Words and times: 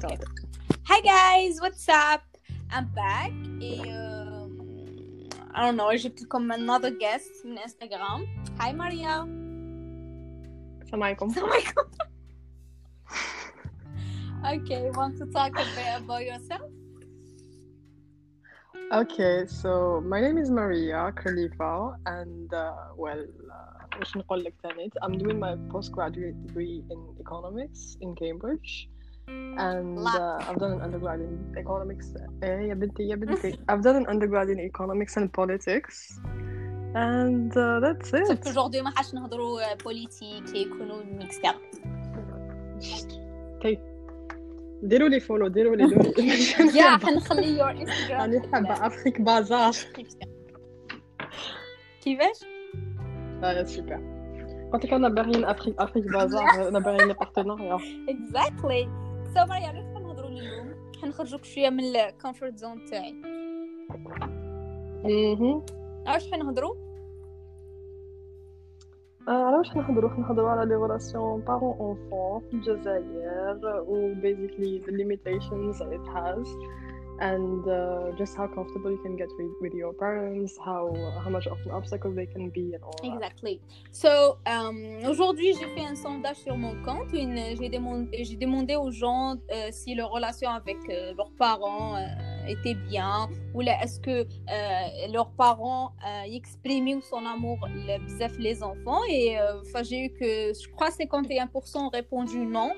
Okay. 0.00 0.16
Hi 0.84 1.00
guys, 1.00 1.60
what's 1.60 1.88
up? 1.88 2.22
I'm 2.72 2.86
back 2.94 3.32
et 3.60 3.80
euh, 3.86 4.48
I 5.54 5.66
don't 5.66 5.76
know, 5.76 5.94
j'ai 5.96 6.10
pris 6.10 6.24
comme 6.24 6.50
another 6.50 6.90
guest 6.90 7.30
on 7.44 7.58
Instagram. 7.58 8.26
Hi 8.58 8.72
Maria. 8.72 9.26
Salam 10.88 11.02
alaikum. 11.02 11.34
Salam 11.34 11.50
alaikum. 11.50 11.86
okay, 14.54 14.90
want 14.94 15.18
to 15.18 15.26
talk 15.26 15.52
a 15.58 15.64
bit 15.74 15.92
about 15.98 16.24
yourself? 16.24 16.70
Okay, 18.92 19.46
so 19.46 20.00
my 20.00 20.20
name 20.20 20.38
is 20.38 20.50
Maria 20.50 21.12
Khalifa, 21.16 21.96
and 22.06 22.54
uh, 22.54 22.72
well, 22.96 23.20
uh, 23.20 24.00
وش 24.00 24.16
نقول 24.16 24.44
لك 24.44 24.54
تاني? 24.62 24.90
I'm 25.02 25.18
doing 25.18 25.38
my 25.38 25.56
postgraduate 25.70 26.46
degree 26.46 26.84
in 26.90 27.16
economics 27.20 27.96
in 28.00 28.14
Cambridge, 28.14 28.88
And 29.57 29.99
uh, 29.99 30.47
I've 30.47 30.59
done 30.59 30.71
an 30.71 30.81
undergrad 30.81 31.19
in 31.19 31.33
economics. 31.57 32.07
يا 32.43 32.73
بنتي 32.73 33.03
يا 33.03 33.15
بنتي. 33.15 33.51
I've 33.71 33.81
done 33.81 33.95
an 33.95 34.07
undergrad 34.07 34.49
in 34.49 34.59
economics 34.59 35.17
and 35.17 35.33
politics, 35.33 36.19
and 36.95 37.51
uh, 37.57 37.79
that's 37.79 38.13
it. 38.13 38.43
qu'aujourd'hui 38.43 38.81
ما 38.81 38.89
حاش 38.95 39.13
نهضروا 39.13 39.73
بوليتيك 39.83 40.55
ايكونومي 40.55 41.25
etc. 41.25 41.55
Okay. 43.59 43.77
ديروا 44.83 45.09
لي 45.09 45.19
فولو 45.19 45.47
ديروا 45.47 45.75
لي 45.75 45.83
يا 46.75 46.97
حنخلي 46.97 47.57
your 47.57 47.87
Instagram 47.87 48.11
راني 48.11 48.41
حابة 48.53 48.87
أفريك 48.87 49.21
بازار 49.21 49.75
كيفاش؟ 52.01 52.45
آه 53.43 53.63
سوبر 53.63 53.99
قلت 54.73 54.85
لك 54.85 54.93
أنا 54.93 55.09
باغيين 55.09 55.45
افريك 55.45 55.75
افريك 55.79 56.05
بازار 56.05 56.67
أنا 56.67 56.79
باغيين 56.79 57.07
لي 57.07 57.13
بارتناريا 57.13 57.77
exactly 58.09 59.10
سو 59.33 59.45
مريم 59.45 59.63
علاش 59.63 59.85
حنهضروا 59.95 60.29
اليوم. 60.29 60.75
حنخرجوك 61.01 61.43
شوية 61.43 61.69
من 61.69 61.83
الكومفورت 61.83 62.57
زون 62.57 62.85
تاعي. 62.85 63.15
أها. 65.05 65.61
علاش 66.07 66.31
حنهضروا؟ 66.31 66.75
على 69.27 69.57
واش 69.57 69.75
نهضروا 69.75 70.19
نهضروا 70.19 70.49
على 70.49 70.69
لي 70.69 70.75
ريلاسيون 70.75 71.41
بارون 71.41 71.77
اونفون 71.79 72.41
في 72.49 72.53
الجزائر 72.53 73.59
و 73.87 74.13
basically 74.13 74.85
the 74.85 74.91
limitations 74.91 75.81
it 75.81 76.05
has. 76.15 76.47
And 77.21 77.67
uh, 77.67 78.11
just 78.17 78.35
how 78.35 78.47
comfortable 78.47 78.91
you 78.91 78.97
can 78.97 79.15
get 79.15 79.29
with, 79.37 79.51
with 79.61 79.73
your 79.73 79.93
parents 79.93 80.57
how 80.57 80.91
how 81.23 81.29
much 81.29 81.47
of 81.47 81.57
an 81.65 81.71
obstacle 81.71 82.11
they 82.11 82.25
can 82.25 82.49
be 82.49 82.73
and 82.73 82.83
all 82.83 82.95
that. 83.01 83.13
Exactly. 83.13 83.61
So, 83.91 84.39
um, 84.45 84.77
aujourd'hui, 85.07 85.53
j'ai 85.53 85.67
fait 85.75 85.85
un 85.85 85.95
sondage 85.95 86.37
sur 86.37 86.57
mon 86.57 86.75
compte. 86.83 87.09
J'ai, 87.13 87.69
demandé, 87.69 88.23
j'ai 88.23 88.35
demandé 88.35 88.75
aux 88.75 88.91
gens 88.91 89.35
euh, 89.51 89.69
si 89.71 89.95
leur 89.95 90.11
relation 90.11 90.49
avec 90.49 90.77
euh, 90.89 91.13
leurs 91.15 91.31
parents 91.37 91.95
euh, 91.95 92.01
était 92.47 92.73
bien 92.73 93.29
ou 93.53 93.61
est-ce 93.61 93.99
que 93.99 94.21
euh, 94.21 95.07
leurs 95.11 95.31
parents 95.31 95.93
euh, 96.05 96.23
expriment 96.23 97.01
son 97.01 97.25
amour 97.25 97.59
les 98.39 98.63
enfants. 98.63 99.01
Et 99.09 99.39
euh, 99.39 99.61
j'ai 99.83 100.05
eu 100.05 100.09
que, 100.09 100.53
je 100.53 100.69
crois, 100.69 100.89
51% 100.89 101.77
ont 101.77 101.89
répondu 101.89 102.45
non. 102.45 102.71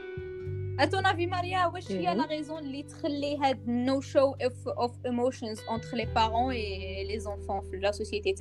À 0.77 0.87
ton 0.87 0.99
avis, 0.99 1.27
Maria, 1.27 1.69
wesh, 1.69 1.89
il 1.89 2.01
y 2.01 2.07
a 2.07 2.15
la 2.15 2.23
raison 2.23 2.59
de 2.59 3.67
no 3.67 4.01
show 4.01 4.35
of, 4.43 4.53
of, 4.75 4.91
emotions 5.05 5.61
entre 5.67 5.95
les 5.95 6.07
parents 6.07 6.49
et 6.49 7.05
les 7.07 7.27
enfants, 7.27 7.61
la 7.79 7.93
société 7.93 8.33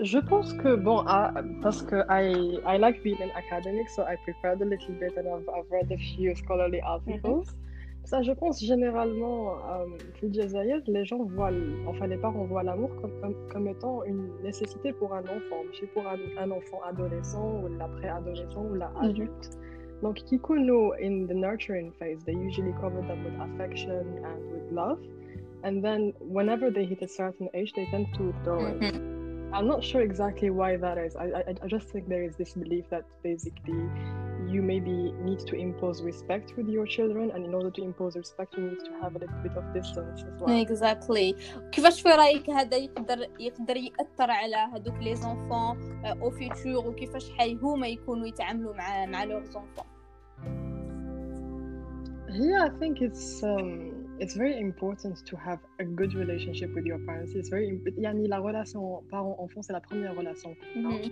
Je 0.00 0.18
pense 0.18 0.52
que, 0.54 0.76
bon, 0.76 1.04
I, 1.06 1.30
parce 1.62 1.82
que 1.82 2.04
I, 2.08 2.60
I 2.64 2.78
like 2.78 3.02
being 3.02 3.20
an 3.20 3.30
academic, 3.36 3.88
so 3.88 4.04
I 4.04 4.16
prepared 4.24 4.62
a 4.62 4.64
little 4.64 4.94
bit 5.00 5.16
and 5.16 5.26
I've, 5.26 5.48
I've 5.48 5.70
read 5.70 5.90
a 5.90 5.98
few 5.98 6.34
scholarly 6.36 6.80
articles. 6.80 7.48
Mm 7.48 7.58
-hmm. 7.58 7.63
Ça, 8.04 8.22
je 8.22 8.32
pense 8.32 8.62
généralement, 8.62 9.56
euh, 9.70 9.86
les 10.22 11.04
gens 11.06 11.22
voient, 11.24 11.50
enfin 11.86 12.06
les 12.06 12.18
parents 12.18 12.44
voient 12.44 12.62
l'amour 12.62 12.90
comme, 13.00 13.12
comme, 13.22 13.34
comme, 13.50 13.66
étant 13.68 14.04
une 14.04 14.28
nécessité 14.42 14.92
pour 14.92 15.14
un 15.14 15.22
enfant, 15.22 15.60
mais 15.80 15.86
pour 15.88 16.06
un, 16.06 16.18
un, 16.38 16.50
enfant 16.50 16.80
adolescent 16.86 17.62
ou 17.62 17.68
l'après-adolescent 17.78 18.62
ou 18.70 18.74
l'adulte. 18.74 19.30
Mm 19.30 19.60
-hmm. 19.60 20.02
Donc, 20.02 20.16
Kikuno, 20.26 20.92
in 21.00 21.26
the 21.26 21.34
nurturing 21.34 21.92
phase, 21.98 22.18
they 22.26 22.34
usually 22.34 22.74
cover 22.82 23.00
them 23.08 23.24
with 23.24 23.36
affection 23.40 24.04
and 24.28 24.40
with 24.52 24.70
love. 24.70 24.98
And 25.62 25.82
then, 25.82 26.12
whenever 26.20 26.70
they 26.70 26.84
hit 26.84 27.02
a 27.02 27.08
certain 27.08 27.48
age, 27.54 27.72
they 27.72 27.86
tend 27.90 28.06
to 28.18 28.24
throw 28.42 28.60
it. 28.70 28.80
Mm 28.80 28.90
-hmm. 28.90 29.14
I'm 29.54 29.66
not 29.66 29.82
sure 29.84 30.02
exactly 30.02 30.50
why 30.50 30.76
that 30.76 30.98
is. 30.98 31.14
I, 31.16 31.26
I, 31.40 31.54
I 31.64 31.68
just 31.68 31.86
think 31.90 32.08
there 32.08 32.24
is 32.28 32.34
this 32.36 32.54
belief 32.54 32.84
that 32.90 33.04
basically 33.22 33.88
you 34.53 34.61
maybe 34.61 34.95
need 35.27 35.39
to 35.51 35.55
impose 35.55 35.97
respect 36.11 36.47
with 36.57 36.67
your 36.67 36.85
children, 36.95 37.25
and 37.33 37.41
in 37.45 37.53
order 37.53 37.71
to 37.77 37.81
impose 37.89 38.13
respect, 38.23 38.49
you 38.57 38.63
need 38.69 38.79
to 38.89 38.91
have 39.01 39.11
a 39.15 39.19
little 39.23 39.41
bit 39.43 39.55
of 39.57 39.63
distance 39.73 40.23
as 40.29 40.41
well. 40.41 40.61
Exactly. 40.61 41.35
كيفاش 41.71 42.01
في 42.01 42.09
رايك 42.09 42.49
هذا 42.49 42.77
يقدر 42.77 43.27
يقدر 43.39 43.77
ياثر 43.77 44.31
على 44.31 44.55
هذوك 44.55 44.95
لي 45.01 45.15
زونفون 45.15 45.77
او 46.05 46.29
فيتور 46.31 46.87
وكيفاش 46.87 47.31
حي 47.31 47.55
هما 47.55 47.87
يكونوا 47.87 48.27
يتعاملوا 48.27 48.73
مع 48.75 49.05
مع 49.05 49.23
لور 49.23 49.43
زونفون 49.45 49.85
Yeah, 52.31 52.65
I 52.65 52.69
think 52.81 53.01
it's 53.01 53.43
um, 53.43 53.71
it's 54.23 54.35
very 54.35 54.59
important 54.59 55.15
to 55.29 55.35
have 55.47 55.59
a 55.79 55.85
good 55.99 56.13
relationship 56.13 56.69
with 56.75 56.85
your 56.85 56.99
parents. 56.99 57.31
It's 57.35 57.49
very 57.49 57.67
imp- 57.69 57.97
يعني 57.97 58.27
la 58.27 58.37
relation 58.39 59.01
parent-enfant, 59.11 59.61
c'est 59.63 59.73
la 59.73 59.81
première 59.81 60.15
relation. 60.15 60.49
qu'on 60.73 60.85
a. 60.91 61.11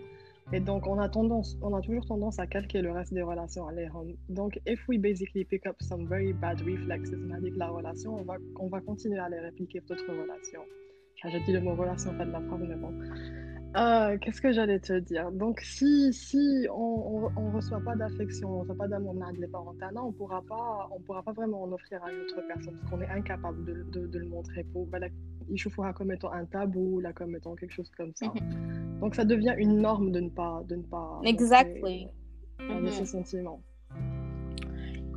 Et 0.53 0.61
donc, 0.61 0.87
on 0.87 0.99
a 0.99 1.09
tendance, 1.09 1.57
on 1.63 1.75
a 1.75 1.81
toujours 1.81 2.05
tendance 2.05 2.39
à 2.39 2.47
calquer 2.47 2.83
le 2.83 2.93
reste 2.93 3.15
des 3.15 3.23
relations 3.23 3.67
à 3.69 3.73
rendre. 3.91 4.13
Donc, 4.29 4.61
if 4.67 4.87
we 4.89 4.99
basically 4.99 5.45
pick 5.45 5.67
up 5.67 5.77
some 5.81 6.07
very 6.07 6.33
bad 6.33 6.61
reflexes 6.61 7.13
avec 7.35 7.57
la 7.57 7.69
relation, 7.69 8.17
on 8.17 8.23
va, 8.23 8.35
on 8.59 8.69
va 8.69 8.81
continuer 8.81 9.19
à 9.19 9.29
les 9.29 9.41
répliquer 9.41 9.81
d'autres 9.89 10.11
relations. 10.11 10.63
Enfin, 11.25 11.29
J'ai 11.39 11.45
dit 11.45 11.53
le 11.53 11.61
mot 11.61 11.75
relation, 11.77 12.13
pas 12.19 12.25
de 12.25 12.33
la 12.33 12.41
phrase, 12.41 12.61
mais 12.69 12.75
bon. 12.75 12.93
Euh, 13.77 14.19
Qu'est-ce 14.19 14.41
que 14.41 14.53
j'allais 14.53 14.81
te 14.81 14.99
dire? 14.99 15.31
Donc, 15.31 15.61
si, 15.61 16.13
si 16.13 16.67
on, 16.75 17.31
on 17.37 17.51
reçoit 17.53 17.81
pas 17.81 17.95
d'affection, 17.95 18.51
on 18.51 18.59
reçoit 18.61 18.75
pas 18.75 18.89
d'amour 18.89 19.15
de 19.15 19.41
les 19.41 19.47
parents, 19.47 19.73
on 20.03 20.13
pourra 20.13 20.43
pas, 20.43 20.89
on 20.95 21.01
pourra 21.01 21.23
pas 21.23 21.33
vraiment 21.33 21.63
en 21.63 21.71
offrir 21.73 22.03
à 22.05 22.11
une 22.13 22.21
autre 22.23 22.43
personne 22.49 22.75
parce 22.81 22.91
qu'on 22.91 23.01
est 23.01 23.09
incapable 23.09 23.65
de, 23.65 23.85
de, 24.01 24.07
de 24.09 24.19
le 24.19 24.27
montrer. 24.27 24.65
Pour, 24.65 24.87
bah, 24.87 24.99
la- 24.99 25.09
il 25.49 25.57
chauffe 25.57 25.79
comme 25.95 26.11
étant 26.13 26.33
un 26.33 26.45
tabou, 26.45 26.99
là, 27.01 27.13
comme 27.13 27.37
étant 27.37 27.55
quelque 27.55 27.73
chose 27.73 27.91
comme 27.97 28.13
ça. 28.17 28.27
Donc 29.01 29.15
ça 29.15 29.25
devient 29.25 29.55
une 29.57 29.79
norme 29.81 30.11
de 30.11 30.21
ne 30.21 30.29
pas 30.29 30.63
de 30.69 30.77
ne 30.77 30.83
pas 30.83 31.15
montrer, 31.17 31.29
Exactly. 31.31 32.09
euh, 32.61 32.81
de 32.81 32.89
ses 32.91 33.07
sentiments. 33.07 33.63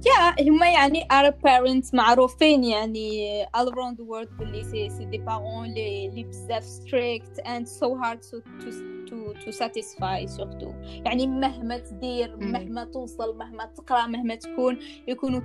يا 0.06 0.50
هما 0.50 0.70
يعني 0.72 1.02
Arab 1.04 1.34
parents 1.34 1.94
معروفين 1.94 2.64
يعني 2.64 3.46
all 3.46 3.70
around 3.70 3.98
the 3.98 4.04
world 4.04 4.34
باللي 4.40 4.64
سي 4.64 4.90
سي 4.90 5.06
دي 5.06 5.18
بارون 5.18 5.66
لي 5.68 6.08
لي 6.10 6.24
بزاف 6.24 6.64
strict 6.64 7.42
and 7.46 7.68
so 7.68 7.88
hard 8.04 8.22
to 8.22 8.42
to 8.62 8.70
to, 9.10 9.46
to 9.46 9.52
satisfy 9.52 10.26
surtout 10.38 10.76
يعني 11.06 11.28
مهما 11.28 11.78
تدير. 11.78 12.38
مهما 12.38 12.84
توصل 12.84 13.38
مهما 13.38 13.66
تقرأ 13.66 14.08
مهما 14.08 14.36
تكون 14.36 14.80
يكونوا 15.08 15.40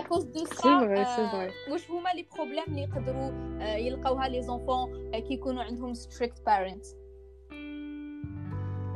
cause 0.00 0.26
de 0.36 0.38
ça 0.38 0.62
C'est 0.62 0.86
vrai, 0.86 1.04
c'est 1.16 1.20
euh, 1.20 1.36
vrai. 1.36 1.72
واش 1.72 1.90
هما 1.90 2.08
لي 2.14 2.26
بروبليم 2.34 2.64
اللي 2.68 2.82
يقدروا 2.82 3.30
آه، 3.60 3.76
يلقاوها 3.76 4.28
لي 4.28 4.42
زونفون 4.42 5.10
كي 5.12 5.34
يكونوا 5.34 5.62
عندهم 5.62 5.94
strict 5.94 6.38
parents 6.48 7.03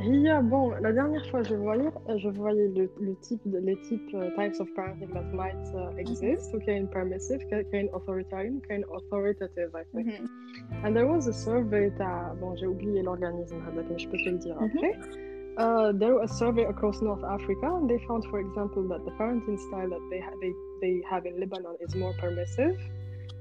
Il 0.01 0.21
y 0.23 0.29
a, 0.29 0.41
bon, 0.41 0.71
la 0.81 0.93
dernière 0.93 1.25
fois 1.27 1.43
je 1.43 1.55
voyais, 1.55 1.91
je 2.17 2.29
voyais 2.29 2.69
le, 2.69 2.89
le 3.01 3.17
type 3.17 3.41
de, 3.47 3.59
les 3.59 3.77
types 3.83 4.15
uh, 4.15 4.31
types 4.37 4.61
of 4.61 4.69
parenting 4.75 5.13
that 5.13 5.25
might 5.35 5.57
uh, 5.75 5.91
exist. 5.99 6.51
So, 6.53 6.59
qu'il 6.59 6.73
y 6.73 6.77
a 6.77 6.79
une 6.79 6.89
permissive, 6.89 7.41
a 7.53 7.97
authoritarian, 7.97 8.61
a 8.71 8.97
authoritative, 8.97 9.71
I 9.75 9.85
think. 9.93 10.07
Mhm. 10.07 10.85
And 10.85 10.95
there 10.95 11.07
was 11.07 11.27
a 11.27 11.33
survey 11.33 11.91
that, 11.99 12.37
bon, 12.41 12.55
j'ai 12.57 12.67
oublié 12.67 13.03
l'organisme, 13.03 13.57
mais 13.75 13.99
je 13.99 14.09
peux 14.09 14.19
te 14.19 14.29
le 14.31 14.39
dire 14.39 14.57
après. 14.61 14.95
Uh, 15.59 15.93
there 15.93 16.15
was 16.15 16.31
a 16.31 16.35
survey 16.35 16.65
across 16.67 17.03
North 17.03 17.25
Africa, 17.25 17.67
and 17.67 17.89
they 17.91 17.99
found, 18.07 18.25
for 18.27 18.39
example, 18.39 18.87
that 18.89 19.05
the 19.05 19.11
parenting 19.19 19.59
style 19.59 19.89
that 19.89 20.01
they, 20.09 20.21
ha- 20.21 20.37
they, 20.41 20.53
they 20.81 21.03
have 21.11 21.27
in 21.27 21.41
Lebanon 21.41 21.75
is 21.81 21.97
more 21.97 22.15
permissive. 22.21 22.79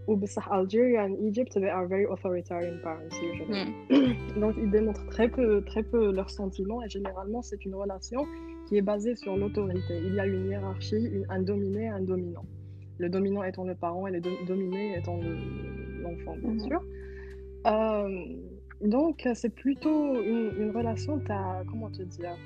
وبصح 0.06 0.48
Algeria 0.52 1.00
and 1.06 1.14
Egypt, 1.28 1.52
they 1.54 1.68
are 1.70 1.86
very 1.86 2.06
authoritarian 2.14 2.76
parents 2.82 3.16
usually. 3.30 3.72
Donc, 4.42 4.54
ils 4.62 4.70
démontrent 4.70 5.06
très 5.16 5.28
peu, 5.28 5.62
très 5.70 5.82
peu 5.92 6.12
leurs 6.12 6.30
sentiments 6.30 6.82
et 6.84 6.88
généralement, 6.88 7.42
c'est 7.42 7.64
une 7.64 7.74
relation 7.74 8.22
qui 8.66 8.76
est 8.78 8.82
basée 8.92 9.14
sur 9.16 9.36
l'autorité. 9.36 9.94
Il 10.08 10.14
y 10.14 10.20
a 10.20 10.26
une 10.26 10.46
hiérarchie, 10.50 11.04
une- 11.16 11.26
un 11.36 11.42
dominé 11.50 11.82
et 11.84 11.88
un 11.88 12.00
dominant. 12.12 12.44
Le 12.98 13.08
dominant 13.08 13.42
étant 13.50 13.64
le 13.64 13.74
parent 13.84 14.04
et 14.08 14.12
le 14.16 14.20
do- 14.20 14.40
dominé 14.52 14.82
étant 14.98 15.16
le- 15.26 16.02
l'enfant, 16.02 16.34
bien 16.44 16.52
Mhm. 16.54 16.60
sûr. 16.68 16.80
Euh, 17.66 18.08
donc, 18.96 19.16
c'est 19.34 19.54
plutôt 19.64 20.00
une, 20.32 20.50
une 20.62 20.70
relation, 20.78 21.20
t'as, 21.28 21.62
comment 21.70 21.90
te 21.90 22.02
dire, 22.02 22.36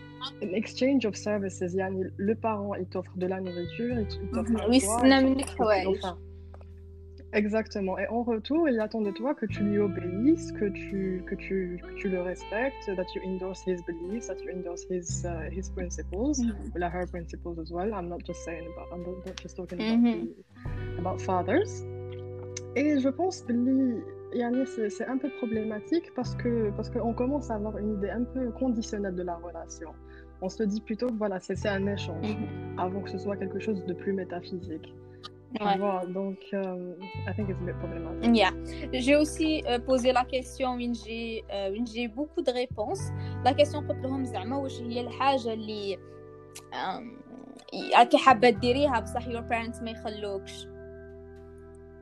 an 0.43 0.49
exchange 0.61 1.05
of 1.06 1.15
services. 1.15 1.62
يعني 1.75 2.11
le 2.19 2.35
parent, 2.35 2.75
il 2.75 2.87
t'offre 2.87 3.17
de 3.17 3.27
la 3.27 3.41
nourriture, 3.41 3.94
il 3.99 4.06
t- 4.06 4.17
il 4.23 4.29
t'offre 4.31 4.50
Mhm. 4.50 4.61
un 4.61 4.69
Oui, 4.69 4.81
toit, 4.81 6.17
Exactement. 7.33 7.98
Et 7.98 8.07
en 8.07 8.24
retour, 8.24 8.68
il 8.68 8.80
attend 8.80 9.01
de 9.01 9.12
toi 9.12 9.33
que 9.33 9.45
tu 9.45 9.63
lui 9.63 9.80
obéisses, 9.80 10.51
que 10.51 10.66
tu, 10.66 11.24
que 11.25 11.36
tu, 11.36 11.80
que 11.81 11.94
tu 11.95 12.10
le 12.10 12.22
respectes, 12.22 12.86
that 12.95 13.06
you 13.16 13.22
endorse 13.24 13.62
his 13.66 13.81
beliefs, 13.88 14.28
that 14.28 14.38
you 14.44 14.50
endorse 14.50 14.86
his, 14.89 15.25
uh, 15.25 15.50
his 15.50 15.69
principles, 15.69 16.39
mm 16.39 16.51
-hmm. 16.51 16.92
her 16.92 17.07
principles 17.07 17.57
as 17.60 17.72
well. 17.72 17.89
I'm 17.89 18.10
not 18.10 18.22
just 18.25 18.44
saying 18.44 18.68
about, 18.74 18.88
I'm 18.94 19.04
not 19.04 19.42
just 19.42 19.56
talking 19.56 19.80
about, 19.80 20.00
mm 20.00 20.06
-hmm. 20.06 20.28
the, 20.95 21.00
about 21.01 21.22
fathers. 21.22 21.86
Et 22.75 23.00
je 23.00 23.10
pense 23.10 23.42
que 23.44 24.89
c'est 24.89 25.07
un 25.07 25.18
peu 25.18 25.30
problématique 25.42 26.07
parce 26.16 26.36
que 26.36 26.72
parce 26.77 26.89
qu'on 26.89 27.13
commence 27.13 27.50
à 27.51 27.56
avoir 27.56 27.77
une 27.77 27.92
idée 27.98 28.10
un 28.10 28.24
peu 28.24 28.51
conditionnelle 28.51 29.16
de 29.16 29.24
la 29.24 29.36
relation. 29.36 29.89
On 30.42 30.50
se 30.50 30.63
dit 30.63 30.81
plutôt 30.81 31.07
que 31.07 31.18
voilà, 31.24 31.39
c'est 31.39 31.66
un 31.68 31.86
échange 31.88 32.30
mm 32.30 32.38
-hmm. 32.38 32.86
avant 32.86 33.01
que 33.04 33.10
ce 33.10 33.18
soit 33.24 33.38
quelque 33.42 33.60
chose 33.60 33.80
de 33.86 33.94
plus 34.01 34.13
métaphysique. 34.13 34.88
Ouais. 35.61 35.79
Voilà, 35.79 36.05
donc, 36.06 36.38
euh, 36.53 36.94
I 37.27 37.33
think 37.35 37.49
it's 37.49 37.61
a 37.62 37.65
bit 37.65 37.79
problematic. 37.79 38.37
Yeah. 38.37 38.50
J'ai 38.93 39.17
aussi 39.17 39.62
euh, 39.67 39.79
posé 39.79 40.12
la 40.12 40.25
question 40.25 40.75
où 40.75 40.94
j'ai 41.05 41.44
euh, 41.53 41.71
j'ai 41.93 42.09
beaucoup 42.09 42.43
de 42.43 42.50
réponses. 42.50 43.05
La 43.44 43.55
question 43.55 43.81
قلت 43.88 44.05
لهم 44.05 44.25
زعما 44.25 44.56
واش 44.56 44.81
هي 44.81 45.00
الحاجة 45.00 45.53
اللي 45.53 45.99
راكي 47.97 48.19
حابة 48.19 48.50
ديريها 48.50 49.00
بصح 49.00 49.29
your 49.29 49.44
parents 49.50 49.83
ما 49.83 49.91
يخلوكش 49.91 50.67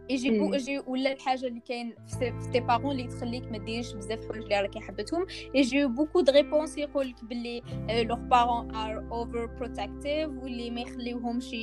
يجي 0.10 0.40
بو 0.40 0.54
يجي 0.54 0.80
ولا 0.80 1.14
الحاجة 1.14 1.48
اللي 1.48 1.60
كاين 1.60 1.94
في 2.20 2.50
تي 2.54 2.60
بارون 2.60 2.92
اللي 2.92 3.08
تخليك 3.08 3.52
ما 3.52 3.58
ديرش 3.58 3.94
بزاف 3.94 4.28
حوايج 4.28 4.44
اللي 4.44 4.62
راكي 4.62 4.80
حبتهم 4.80 5.26
يجي 5.56 5.86
بوكو 5.86 6.22
دو 6.22 6.32
ريبونس 6.32 6.78
يقول 6.78 7.10
لك 7.10 7.26
باللي 7.26 7.62
لوغ 7.90 8.18
بارون 8.20 8.76
ار 8.76 9.08
اوفر 9.12 9.46
بروتكتيف 9.46 10.30
واللي 10.30 10.70
ما 10.70 10.82
يخليوهمش 10.82 11.54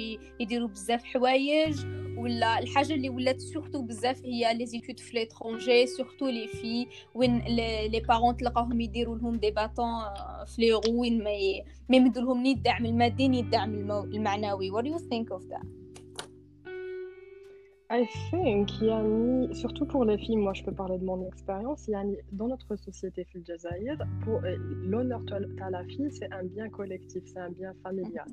يديروا 0.41 0.69
بزاف 0.69 1.05
حوايج 1.05 1.87
ولا 2.17 2.59
الحاجة 2.59 2.95
اللي 2.95 3.11
ولات 3.11 3.41
سورتو 3.41 3.83
بزاف 3.83 4.23
هي 4.25 4.55
لي 4.55 4.67
زيتود 4.67 5.01
في 5.01 5.17
ليترونجي 5.17 5.87
سورتو 5.87 6.29
لي 6.29 6.49
في 6.49 6.87
وين 7.15 7.39
لي 7.39 8.03
بارون 8.09 8.37
تلقاهم 8.37 8.81
يديروا 8.81 9.17
لهم 9.19 9.37
دي 9.37 9.51
باتون 9.51 9.89
في 10.47 10.63
لي 10.63 10.81
وين 10.89 11.25
ما 11.25 11.31
ما 11.89 11.97
يمدوا 11.97 12.23
لهم 12.23 12.43
ني 12.43 12.53
الدعم 12.53 12.87
المادي 12.87 13.29
ني 13.29 13.41
الدعم 13.41 13.91
المعنوي 13.91 14.71
what 14.71 14.85
do 14.85 14.89
you 14.89 14.99
think 14.99 15.39
of 15.39 15.43
that? 15.53 15.86
I 17.89 18.05
think, 18.31 18.81
Yani, 18.81 19.55
surtout 19.55 19.87
pour 19.87 20.05
les 20.05 20.19
filles, 20.19 20.37
moi 20.37 20.53
je 20.55 20.65
peux 20.65 20.73
parler 20.73 20.99
de 20.99 21.05
mon 21.05 21.25
expérience, 21.27 21.87
Yani, 21.87 22.17
dans 22.33 22.49
notre 22.49 22.75
société 22.75 23.25
fil 23.25 23.45
pour 24.25 24.45
euh, 24.45 24.57
l'honneur 24.83 25.23
à 25.61 25.71
la 25.71 25.85
fille, 25.85 26.11
c'est 26.11 26.33
un 26.33 26.43
bien 26.43 26.69
collectif, 26.69 27.23
c'est 27.27 27.39
un 27.39 27.51
bien 27.51 27.73
familial. 27.85 28.27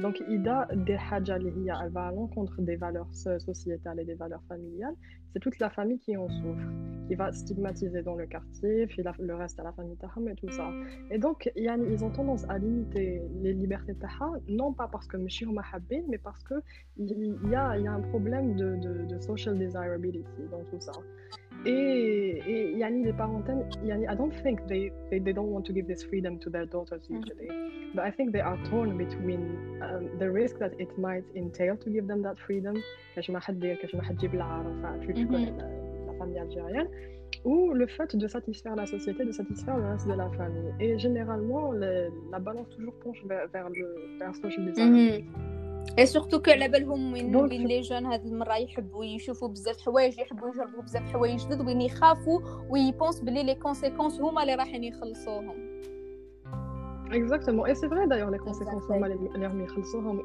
Donc, 0.00 0.22
Ida, 0.28 0.66
des 0.74 0.98
elle 1.12 1.90
va 1.90 2.06
à 2.06 2.12
l'encontre 2.12 2.62
des 2.62 2.76
valeurs 2.76 3.12
sociétales 3.12 4.00
et 4.00 4.04
des 4.04 4.14
valeurs 4.14 4.42
familiales. 4.48 4.94
C'est 5.32 5.40
toute 5.40 5.58
la 5.58 5.68
famille 5.68 5.98
qui 5.98 6.16
en 6.16 6.28
souffre, 6.28 6.68
qui 7.06 7.14
va 7.14 7.32
stigmatiser 7.32 8.02
dans 8.02 8.14
le 8.14 8.26
quartier, 8.26 8.86
puis 8.86 9.02
le 9.18 9.34
reste 9.34 9.60
à 9.60 9.62
la 9.62 9.72
famille 9.72 9.96
Taham 9.96 10.26
et 10.28 10.34
tout 10.36 10.50
ça. 10.50 10.70
Et 11.10 11.18
donc, 11.18 11.50
yani, 11.54 11.84
ils 11.92 12.02
ont 12.04 12.10
tendance 12.10 12.48
à 12.48 12.58
limiter 12.58 13.22
les 13.42 13.52
libertés 13.52 13.94
Taha, 13.94 14.32
non 14.48 14.72
pas 14.72 14.88
parce 14.88 15.06
que 15.06 15.18
Mishir 15.18 15.52
Mahabin, 15.52 16.02
mais 16.08 16.18
parce 16.18 16.42
qu'il 16.44 17.38
y, 17.50 17.54
a, 17.54 17.78
y 17.78 17.86
a 17.86 17.92
un 17.92 18.00
problème 18.00 18.56
de, 18.56 18.76
de 19.09 19.17
social 19.19 19.57
desirability 19.57 20.41
dans 20.51 20.63
tout 20.69 20.79
ça. 20.79 20.93
Et, 21.65 22.41
et 22.47 22.77
yani, 22.77 23.03
les 23.03 23.13
parents, 23.13 23.41
yani, 23.83 24.05
I 24.05 24.15
don't 24.15 24.35
think 24.43 24.57
they, 24.67 24.91
they, 25.09 25.19
they 25.19 25.33
don't 25.33 25.49
want 25.49 25.63
to 25.63 25.73
give 25.73 25.87
this 25.87 26.03
freedom 26.03 26.37
to 26.39 26.49
their 26.51 26.67
daughters 26.67 27.07
mm. 27.09 27.17
usually, 27.19 27.47
mm-hmm. 27.47 27.95
but 27.95 28.03
I 28.03 28.11
think 28.11 28.33
they 28.33 28.41
are 28.41 28.57
torn 28.69 28.97
between 28.97 29.41
um, 29.81 30.03
the 30.19 30.29
risk 30.29 30.59
that 30.59 30.73
it 30.79 30.91
might 30.99 31.25
entail 31.35 31.75
to 31.77 31.89
give 31.89 32.05
them 32.07 32.21
that 32.21 32.37
freedom, 32.37 32.75
كاش 33.15 33.29
ما 33.31 33.39
حد 33.39 33.77
كاش 33.81 33.95
ما 33.95 34.03
حد 34.03 34.15
تجيب 34.17 34.33
العار, 34.35 34.65
enfin, 34.65 34.99
tu, 35.01 35.13
tu 35.13 35.25
connais 35.27 35.53
la, 35.57 35.67
la 36.07 36.13
famille 36.19 36.39
algérienne, 36.39 36.87
ou 37.43 37.73
le 37.73 37.87
fait 37.87 38.15
de 38.15 38.27
satisfaire 38.27 38.75
la 38.75 38.85
société, 38.85 39.25
de 39.25 39.31
satisfaire 39.31 39.77
le 39.77 39.85
reste 39.85 40.07
de 40.07 40.13
la 40.13 40.29
famille. 40.31 40.71
Et 40.79 40.99
généralement, 40.99 41.71
le, 41.71 42.09
la 42.31 42.39
balance 42.39 42.69
toujours 42.69 42.93
penche 43.03 43.25
vers, 43.25 43.47
vers 43.47 43.69
le 43.69 44.17
vers 44.19 44.35
social 44.35 44.65
design. 44.65 44.93
Mm-hmm. 44.93 45.58
اي 45.98 46.06
سورتو 46.06 46.40
على 46.48 46.68
بالهم 46.68 47.12
وين 47.12 47.36
وين 47.36 47.66
لي 47.66 47.80
جون 47.80 48.06
هاد 48.06 48.26
المرة 48.26 48.56
يحبوا 48.56 49.04
يشوفوا 49.04 49.48
بزاف 49.48 49.80
حوايج 49.80 50.18
يحبوا 50.18 50.48
يجربوا 50.48 50.82
بزاف 50.82 51.12
حوايج 51.12 51.46
جدد 51.46 51.66
وين 51.66 51.80
يخافوا 51.80 52.40
ويبونس 52.70 53.20
بلي 53.20 53.42
لي 53.42 53.54
كونسيكونس 53.54 54.20
هما 54.20 54.42
اللي 54.42 54.54
راحين 54.54 54.84
يخلصوهم. 54.84 55.80
Exactement. 57.12 57.66
Et 57.66 57.74
c'est 57.74 57.88
vrai 57.88 58.06
d'ailleurs, 58.06 58.30
les 58.30 58.38
conséquences, 58.38 58.84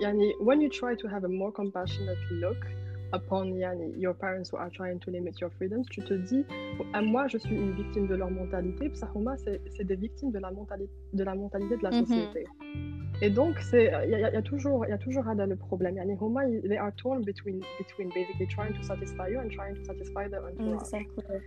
يعني, 0.02 0.34
when 0.34 0.62
you 0.62 0.70
try 0.70 0.94
to 0.96 1.08
have 1.08 1.24
a 1.24 1.28
more 1.28 1.52
compassionate 1.52 2.24
look 2.44 2.85
upon 3.14 3.56
yani, 3.56 3.94
your 3.98 4.14
parents 4.14 4.50
who 4.52 4.58
are 4.58 4.70
trying 4.70 5.00
to 5.00 5.12
limit 5.12 5.40
your 5.40 5.52
freedoms, 5.58 5.88
tu 5.90 6.02
te 6.02 6.14
dis, 6.14 6.46
à 6.94 7.02
moi, 7.02 7.28
je 7.28 7.38
suis 7.38 7.56
une 7.56 7.74
victime 7.74 8.08
de 8.08 8.16
leur 8.16 8.32
mentalité, 8.32 8.92
c'est 8.96 9.84
des 9.84 9.96
victimes 9.96 10.32
de 10.32 10.40
la, 10.40 10.52
mentali 10.52 10.90
de 11.14 11.24
la 11.24 11.36
mentalité 11.36 11.78
de 11.78 11.84
la 11.84 11.92
société. 11.92 12.44
Mm 12.44 12.72
-hmm. 12.72 12.96
Et 13.22 13.30
donc, 13.30 13.56
il 13.72 13.80
y, 13.80 14.22
y, 14.22 14.26
a 14.26 14.42
toujours, 14.42 14.86
y 14.86 14.92
a 14.92 14.98
toujours 14.98 15.24
le 15.24 15.56
problème. 15.56 15.96
Yani, 15.96 16.18
Huma, 16.20 16.42
they 16.68 16.78
are 16.78 16.92
torn 16.98 17.24
between, 17.24 17.62
between 17.78 18.10
basically 18.10 18.48
trying 18.48 18.74
to 18.74 18.84
satisfy 18.84 19.30
you 19.32 19.40
and 19.40 19.50
trying 19.50 19.76
to 19.76 19.84
satisfy 19.86 20.28
their 20.28 20.44
exactly. 20.50 21.40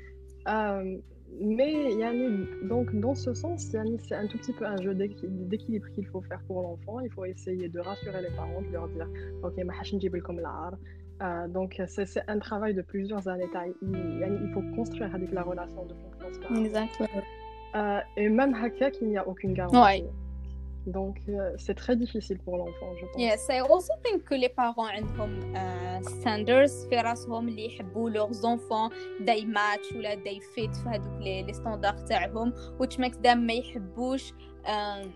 um, 0.47 1.03
mais 1.41 1.95
yani, 1.95 2.47
donc, 2.63 2.95
dans 2.95 3.15
ce 3.15 3.35
sens, 3.35 3.71
yani, 3.73 3.99
c'est 4.01 4.15
un 4.15 4.27
tout 4.27 4.39
petit 4.39 4.55
peu 4.55 4.65
un 4.65 4.81
jeu 4.81 4.95
d'équilibre 4.95 5.89
qu'il 5.91 6.07
faut 6.07 6.23
faire 6.23 6.41
pour 6.47 6.63
l'enfant. 6.63 7.01
Il 7.01 7.11
faut 7.11 7.27
essayer 7.27 7.69
de 7.69 7.81
rassurer 7.81 8.23
les 8.23 8.35
parents, 8.35 8.63
de 8.63 8.73
leur 8.73 8.89
dire 8.89 9.09
Ok, 9.43 9.57
ma 9.65 9.75
comme 10.21 10.41
l'art. 10.41 10.77
Euh, 11.21 11.49
donc, 11.49 11.83
c'est 11.87 12.07
un 12.29 12.39
travail 12.39 12.75
de 12.75 12.83
plusieurs 12.83 13.27
années. 13.29 13.49
Il, 13.83 14.39
il 14.45 14.51
faut 14.53 14.63
construire 14.77 15.15
avec 15.15 15.33
la 15.33 15.43
relation 15.43 15.85
de 15.85 15.95
confiance. 15.95 16.65
Exactement. 16.65 17.09
Euh, 17.75 18.01
et 18.17 18.29
même 18.29 18.55
Haka, 18.55 18.91
qu'il 18.91 19.09
n'y 19.09 19.19
a 19.19 19.27
aucune 19.27 19.53
garantie. 19.53 19.77
Ouais. 19.77 20.11
Donc, 20.86 21.18
euh, 21.30 21.52
c'est 21.58 21.76
très 21.76 21.96
difficile 21.96 22.40
pour 22.40 22.58
l'enfant, 22.58 22.90
je 23.00 23.06
pense. 23.06 23.22
Yes, 23.22 23.48
I 23.50 23.62
also 23.62 23.94
think 24.04 24.26
que 24.26 24.36
les 24.36 24.50
parents 24.50 24.90
ont 25.20 25.36
uh, 25.56 26.02
standards 26.20 26.90
في 26.90 27.02
راسهم 27.02 27.48
اللي 27.48 27.66
يحبوا 27.66 28.10
leurs 28.10 28.44
enfants 28.46 28.92
they 29.26 29.46
match 29.46 29.96
ولا 29.96 30.16
they 30.16 30.40
fit 30.40 30.76
في 30.76 30.90
هذوك 30.90 31.22
les, 31.22 31.52
les 31.52 31.56
standards 31.58 32.08
تاعهم 32.08 32.54
which 32.82 32.98
makes 32.98 33.18
them 33.24 33.38
ما 33.38 33.54
يحبوش 33.54 34.34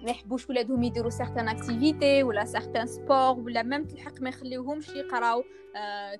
ما 0.03 0.09
يحبوش 0.09 0.49
ولادهم 0.49 0.83
يديروا 0.83 1.09
سيغتان 1.09 1.47
اكتيفيتي 1.47 2.23
ولا 2.23 2.45
سيغتان 2.45 2.87
سبور 2.87 3.39
ولا 3.39 3.63
ميم 3.63 3.85
تلحق 3.85 4.21
ما 4.21 4.29
يخليوهمش 4.29 4.89
يقراو 4.89 5.43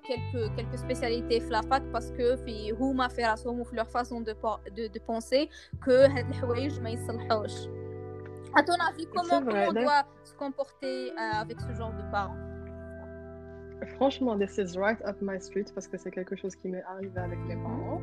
كيلكو 0.06 0.56
كيلكو 0.56 0.76
سبيسياليتي 0.76 1.40
في 1.40 1.48
لافاك 1.50 1.82
باسكو 1.82 2.36
في 2.36 2.70
هما 2.70 3.08
في 3.08 3.22
راسهم 3.22 3.60
وفي 3.60 3.76
لور 3.76 3.84
فاسون 3.84 4.24
دو 4.24 4.34
دو 4.76 5.00
بونسي 5.08 5.48
كو 5.84 5.90
هاد 5.90 6.28
الحوايج 6.28 6.80
ما 6.80 6.90
يصلحوش 6.90 7.52
à 8.55 8.63
ton 8.63 8.73
avis, 8.73 9.07
comment, 9.07 9.41
comment 9.43 9.67
on 9.69 9.73
doit 9.73 10.03
se 10.23 10.35
comporter 10.35 11.11
euh, 11.11 11.41
avec 11.41 11.59
ce 11.59 11.73
genre 11.73 11.93
de 11.93 12.11
parents? 12.11 12.37
Franchement, 13.95 14.37
this 14.37 14.57
is 14.57 14.77
right 14.77 15.01
up 15.05 15.17
my 15.21 15.39
street 15.41 15.65
parce 15.73 15.87
que 15.87 15.97
c'est 15.97 16.11
quelque 16.11 16.35
chose 16.35 16.55
qui 16.55 16.69
m'est 16.69 16.83
arrivé 16.83 17.17
avec 17.17 17.39
mes 17.47 17.55
parents. 17.55 18.01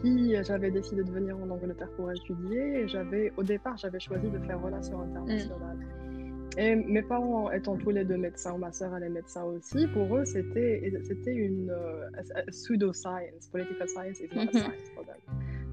Qui 0.00 0.34
j'avais 0.42 0.70
décidé 0.70 1.04
de 1.04 1.10
venir 1.10 1.36
en 1.36 1.48
Angleterre 1.50 1.90
pour 1.96 2.10
étudier. 2.10 2.88
j'avais, 2.88 3.32
au 3.36 3.42
départ, 3.42 3.76
j'avais 3.76 4.00
choisi 4.00 4.28
de 4.28 4.38
faire 4.40 4.60
relations 4.60 5.00
internationales. 5.00 5.76
Mm. 5.76 6.58
Et 6.58 6.76
mes 6.76 7.02
parents 7.02 7.50
étant 7.50 7.76
tous 7.76 7.90
les 7.90 8.04
deux 8.04 8.18
médecins, 8.18 8.58
ma 8.58 8.72
sœur 8.72 8.94
elle 8.96 9.04
est 9.04 9.08
médecin 9.08 9.42
aussi, 9.44 9.86
pour 9.86 10.14
eux 10.14 10.26
c'était 10.26 10.92
c'était 11.02 11.34
une 11.34 11.72
uh, 11.72 12.50
pseudo 12.50 12.92
science, 12.92 13.46
political 13.50 13.88
science 13.88 14.20
is 14.20 14.28
not 14.34 14.42
a 14.42 14.44
mm-hmm. 14.44 14.58
science 14.58 14.90
for 14.94 15.04
them. 15.06 15.16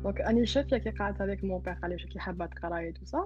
Donc 0.03 0.21
chef 0.45 0.67
qui 0.67 0.75
a 0.75 1.05
avec 1.19 1.43
mon 1.43 1.59
père, 1.59 1.77
qui 1.81 2.17
a 2.17 2.83
et 2.83 2.93
tout 2.93 3.05
ça. 3.05 3.25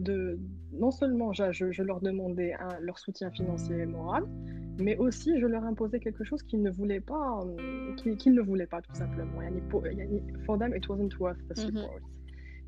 de 0.00 0.38
non 0.72 0.90
seulement 0.90 1.32
je, 1.32 1.52
je 1.52 1.82
leur 1.82 2.00
demandais 2.00 2.54
leur 2.80 2.98
soutien 2.98 3.30
financier 3.30 3.76
et 3.78 3.86
moral 3.86 4.24
mais 4.80 4.96
aussi 4.96 5.38
je 5.38 5.46
leur 5.46 5.64
imposais 5.64 6.00
quelque 6.00 6.24
chose 6.24 6.42
qu'ils 6.42 6.62
ne 6.62 6.70
voulaient 6.70 7.00
pas, 7.00 7.40
euh, 7.44 7.94
qu'ils 7.96 8.16
qu 8.16 8.30
ne 8.30 8.40
voulaient 8.40 8.66
pas 8.66 8.80
tout 8.82 8.94
simplement. 8.94 9.40
For 10.46 10.58
them, 10.58 10.74
it 10.74 10.88
wasn't 10.88 11.18
worth 11.18 11.38
the 11.48 11.56
mm-hmm. 11.56 11.66
support. 11.66 12.00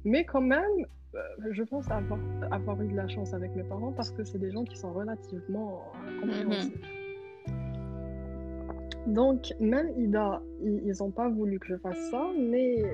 Mais 0.05 0.25
quand 0.25 0.41
même, 0.41 0.87
euh, 1.15 1.19
je 1.51 1.63
pense 1.63 1.91
avoir, 1.91 2.19
avoir 2.51 2.81
eu 2.83 2.89
de 2.89 2.97
la 2.97 3.09
chance 3.09 3.35
avec 3.35 3.55
mes 3.55 3.65
parents 3.65 3.93
parce 3.93 4.11
que 4.11 4.25
c'est 4.25 4.39
des 4.39 4.51
gens 4.51 4.65
qui 4.65 4.77
sont 4.77 4.93
relativement 4.93 5.93
compréhensifs. 6.21 6.75
Mm-hmm. 6.75 7.03
Donc, 9.07 9.53
même 9.59 9.89
Ida, 9.99 10.41
ils 10.63 10.95
n'ont 11.01 11.11
pas 11.11 11.29
voulu 11.29 11.59
que 11.59 11.67
je 11.67 11.77
fasse 11.77 11.99
ça, 12.11 12.25
mais 12.39 12.85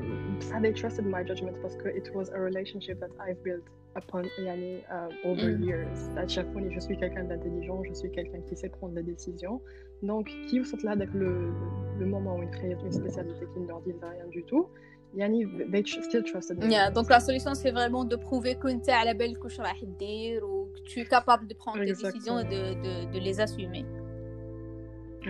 they 0.62 0.72
trusted 0.72 1.04
my 1.04 1.22
judgment 1.26 1.52
parce 1.60 1.76
que 1.76 1.88
it 1.88 2.10
was 2.14 2.30
a 2.30 2.38
relationship 2.40 2.98
that 3.00 3.10
I've 3.20 3.42
built 3.42 3.62
upon, 3.97 4.23
يعني, 4.39 4.83
uh, 4.89 5.29
over 5.29 5.57
mm. 5.57 5.63
years. 5.63 5.99
À 6.17 6.27
chaque 6.27 6.51
fois, 6.51 6.61
je 6.69 6.79
suis 6.79 6.97
quelqu'un 6.97 7.23
d'intelligent, 7.23 7.83
je 7.83 7.93
suis 7.93 8.11
quelqu'un 8.11 8.41
qui 8.47 8.55
sait 8.55 8.69
prendre 8.69 8.93
des 8.93 9.03
décisions. 9.03 9.61
Donc, 10.01 10.25
qui 10.47 10.59
vous 10.59 10.77
là 10.83 10.91
avec 10.91 11.13
le, 11.13 11.51
le 11.99 12.05
moment 12.05 12.35
où 12.37 12.43
il 12.43 12.49
crée 12.49 12.75
une 12.85 12.91
spécialité 12.91 13.45
qui 13.53 13.59
ne 13.59 13.67
leur 13.67 13.81
dit 13.81 13.93
rien 14.01 14.27
du 14.31 14.43
tout, 14.43 14.67
يعني 15.15 15.45
they 15.71 15.83
still 15.85 16.23
trusted 16.23 16.63
yeah, 16.63 16.89
donc 16.89 17.09
la 17.09 17.19
solution 17.19 17.53
c'est 17.53 17.71
vraiment 17.71 18.03
de 18.03 18.15
prouver 18.15 18.55
que 18.55 18.67
tu 18.67 18.89
es 18.89 18.93
à 18.93 19.05
la 19.05 19.13
belle 19.13 19.37
couche 19.37 19.59
ou 19.59 20.67
que 20.73 20.81
tu 20.89 21.01
es 21.01 21.05
capable 21.05 21.47
de 21.47 21.53
prendre 21.53 21.79
des 21.79 21.93
décisions 21.93 22.39
et 22.39 22.45
de, 22.45 22.61
de, 22.85 23.13
de 23.13 23.19
les 23.19 23.39
assumer 23.39 23.85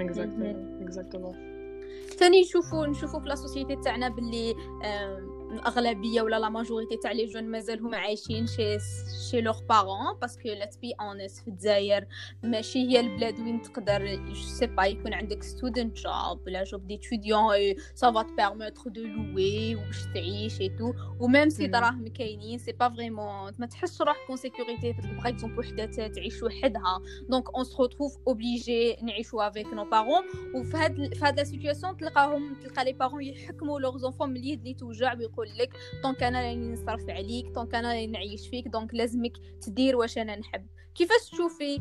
exactement 0.05 0.53
mm 0.53 0.79
-hmm. 0.79 0.87
exactement 0.87 1.35
ثاني 2.19 2.41
نشوفوا 2.41 2.87
نشوفوا 2.87 3.19
في 3.19 3.29
لا 3.29 3.35
سوسيتي 3.35 3.75
تاعنا 3.75 4.09
باللي 4.09 4.55
الأغلبية 5.52 6.22
ولا 6.22 6.38
لا 6.38 6.48
ماجوريتي 6.48 6.96
تاع 6.96 7.12
لي 7.12 7.26
جون 7.26 7.44
مازالهم 7.44 7.94
عايشين 7.94 8.46
شي 8.46 8.78
شي 9.30 9.40
لوغ 9.40 9.62
بارون 9.62 10.18
باسكو 10.20 10.48
لا 10.48 10.64
تبي 10.64 10.92
اونست 11.00 11.38
في 11.38 11.48
الجزائر 11.48 12.06
ماشي 12.42 12.78
هي 12.78 13.00
البلاد 13.00 13.40
وين 13.40 13.62
تقدر 13.62 14.20
سي 14.34 14.66
با 14.66 14.84
يكون 14.84 15.14
عندك 15.14 15.42
ستودنت 15.42 15.96
جوب 15.96 16.46
ولا 16.46 16.64
جوب 16.64 16.86
ديتوديون 16.86 17.54
سا 17.94 18.12
فا 18.12 18.22
تبيرميتر 18.22 18.90
دو 18.90 19.02
لوي 19.02 19.74
وباش 19.76 20.04
تعيش 20.14 20.60
اي 20.60 20.68
تو 20.68 20.92
وميم 21.20 21.48
سي 21.48 21.66
دراهم 21.66 22.08
كاينين 22.08 22.58
سي 22.58 22.72
با 22.72 22.88
فريمون 22.88 23.52
ما 23.58 23.66
تحسش 23.66 24.00
روحك 24.00 24.28
اون 24.28 24.36
سيكوريتي 24.36 24.92
باغ 24.92 25.28
اكزومبل 25.28 25.58
وحدة 25.58 25.86
تعيش 25.86 26.42
وحدها. 26.42 27.02
دونك 27.28 27.54
اون 27.54 27.64
سو 27.64 27.82
روتروف 27.82 28.16
اوبليجي 28.26 28.96
نعيشوا 29.02 29.48
افيك 29.48 29.66
نو 29.72 29.84
بارون 29.84 30.22
وفي 30.54 30.76
هاد 30.76 31.14
في 31.14 31.24
هاد 31.24 31.36
لا 31.36 31.44
سيتوياسيون 31.44 31.96
تلقاهم 31.96 32.54
تلقى 32.54 32.84
لي 32.84 32.92
بارون 32.92 33.22
يحكموا 33.22 33.80
لوغ 33.80 33.98
زونفون 33.98 34.30
ملي 34.30 34.48
يدني 34.48 34.74
توجع 34.74 35.14
ويقول 35.14 35.37
لك 35.44 35.70
دونك 36.02 36.22
أنا 36.22 36.40
راني 36.40 36.72
نصرف 36.72 37.10
عليك 37.10 37.46
دونك 37.46 37.74
أنا 37.74 37.88
راني 37.88 38.06
نعيش 38.06 38.48
فيك 38.48 38.68
دونك 38.68 38.94
لازمك 38.94 39.32
تدير 39.60 39.96
واش 39.96 40.18
أنا 40.18 40.36
نحب. 40.36 40.66
كيفاش 40.94 41.30
تشوفي 41.30 41.80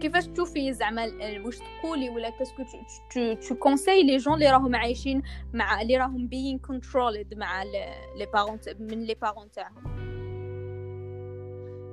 كيفاش 0.00 0.26
تشوفي 0.26 0.72
زعما 0.72 1.12
واش 1.44 1.58
تقولي 1.58 2.10
ولا 2.10 2.30
كاسكو 2.30 2.62
تو 3.48 3.54
كونساي 3.54 4.02
لي 4.02 4.16
جون 4.16 4.34
اللي 4.34 4.50
راهم 4.50 4.76
عايشين 4.76 5.22
مع 5.54 5.82
اللي 5.82 5.96
راهم 5.96 6.28
بين 6.28 6.58
كنترولد 6.58 7.34
مع 7.34 7.62
لي 7.62 8.26
بارون 8.34 8.58
من 8.78 9.04
لي 9.04 9.14
بارون 9.14 9.50
تاعهم؟ 9.50 10.09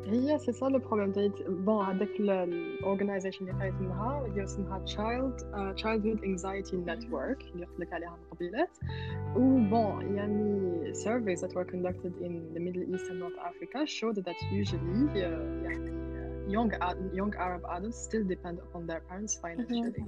هي 0.06 0.38
سي 0.38 0.52
سا 0.52 0.66
لو 0.66 0.78
بروبليم 0.78 1.32
بون 1.48 1.84
هذاك 1.84 2.08
الاورجنايزيشن 2.20 3.48
اللي 3.48 3.60
قريت 3.60 3.74
منها 3.74 4.26
اللي 4.26 4.44
اسمها 4.44 4.78
تشايلد 4.78 5.36
تشايلدهود 5.74 6.24
انكزايتي 6.24 6.76
نتورك 6.76 7.42
اللي 7.54 7.66
قلت 7.66 7.80
لك 7.80 7.92
عليها 7.92 8.10
من 8.10 8.24
قبيلات 8.30 8.70
و 9.36 9.40
بون 9.70 10.16
يعني 10.16 10.72
surveys 10.94 11.40
that 11.40 11.54
were 11.54 11.64
conducted 11.64 12.12
in 12.26 12.54
the 12.54 12.60
Middle 12.60 12.84
East 12.92 13.06
and 13.10 13.18
North 13.20 13.38
Africa 13.50 13.86
showed 13.86 14.16
that 14.26 14.38
usually 14.52 15.02
uh, 15.14 15.64
يعني 15.64 16.02
young 16.48 16.70
young 17.20 17.32
Arab 17.46 17.62
adults 17.76 17.98
still 18.08 18.24
depend 18.34 18.58
upon 18.66 18.86
their 18.86 19.00
parents 19.08 19.34
financially 19.42 20.04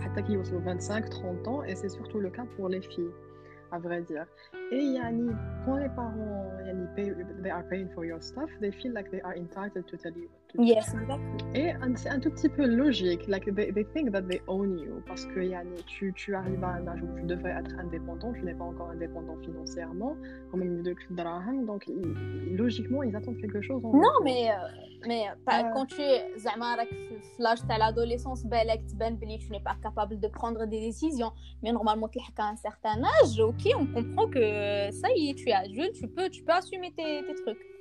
حتى 0.00 0.22
كي 0.22 0.32
يوصلوا 0.32 0.60
25 0.60 1.04
30 1.04 1.48
ans 1.48 1.62
et 1.64 1.74
c'est 1.74 1.88
surtout 1.88 2.20
le 2.20 2.30
cas 2.30 2.46
pour 2.56 2.68
les 2.68 2.80
filles 2.80 3.21
à 3.73 3.79
vrai 3.79 4.01
dire. 4.01 4.25
Et 4.71 4.83
yani, 4.83 5.31
quand 5.65 5.77
les 5.77 5.89
parents 5.89 6.51
yani, 6.65 6.87
pay, 6.95 7.11
they 7.41 7.49
are 7.49 7.63
paying 7.69 7.89
for 7.93 8.05
your 8.05 8.21
stuff, 8.21 8.49
they 8.61 8.71
feel 8.71 8.93
like 8.93 9.09
they 9.09 9.21
are 9.21 9.35
entitled 9.35 9.87
to 9.87 9.97
tell 9.97 10.13
you. 10.13 10.29
Yes, 10.59 10.93
exactly. 10.93 11.43
Et 11.55 11.73
c'est 11.95 12.09
un 12.09 12.19
tout 12.19 12.29
petit 12.29 12.49
peu 12.49 12.65
logique. 12.65 13.27
Like, 13.27 13.45
they, 13.55 13.71
they 13.73 13.85
think 13.85 14.11
that 14.11 14.23
they 14.23 14.41
own 14.47 14.77
you. 14.77 15.01
Parce 15.07 15.25
que 15.25 15.39
yani, 15.39 15.83
tu, 15.87 16.13
tu 16.13 16.35
arrives 16.35 16.63
à 16.63 16.73
un 16.73 16.87
âge 16.87 17.01
où 17.01 17.17
tu 17.17 17.23
devrais 17.23 17.51
être 17.51 17.73
indépendant. 17.79 18.33
Tu 18.33 18.43
n'es 18.43 18.53
pas 18.53 18.65
encore 18.65 18.89
indépendant 18.91 19.35
financièrement. 19.41 20.15
Quand 20.51 20.57
même, 20.57 20.83
de 20.83 20.95
Draham. 21.09 21.65
Donc, 21.65 21.89
logiquement, 22.51 23.01
ils 23.01 23.15
attendent 23.15 23.37
quelque 23.37 23.61
chose. 23.61 23.81
Non, 23.81 24.01
fait. 24.01 24.23
mais, 24.23 24.51
euh, 24.51 24.53
mais 25.07 25.23
euh, 25.27 25.53
euh... 25.53 25.63
quand 25.73 25.87
tu 25.87 26.01
es 26.01 26.27
l'âge 27.39 27.63
de 27.63 27.79
l'adolescence, 27.79 28.45
ben, 28.45 28.67
tu 28.87 29.51
n'es 29.51 29.59
pas 29.59 29.75
capable 29.81 30.19
de 30.19 30.27
prendre 30.27 30.65
des 30.65 30.81
décisions. 30.81 31.31
Mais 31.63 31.71
normalement, 31.71 32.07
tu 32.07 32.19
as 32.19 32.45
un 32.45 32.55
certain 32.57 33.01
âge. 33.03 33.39
Ok, 33.39 33.71
on 33.75 33.87
comprend 33.87 34.27
que 34.27 34.91
ça 34.91 35.07
y 35.15 35.31
est, 35.31 35.33
tu 35.33 35.49
es 35.49 35.53
adulte. 35.53 35.93
Tu 35.93 36.07
peux, 36.07 36.29
tu 36.29 36.43
peux 36.43 36.53
assumer 36.53 36.93
tes 36.95 37.23
trucs. 37.43 37.72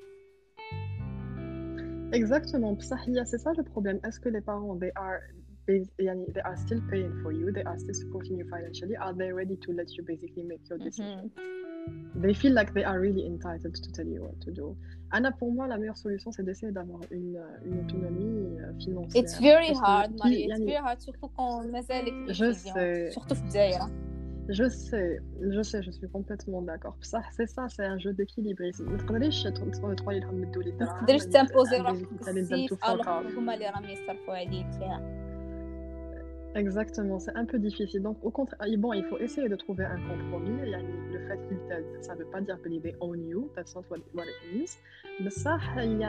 Exactement, 2.13 2.77
c'est 2.81 3.39
ça 3.39 3.53
le 3.57 3.63
problème. 3.63 3.99
Est-ce 4.05 4.21
que 4.21 4.29
les 4.29 4.41
parents 4.41 4.77
they 4.79 4.93
are 4.97 5.21
they 5.67 6.43
are 6.45 6.57
still 6.59 6.81
paying 6.91 7.13
for 7.23 7.33
you, 7.33 7.53
they 7.53 7.63
are 7.65 7.79
still 7.79 7.95
supporting 7.95 8.39
you 8.39 8.45
financially, 8.49 8.97
are 8.97 9.15
they 9.15 9.33
ready 9.33 9.57
to 9.59 9.73
let 9.73 9.95
you 9.97 10.05
basically 10.05 10.43
make 10.43 10.69
your 10.69 10.79
decision? 10.79 11.25
Mm 11.25 11.31
-hmm. 11.35 12.23
they 12.25 12.35
feel 12.35 12.53
like 12.53 12.73
they 12.75 12.85
are 12.85 13.01
really 13.01 13.25
entitled 13.27 13.75
to 13.75 13.91
tell 13.93 14.07
you 14.07 14.23
what 14.23 14.41
to 14.41 14.51
do. 14.51 14.77
Anna, 15.11 15.33
pour 15.33 15.53
moi, 15.53 15.67
la 15.67 15.79
meilleure 15.79 15.97
solution, 15.97 16.31
c'est 16.33 16.45
d'essayer 16.45 16.73
d'avoir 16.73 17.01
une, 17.11 17.37
euh, 17.37 17.67
une, 17.67 17.81
autonomie 17.81 18.59
euh, 18.61 18.73
financière. 18.79 19.23
It's 19.23 19.39
very 19.41 19.73
hard, 19.75 20.11
Marie. 20.19 20.45
It's 20.45 20.59
very 20.61 20.77
hard, 20.77 21.01
surtout 21.01 21.29
quand 21.37 21.61
on 21.61 21.75
est 21.75 22.33
Je 22.41 22.53
sais. 22.53 23.11
Surtout 23.11 23.35
Fdjaïra. 23.35 23.89
Je 24.50 24.70
sais, 24.70 25.20
je 25.56 25.62
sais, 25.62 25.84
je 25.84 25.92
suis 25.92 26.08
complètement 26.08 26.62
d'accord. 26.62 26.98
Ça, 27.02 27.22
c'est 27.36 27.50
ça, 27.56 27.64
c'est 27.68 27.86
un 27.86 27.98
jeu 27.98 28.14
d'équilibre. 28.14 28.64
ما 28.80 28.98
تقدريش 28.98 29.44
تروحي 29.44 30.20
لهم 30.20 30.44
تدوا 30.52 30.64
لي 30.64 30.72
ما 30.72 30.86
تقدريش 30.86 31.26
تمبوزي 31.26 31.78
روحك 31.78 32.08
بزاف 32.24 32.90
الوغ 32.90 33.38
هما 33.38 33.54
اللي 33.54 33.66
راهم 33.66 33.84
يصرفوا 33.90 34.34
عليك 34.34 34.72
فيها. 34.72 35.28
Exactement, 36.56 37.20
c'est 37.20 37.36
un 37.36 37.46
peu 37.46 37.60
difficile. 37.60 38.02
Donc, 38.02 38.18
au 38.24 38.32
contraire, 38.32 38.68
bon, 38.78 38.92
il 38.94 39.06
faut 39.10 39.20
essayer 39.20 39.50
de 39.54 39.58
trouver 39.64 39.86
un 39.86 40.00
compromis. 40.10 40.60
Le 41.14 41.20
fait 41.28 41.40
qu'il 41.46 41.60
t'aide, 41.68 41.86
ça 42.06 42.14
ne 42.14 42.20
veut 42.20 42.30
pas 42.34 42.42
dire 42.42 42.58
que 42.62 42.70
l'idée 42.70 42.96
on 43.08 43.14
you, 43.30 43.42
that's 43.56 43.76
not 43.76 43.84
what, 43.90 44.02
what 44.16 44.28
it 44.34 44.40
means. 44.52 44.74
Mais 45.24 45.34
ça, 45.44 45.54
il 45.92 46.02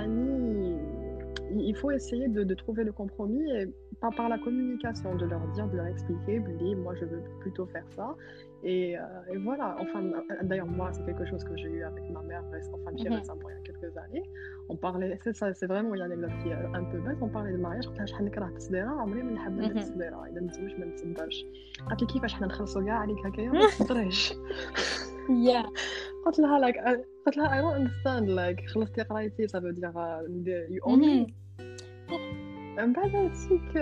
faut 1.80 1.90
essayer 1.90 2.28
de, 2.28 2.42
de, 2.44 2.54
trouver 2.54 2.84
le 2.84 2.92
compromis 2.92 3.44
et 3.58 3.66
pas 4.00 4.10
par 4.10 4.28
la 4.28 4.38
communication, 4.38 5.14
de 5.16 5.26
leur 5.26 5.44
dire, 5.48 5.66
de 5.68 5.76
leur 5.76 5.86
expliquer, 5.86 6.40
moi 6.84 6.94
je 6.94 7.04
veux 7.04 7.22
plutôt 7.40 7.66
faire 7.66 7.84
ça. 7.96 8.16
Et, 8.64 8.98
euh, 8.98 9.32
et 9.32 9.36
voilà, 9.36 9.76
enfin, 9.78 10.02
d'ailleurs, 10.42 10.66
moi, 10.66 10.92
c'est 10.92 11.04
quelque 11.04 11.26
chose 11.26 11.44
que 11.44 11.56
j'ai 11.56 11.70
eu 11.70 11.84
avec 11.84 12.04
ma 12.10 12.22
mère, 12.22 12.42
enfin, 12.48 12.90
j'ai 12.96 13.08
mm 13.08 13.12
-hmm. 13.12 13.18
récemment 13.18 13.48
il 13.50 13.54
y 13.54 13.58
a 13.58 13.62
quelques 13.68 13.96
années. 14.04 14.26
On 14.68 14.76
parlait, 14.86 15.16
c'est 15.24 15.36
ça, 15.40 15.46
c'est 15.58 15.68
vraiment 15.72 15.94
une 15.96 16.04
anecdote 16.08 16.34
qui 16.40 16.48
est 16.48 16.60
un 16.80 16.84
peu 16.90 16.98
bête. 17.06 17.18
On 17.26 17.30
parlait 17.36 17.54
de 17.56 17.62
mariage, 17.66 17.86
قلت 17.88 17.98
لها 17.98 18.06
شحال 18.06 18.24
نكره 18.24 18.46
التصديره 18.46 18.90
عمري 19.02 19.22
ما 19.22 19.32
نحب 19.32 19.60
التصديره 19.60 20.26
اذا 20.28 20.40
نتزوج 20.40 20.72
ما 20.80 20.86
نتصدرش 20.86 21.46
قالت 21.88 22.00
لي 22.00 22.06
كيفاش 22.06 22.34
حنا 22.34 22.46
نخلصوا 22.46 22.82
كاع 22.82 22.98
عليك 22.98 23.26
هكايا 23.26 23.50
ما 23.50 23.66
تصدريش 23.66 24.34
yeah 25.28 25.66
قلت 26.26 26.38
لها 26.38 26.70
like 26.70 26.78
قلت 27.26 27.36
لها 27.36 27.48
I 27.48 27.62
don't 27.62 27.80
understand 27.80 28.28
like 28.28 28.70
خلصتي 28.74 29.02
قرايتي 29.02 29.48
ça 29.48 29.60
veut 29.60 29.72
dire 29.72 29.92
you 30.68 30.80
own 30.82 31.00
me 31.00 31.32
من 32.78 32.92
بعد 32.92 33.12
aussi 33.12 33.58
que 33.72 33.78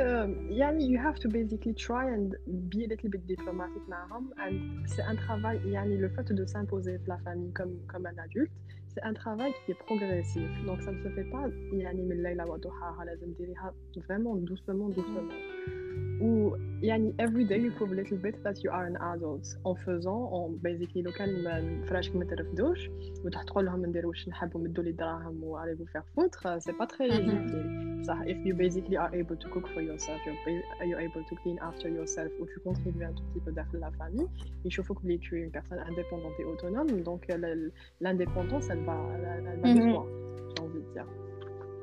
يعني 0.50 0.96
you 0.96 0.98
have 0.98 1.18
to 1.20 1.28
basically 1.28 1.74
try 1.74 2.04
and 2.16 2.34
be 2.46 2.84
a 2.84 2.88
little 2.88 3.10
bit 3.10 3.26
diplomatic 3.26 3.88
معهم 3.88 4.30
and 4.36 4.88
c'est 4.88 5.02
un 5.02 5.16
travail 5.16 5.66
يعني 5.66 5.98
le 5.98 6.08
fait 6.08 6.32
de 6.32 6.44
s'imposer 6.46 6.98
de 6.98 7.08
la 7.08 7.18
famille 7.18 7.52
comme 7.52 7.76
comme 7.92 8.06
un 8.06 8.18
adulte 8.24 8.52
c'est 8.94 9.02
un 9.02 9.12
travail 9.12 9.52
qui 9.64 9.72
est 9.72 9.80
progressif 9.88 10.50
donc 10.66 10.80
ça 10.82 10.92
ne 10.92 11.02
se 11.04 11.08
fait 11.08 11.30
pas 11.34 11.50
يعني 11.72 12.02
من 12.02 12.22
ليلة 12.22 12.44
وضحاها 12.50 13.04
لازم 13.04 13.32
ديريها 13.38 13.74
vraiment 13.96 14.36
doucement 14.50 14.88
doucement 14.98 15.28
ou 16.20 16.56
يعني 16.82 17.14
every 17.18 17.44
day 17.44 17.58
you 17.58 17.70
prove 17.70 17.92
a 17.92 17.94
little 17.94 18.16
bit 18.16 18.42
that 18.44 18.62
you 18.64 18.70
are 18.70 18.86
an 18.86 18.96
adult 19.14 19.46
en 19.64 19.74
faisant 19.74 20.30
en 20.32 20.48
basically 20.62 21.02
لو 21.02 21.12
كان 21.12 21.82
فراشك 21.88 22.16
ما 22.16 22.24
ترفدوش 22.24 22.90
وتحطوا 23.24 23.62
لهم 23.62 23.86
نديروا 23.86 24.10
واش 24.10 24.28
نحبوا 24.28 24.60
مدوا 24.60 24.84
لي 24.84 24.90
الدراهم 24.90 25.44
و 25.44 25.58
allez 25.58 25.74
vous 25.74 25.86
faire 25.86 26.04
foutre 26.14 26.46
c'est 26.58 26.76
pas 26.76 26.86
très 26.86 27.08
difficile 27.08 28.02
صح 28.06 28.22
if 28.22 28.36
you 28.46 28.54
basically 28.54 28.96
are 28.96 29.12
able 29.20 29.36
to 29.36 29.48
cook 29.54 29.66
for 29.74 29.82
yourself 29.82 30.20
you're, 30.26 30.88
you're 30.88 31.02
able 31.08 31.24
to 31.30 31.34
clean 31.42 31.58
after 31.70 31.88
yourself 31.98 32.30
ou 32.40 32.46
tu 32.52 32.58
contribues 32.68 33.04
un 33.04 33.14
tout 33.18 33.24
petit 33.32 33.40
peu 33.44 33.50
داخل 33.50 33.80
la 33.80 33.90
famille 33.90 34.28
يشوفوك 34.64 35.02
بلي 35.02 35.18
tu 35.18 35.36
es 35.36 35.42
une 35.46 35.50
personne 35.50 35.78
indépendante 35.78 36.40
et 36.40 36.44
autonome 36.44 37.02
donc 37.02 37.22
l'indépendance 38.00 38.70
elle 38.70 38.84
va 38.84 38.98
elle 39.16 39.60
va 39.60 39.74
de 39.74 39.80
soi 39.92 40.06
j'ai 40.56 40.62
envie 40.64 40.82
de 40.86 40.92
dire 40.92 41.06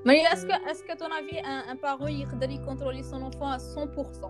Mais 0.04 0.18
est-ce 0.32 0.46
que, 0.46 0.70
est-ce 0.70 0.82
que 0.84 0.96
ton 0.96 1.10
avis, 1.20 1.38
un, 1.44 1.62
un 1.72 1.76
parent 1.76 2.08
يقدر 2.08 2.50
يكونترولي 2.50 3.02
son 3.02 3.22
enfant 3.22 3.50
à 3.50 3.58
100% 3.58 4.28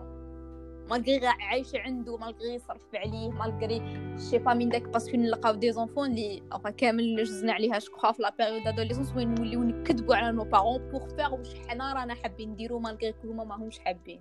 مالغري 0.89 1.27
عايش 1.27 1.75
عنده 1.75 2.17
مالغري 2.17 2.53
يصرف 2.55 2.81
عليه 2.95 3.31
مالغري 3.31 3.81
شي 4.29 4.37
با 4.37 4.53
من 4.53 4.69
داك 4.69 4.89
باسكو 4.89 5.17
نلقاو 5.17 5.55
دي 5.55 5.71
زونفون 5.71 6.11
اللي 6.11 6.43
اوفا 6.53 6.69
كامل 6.69 7.23
جزنا 7.23 7.53
عليها 7.53 7.79
شكوخا 7.79 8.11
في 8.11 8.21
لا 8.21 8.33
بيريود 8.39 8.67
ادوليسونس 8.67 9.13
وين 9.15 9.35
نوليو 9.35 9.63
نكذبوا 9.63 10.15
على 10.15 10.31
نو 10.31 10.43
بارون 10.43 10.89
بوغ 10.91 11.07
فيغ 11.07 11.33
واش 11.33 11.55
حنا 11.67 11.93
رانا 11.93 12.13
حابين 12.13 12.49
نديرو 12.49 12.79
مالغري 12.79 13.13
هما 13.23 13.43
ماهمش 13.43 13.79
حابين 13.79 14.19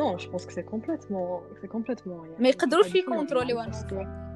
Non, 0.00 0.18
je 0.22 0.28
pense 0.32 0.44
que 0.46 0.52
c'est 0.52 0.68
complètement, 0.74 1.42
c'est 1.60 1.70
complètement. 1.76 2.40
ما 2.40 2.48
يقدروش 2.48 2.94
يكونتروليو 2.94 3.62
Mais 3.62 3.66
du 3.66 3.86
tout 3.86 4.29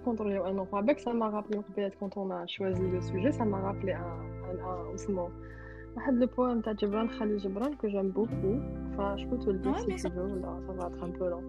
contrôler 0.00 0.36
un 0.36 0.58
enfant. 0.58 0.78
Avec 0.78 1.00
ça 1.00 1.12
m'a 1.12 1.30
rappelé, 1.30 1.58
quand 1.98 2.16
on 2.16 2.30
a 2.30 2.46
choisi 2.46 2.80
le 2.80 3.00
sujet, 3.00 3.32
ça 3.32 3.44
m'a 3.44 3.58
rappelé 3.58 3.92
un, 3.92 4.00
un, 4.00 4.58
un, 4.64 5.22
un 5.22 6.12
le 6.12 6.26
poème 6.26 6.60
de 6.60 6.78
Gibran 6.78 7.08
Khalil 7.18 7.38
Gibran 7.38 7.70
que 7.80 7.88
j'aime 7.88 8.10
beaucoup. 8.10 8.60
Enfin, 8.92 9.16
je 9.16 9.26
peux 9.26 9.38
te 9.38 9.50
le 9.50 9.58
dire 9.58 9.78
si 9.80 9.86
tu 9.86 10.10
veux, 10.10 10.40
ça 10.40 10.72
va 10.72 10.88
être 10.88 11.02
un 11.02 11.10
peu 11.10 11.28
long. 11.28 11.42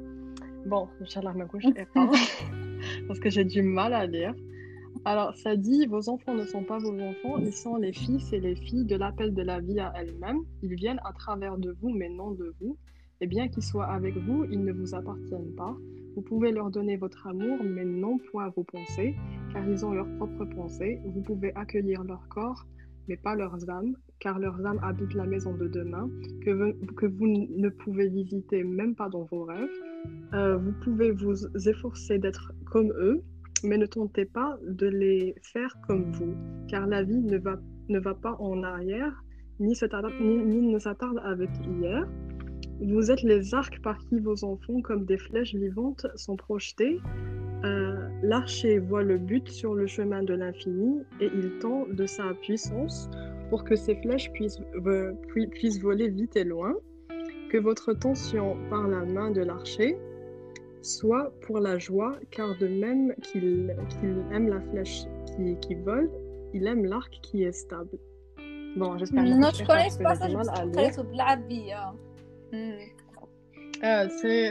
Bon, 0.66 0.88
Inch'Allah, 1.02 1.34
ma 1.34 1.46
couche 1.46 1.66
est 1.66 1.88
pas. 1.94 2.10
parce 3.08 3.20
que 3.20 3.30
j'ai 3.30 3.46
du 3.46 3.62
mal 3.62 3.94
à 3.94 4.06
lire. 4.06 4.34
Alors, 5.06 5.36
ça 5.38 5.56
dit, 5.56 5.86
vos 5.86 6.10
enfants 6.10 6.34
ne 6.34 6.46
sont 6.46 6.64
pas 6.64 6.78
vos 6.78 6.94
enfants, 7.00 7.38
ils 7.38 7.54
sont 7.54 7.78
les 7.78 7.94
fils 7.94 8.34
et 8.34 8.40
les 8.40 8.56
filles 8.56 8.86
de 8.86 8.96
l'appel 8.96 9.34
de 9.34 9.42
la 9.42 9.60
vie 9.60 9.80
à 9.80 9.94
elle-même. 9.96 10.40
Ils 10.62 10.76
viennent 10.76 11.00
à 11.06 11.14
travers 11.14 11.58
de 11.58 11.76
vous, 11.80 11.90
mais 11.90 12.10
non 12.10 12.32
de 12.32 12.54
vous. 12.60 12.78
Et 13.22 13.28
bien 13.28 13.48
qu'ils 13.50 13.64
soient 13.64 13.88
avec 13.88 14.16
vous, 14.18 14.46
ils 14.46 14.64
ne 14.64 14.72
vous 14.72 14.96
appartiennent 14.96 15.54
pas. 15.56 15.76
Vous 16.16 16.22
pouvez 16.22 16.52
leur 16.52 16.70
donner 16.72 16.98
votre 16.98 17.28
amour, 17.28 17.60
mais 17.64 17.86
non 17.86 18.18
point 18.18 18.50
vos 18.56 18.64
pensées, 18.64 19.16
car 19.52 19.68
ils 19.68 19.86
ont 19.86 19.92
leurs 19.92 20.10
propres 20.18 20.46
pensées. 20.46 21.00
Vous 21.06 21.22
pouvez 21.22 21.54
accueillir 21.56 22.04
leur 22.04 22.28
corps, 22.30 22.66
mais 23.08 23.18
pas 23.18 23.36
leurs 23.36 23.70
âmes, 23.70 23.96
car 24.20 24.40
leurs 24.40 24.66
âmes 24.66 24.80
habitent 24.84 25.14
la 25.14 25.26
maison 25.26 25.54
de 25.54 25.68
demain, 25.68 26.10
que 26.46 26.52
vous, 26.52 26.94
que 26.94 27.06
vous 27.06 27.28
ne 27.28 27.70
pouvez 27.70 28.08
visiter 28.08 28.64
même 28.64 28.96
pas 28.96 29.10
dans 29.10 29.24
vos 29.26 29.44
rêves. 29.44 29.70
Euh, 30.34 30.58
vous 30.58 30.74
pouvez 30.84 31.12
vous 31.12 31.36
efforcer 31.68 32.20
d'être 32.20 32.54
comme 32.66 32.92
eux, 33.00 33.22
mais 33.64 33.78
ne 33.78 33.86
tentez 33.86 34.26
pas 34.26 34.58
de 34.66 34.88
les 34.88 35.36
faire 35.42 35.76
comme 35.88 36.12
vous, 36.12 36.36
car 36.68 36.88
la 36.88 37.04
vie 37.04 37.22
ne 37.22 37.38
va, 37.38 37.60
ne 37.90 38.00
va 38.00 38.14
pas 38.14 38.36
en 38.40 38.64
arrière, 38.64 39.24
ni, 39.60 39.74
ni, 40.22 40.38
ni 40.46 40.62
ne 40.62 40.80
s'attarde 40.80 41.20
avec 41.24 41.50
hier. 41.66 42.08
Vous 42.82 43.12
êtes 43.12 43.24
les 43.24 43.54
arcs 43.54 43.82
par 43.82 43.98
qui 44.06 44.20
vos 44.20 44.44
enfants, 44.46 44.82
comme 44.82 45.06
des 45.06 45.18
flèches 45.18 45.54
vivantes, 45.54 46.08
sont 46.16 46.38
projetés. 46.38 47.00
Euh, 47.66 48.08
L'archer 48.24 48.80
voit 48.80 49.04
le 49.04 49.18
but 49.18 49.50
sur 49.50 49.74
le 49.74 49.86
chemin 49.88 50.24
de 50.24 50.34
l'infini 50.34 51.02
et 51.20 51.30
il 51.34 51.60
tend 51.60 51.86
de 51.90 52.06
sa 52.06 52.34
puissance 52.42 53.10
pour 53.50 53.64
que 53.64 53.76
ces 53.76 53.96
flèches 53.96 54.32
puissent, 54.32 54.62
puissent 55.52 55.82
voler 55.82 56.10
vite 56.10 56.36
et 56.36 56.44
loin. 56.44 56.74
Que 57.50 57.58
votre 57.58 57.94
tension 57.94 58.58
par 58.70 58.88
la 58.88 59.06
main 59.06 59.32
de 59.32 59.42
l'archer 59.42 59.98
soit 60.82 61.34
pour 61.42 61.60
la 61.60 61.78
joie, 61.78 62.18
car 62.32 62.58
de 62.60 62.68
même 62.68 63.14
qu'il 63.24 63.76
aime 64.32 64.48
la 64.48 64.62
flèche 64.62 65.04
qui, 65.26 65.58
qui 65.60 65.76
vole, 65.76 66.10
il 66.54 66.66
aime 66.68 66.86
l'arc 66.86 67.12
qui 67.22 67.44
est 67.44 67.52
stable. 67.52 67.98
Bon, 68.78 68.98
j'espère 68.98 69.24
que 69.24 69.30
je 69.30 69.66
connais 69.66 69.90
pas 70.04 70.16
ça, 70.16 70.30
je 70.30 70.36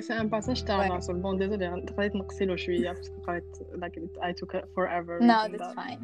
c'est 0.02 0.14
un 0.14 0.28
passage 0.28 0.64
تاع 0.64 1.00
sur 1.00 1.14
bon 1.14 1.34
désolé 1.34 1.68
قريت 1.98 2.16
نقصي 2.16 2.46
له 2.46 2.56
شويه 2.56 2.94
parce 2.94 3.10
que 3.10 3.26
قريت 3.28 3.58
like 3.76 3.98
I 4.22 4.34
took 4.34 4.54
it 4.54 4.66
forever 4.76 5.20
no 5.22 5.48
that's 5.52 5.74
fine 5.74 6.02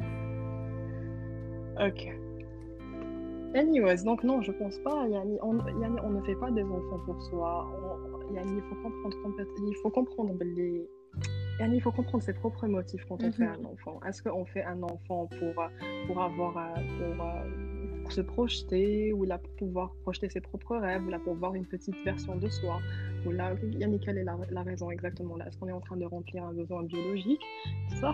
ok 1.88 2.02
anyways 3.54 4.02
donc 4.04 4.20
non 4.24 4.38
je 4.42 4.52
pense 4.52 4.78
pas 4.86 4.98
yani 5.16 5.38
on, 5.48 5.54
yani, 5.82 5.98
on 6.06 6.10
ne 6.16 6.22
fait 6.26 6.38
pas 6.42 6.50
des 6.58 6.66
enfants 6.78 7.00
pour 7.06 7.18
soi 7.28 7.52
on, 7.76 8.34
yani, 8.36 8.52
il 8.58 8.64
faut 8.68 8.78
comprendre 8.84 9.16
il 9.72 9.76
faut 9.82 9.92
comprendre 9.98 10.44
les 10.56 10.88
il 11.68 11.82
faut 11.82 11.92
comprendre 11.92 12.22
ses 12.22 12.32
propres 12.32 12.66
motifs 12.66 13.04
quand 13.08 13.22
on 13.22 13.32
fait 13.32 13.44
un 13.44 13.64
enfant. 13.64 14.00
Est-ce 14.06 14.22
qu'on 14.22 14.44
fait 14.46 14.64
un 14.64 14.82
enfant 14.82 15.28
pour, 15.38 15.54
pour 16.06 16.22
avoir 16.22 16.54
pour, 16.54 17.16
pour, 17.16 17.24
se 18.11 18.21
projeter, 18.21 19.13
ou 19.13 19.23
là 19.23 19.37
pour 19.37 19.51
pouvoir 19.55 19.93
projeter 20.03 20.29
ses 20.29 20.41
propres 20.41 20.77
rêves, 20.77 21.05
ou 21.05 21.09
là 21.09 21.19
pour 21.19 21.35
voir 21.35 21.55
une 21.55 21.65
petite 21.65 21.95
version 22.03 22.35
de 22.35 22.49
soi, 22.49 22.79
ou 23.25 23.31
là, 23.31 23.53
Yannick, 23.79 24.03
quelle 24.03 24.17
est 24.17 24.23
la, 24.23 24.37
la 24.49 24.63
raison 24.63 24.91
exactement 24.91 25.35
là? 25.37 25.47
Est-ce 25.47 25.57
qu'on 25.57 25.67
est 25.67 25.73
en 25.73 25.81
train 25.81 25.97
de 25.97 26.05
remplir 26.05 26.43
un 26.43 26.53
besoin 26.53 26.83
biologique? 26.83 27.41
Ça, 27.99 28.11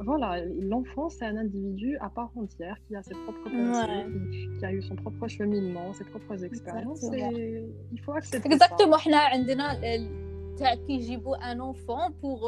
voilà, 0.00 0.44
l'enfant, 0.60 1.08
c'est 1.08 1.24
un 1.24 1.36
individu 1.36 1.96
à 2.00 2.10
part 2.10 2.30
entière 2.36 2.76
qui 2.86 2.96
a 2.96 3.02
ses 3.02 3.14
propres 3.14 3.48
pensées, 3.50 4.06
qui, 4.30 4.58
qui, 4.58 4.64
a 4.64 4.72
eu 4.72 4.82
son 4.82 4.94
propre 4.94 5.26
cheminement, 5.28 5.92
ses 5.94 6.04
propres 6.04 6.44
expériences. 6.44 7.04
Et 7.14 7.64
il 7.92 8.00
faut 8.00 8.12
accepter 8.12 8.52
Exactement. 8.52 8.98
Ça. 8.98 9.08
تاع 10.58 10.74
كيجيبوا 10.74 11.52
ان 11.52 11.60
اونفون 11.60 12.12
بوغ 12.22 12.40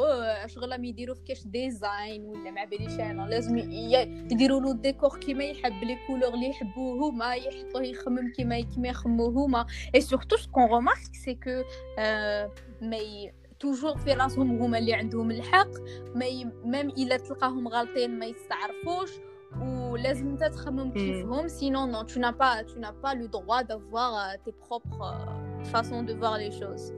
شغل 0.45 0.81
ما 0.81 0.87
يديروا 0.87 1.15
في 1.15 1.23
كاش 1.23 1.47
ديزاين 1.47 2.25
ولا 2.25 2.51
ما 2.51 2.65
باليش 2.65 2.99
أنا 2.99 3.21
لازم 3.29 3.57
يديروا 3.57 4.61
له 4.61 4.71
الديكور 4.71 5.19
كيما 5.19 5.43
يحب 5.43 5.83
لي 5.83 5.97
كولور 6.07 6.33
اللي 6.33 6.49
يحبوه 6.49 7.09
هما 7.09 7.33
يحطوه 7.33 7.83
يخمم 7.83 8.31
كيما 8.31 8.61
كيما 8.61 8.87
يخمو 8.87 9.25
هما 9.25 9.65
اي 9.95 10.01
سورتو 10.01 10.37
سكون 10.37 10.63
رومارك 10.63 11.15
سي 11.23 11.35
كو 11.35 11.63
مي 12.81 13.31
توجور 13.59 13.97
في 13.97 14.13
راسهم 14.13 14.61
هما 14.61 14.77
اللي 14.77 14.93
عندهم 14.93 15.31
الحق 15.31 15.71
ما 16.15 16.25
ي... 16.25 16.45
ميم 16.45 16.89
الا 16.89 17.17
تلقاهم 17.17 17.67
غالطين 17.67 18.19
ما 18.19 18.25
يستعرفوش 18.25 19.09
ولازم 19.61 20.27
انت 20.27 20.43
تخمم 20.43 20.91
كيفهم 20.91 21.47
سينون 21.47 21.91
نو 21.91 22.03
tu 22.03 22.19
n'as 22.19 22.33
pas 22.33 22.63
tu 22.63 22.79
n'as 22.79 22.93
pas 23.03 23.13
le 23.15 23.27
droit 23.27 23.63
d'avoir 23.63 24.13
tes 24.45 24.51
propres 24.51 25.15
façons 25.73 26.03
de 26.03 26.13
voir 26.13 26.37
les 26.37 26.51
choses. 26.51 26.93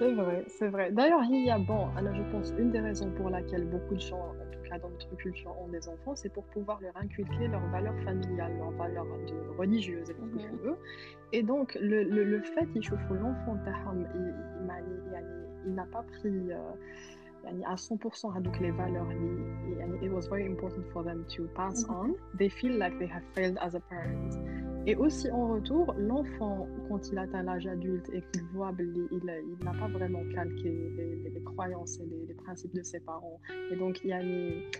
C'est 0.00 0.14
vrai, 0.14 0.44
c'est 0.48 0.68
vrai. 0.68 0.90
D'ailleurs, 0.92 1.22
il 1.24 1.44
y 1.44 1.50
a, 1.50 1.58
bon, 1.58 1.88
alors 1.94 2.14
je 2.14 2.22
pense, 2.32 2.54
une 2.58 2.70
des 2.70 2.80
raisons 2.80 3.10
pour 3.10 3.28
laquelle 3.28 3.66
beaucoup 3.66 3.94
de 3.94 4.00
gens, 4.00 4.16
en 4.16 4.50
tout 4.50 4.62
cas 4.66 4.78
dans 4.78 4.88
notre 4.88 5.14
culture, 5.16 5.54
ont 5.60 5.68
des 5.68 5.86
enfants, 5.90 6.16
c'est 6.16 6.32
pour 6.32 6.44
pouvoir 6.44 6.80
leur 6.80 6.96
inculquer 6.96 7.48
leurs 7.48 7.66
valeurs 7.68 7.98
familiales, 8.02 8.56
leurs 8.56 8.70
valeurs 8.70 9.06
religieuses 9.58 10.08
et 10.08 10.14
tout 10.14 10.26
ce 10.38 10.46
que 10.46 10.52
mhm. 10.52 10.58
tu. 10.62 10.68
Et 11.36 11.42
donc, 11.42 11.76
le, 11.78 12.04
le, 12.04 12.24
le 12.24 12.40
fait, 12.40 12.66
il 12.74 12.82
chauffe 12.82 13.10
l'enfant, 13.10 13.58
il 15.66 15.74
n'a 15.74 15.86
pas 15.92 16.02
pris. 16.18 16.50
Euh, 16.50 16.56
à 17.66 17.74
100% 17.74 18.42
donc 18.42 18.60
les 18.60 18.70
valeurs 18.70 19.10
it 20.02 20.10
was 20.12 20.28
very 20.28 20.44
important 20.46 20.84
for 20.92 21.02
them 21.02 21.24
to 21.34 21.48
pass 21.54 21.84
mhm. 21.84 21.94
on 21.94 22.14
they 22.36 22.50
feel 22.50 22.78
like 22.78 22.98
they 22.98 23.06
have 23.06 23.24
failed 23.34 23.56
as 23.62 23.74
a 23.74 23.80
parent 23.80 24.38
et 24.87 24.95
aussi 24.95 25.31
en 25.31 25.53
retour, 25.53 25.95
l'enfant, 25.97 26.67
quand 26.87 27.09
il 27.11 27.17
atteint 27.17 27.41
l'âge 27.41 27.65
adulte 27.65 28.07
et 28.13 28.21
qu'il 28.31 28.43
voit 28.53 28.71
il, 28.79 29.07
il 29.11 29.65
n'a 29.65 29.73
pas 29.73 29.87
vraiment 29.87 30.21
calqué 30.31 30.69
les, 31.33 31.41
croyances 31.43 31.99
et 31.99 32.27
les, 32.27 32.33
principes 32.35 32.75
de 32.75 32.83
ses 32.83 32.99
parents. 32.99 33.39
Et 33.71 33.75
donc, 33.75 33.99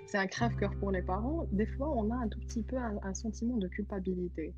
c'est 0.06 0.18
un 0.18 0.28
crève-cœur 0.28 0.76
pour 0.80 0.92
les 0.92 1.02
parents. 1.02 1.48
Des 1.52 1.66
fois, 1.66 1.90
on 1.90 2.12
a 2.12 2.18
un 2.18 2.28
tout 2.28 2.40
petit 2.42 2.62
peu 2.62 2.78
un, 2.78 3.14
sentiment 3.14 3.58
de 3.58 3.68
culpabilité. 3.68 4.54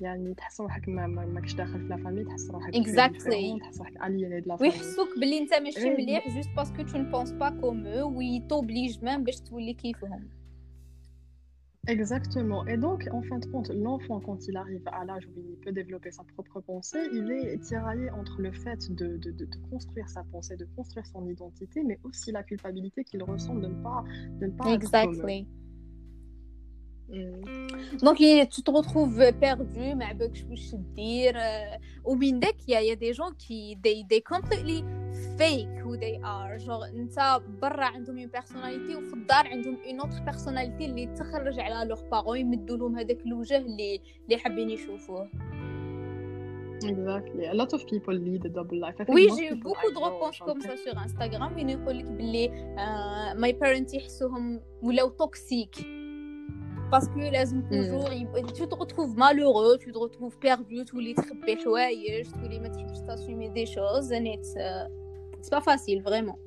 يعني 0.00 0.34
تحس 0.34 0.60
روحك 0.60 0.88
ما 0.88 1.06
ماكش 1.06 1.54
داخل 1.54 1.80
في 1.80 1.88
لا 1.88 1.96
فامي 1.96 2.24
تحس 2.24 2.50
روحك 2.50 2.74
exactly 2.74 3.60
تحس 3.60 3.78
روحك 3.78 3.96
اليني 4.04 4.42
de 4.42 4.44
la 4.44 4.60
ويحسوك 4.60 5.08
باللي 5.20 5.38
انت 5.38 5.54
ماشي 5.54 5.90
مليح 5.90 6.36
جوست 6.36 6.48
باسكو 6.56 6.82
تو 6.82 6.98
نبونس 6.98 7.32
با 7.32 7.50
كوم 7.60 7.86
او 7.86 8.18
ويتوبليج 8.18 9.04
ميم 9.04 9.24
باش 9.24 9.40
تولي 9.40 9.74
كيفهم 9.74 10.28
Exactement. 11.87 12.65
Et 12.65 12.75
donc, 12.75 13.07
en 13.11 13.21
fin 13.21 13.39
de 13.39 13.45
compte, 13.45 13.69
l'enfant, 13.69 14.19
quand 14.19 14.45
il 14.47 14.57
arrive 14.57 14.81
à 14.87 15.05
l'âge 15.05 15.25
où 15.27 15.39
il 15.39 15.57
peut 15.57 15.71
développer 15.71 16.11
sa 16.11 16.23
propre 16.23 16.59
pensée, 16.59 16.99
il 17.13 17.31
est 17.31 17.57
tiraillé 17.59 18.09
entre 18.11 18.41
le 18.41 18.51
fait 18.51 18.91
de, 18.91 19.17
de, 19.17 19.31
de, 19.31 19.47
construire 19.71 20.09
sa 20.09 20.23
pensée, 20.23 20.57
de 20.57 20.67
construire 20.75 21.05
son 21.05 21.25
identité, 21.27 21.83
mais 21.83 21.97
aussi 22.03 22.31
la 22.31 22.43
culpabilité 22.43 23.05
qu'il 23.05 23.23
ressent 23.23 23.55
de 23.55 23.67
ne 23.67 23.81
pas, 23.81 24.03
de 24.39 24.47
ne 24.47 24.51
pas 24.51 24.73
exactly. 24.73 25.47
Donc 28.01 28.17
tu 28.17 28.63
te 28.63 28.71
retrouves 28.71 29.31
perdu, 29.39 29.95
mais 29.95 30.05
avec 30.11 30.35
je 30.35 30.75
dire 30.93 31.35
au 32.03 32.17
Bindek, 32.17 32.57
il 32.67 32.73
y 32.73 32.91
a 32.91 32.95
des 32.97 33.13
gens 33.13 33.31
qui 33.37 33.77
they, 33.81 34.05
they 34.09 34.21
completely 34.21 34.83
fake 35.37 35.75
who 35.83 35.97
they 35.97 36.15
are 36.23 36.57
genre 36.65 36.95
انت 36.95 37.41
برا 37.61 37.85
عندهم 37.85 38.27
une 38.27 38.31
personnalité 38.31 38.95
وفي 38.95 39.13
الدار 39.13 39.47
عندهم 39.47 39.77
une 39.77 40.01
autre 40.01 40.31
personnalité 40.31 40.81
اللي 40.81 41.05
تخرج 41.05 41.59
على 41.59 41.95
leurs 41.95 41.99
parents 41.99 42.35
يمدوا 42.35 42.77
لهم 42.77 42.99
هذاك 42.99 43.25
الوجه 43.25 43.57
اللي 43.57 44.01
اللي 44.25 44.37
حابين 44.37 44.69
يشوفوه 44.69 45.29
Exactly. 46.83 47.45
A 47.47 47.53
lot 47.53 47.73
of 47.73 47.87
people 47.87 48.13
lead 48.13 48.45
a 48.45 48.49
double 48.49 48.79
life. 48.79 48.95
Oui, 49.09 49.29
j'ai 49.35 49.47
eu 49.51 49.55
beaucoup 49.55 49.91
de 49.91 49.97
réponses 49.97 50.39
comme 50.47 50.61
ça 50.61 50.77
sur 50.77 50.95
Instagram. 50.97 51.51
Ils 51.57 51.65
nous 51.65 51.91
disent 51.91 52.07
que 52.19 53.35
my 53.43 53.53
parents 53.53 53.93
يحسوهم 53.93 54.61
ولاو 54.83 55.09
toxiques 55.09 55.85
parce 56.91 57.07
que 57.07 57.19
لازم 57.31 57.63
toujours 57.69 58.09
tu 58.53 58.67
te 58.67 58.75
retrouves 58.75 59.15
malheureux 59.17 59.77
tu 59.77 59.91
te 59.91 59.97
retrouves 59.97 60.37
perdu 60.39 60.83
تولي 60.85 61.13
تخبي 61.13 61.55
حوايج 61.55 62.31
تولي 62.31 62.59
ما 62.59 62.67
تحبش 62.67 62.97
t'assumer 62.97 63.49
des 63.49 63.65
choses 63.65 64.11
and 64.11 64.25
it's 64.25 64.55
uh, 64.55 65.06
c'est 65.41 65.51
pas 65.51 65.61
facile 65.61 66.01
vraiment. 66.03 66.37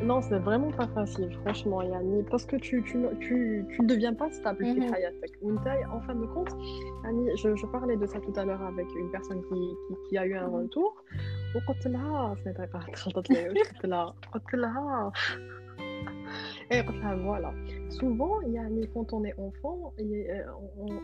Non, 0.00 0.20
c'est 0.20 0.38
vraiment 0.38 0.72
pas 0.72 0.88
facile, 0.88 1.30
franchement, 1.42 1.82
Yanni, 1.82 2.24
parce 2.24 2.44
que 2.44 2.56
tu, 2.56 2.82
tu, 2.82 2.98
tu, 3.20 3.64
tu 3.70 3.82
ne 3.82 3.86
deviens 3.86 4.14
pas 4.14 4.30
stable 4.32 4.64
mm 4.64 4.78
-hmm. 4.78 5.90
En 5.92 6.00
fin 6.00 6.14
de 6.14 6.26
compte, 6.34 6.52
Yanni, 7.04 7.30
je, 7.36 7.54
je, 7.54 7.66
parlais 7.66 7.96
de 7.96 8.06
ça 8.06 8.18
tout 8.20 8.32
à 8.40 8.44
l'heure 8.44 8.62
avec 8.62 8.86
une 8.96 9.10
personne 9.10 9.42
qui, 9.48 9.60
qui, 9.84 9.94
qui 10.08 10.18
a 10.18 10.24
eu 10.26 10.34
un 10.34 10.48
retour. 10.48 10.90
Enfin, 16.70 17.16
voilà. 17.16 17.52
Souvent, 17.90 18.40
y 18.42 18.58
a, 18.58 18.64
quand 18.94 19.12
on 19.12 19.24
est 19.24 19.34
enfant, 19.38 19.92
euh, 20.00 20.42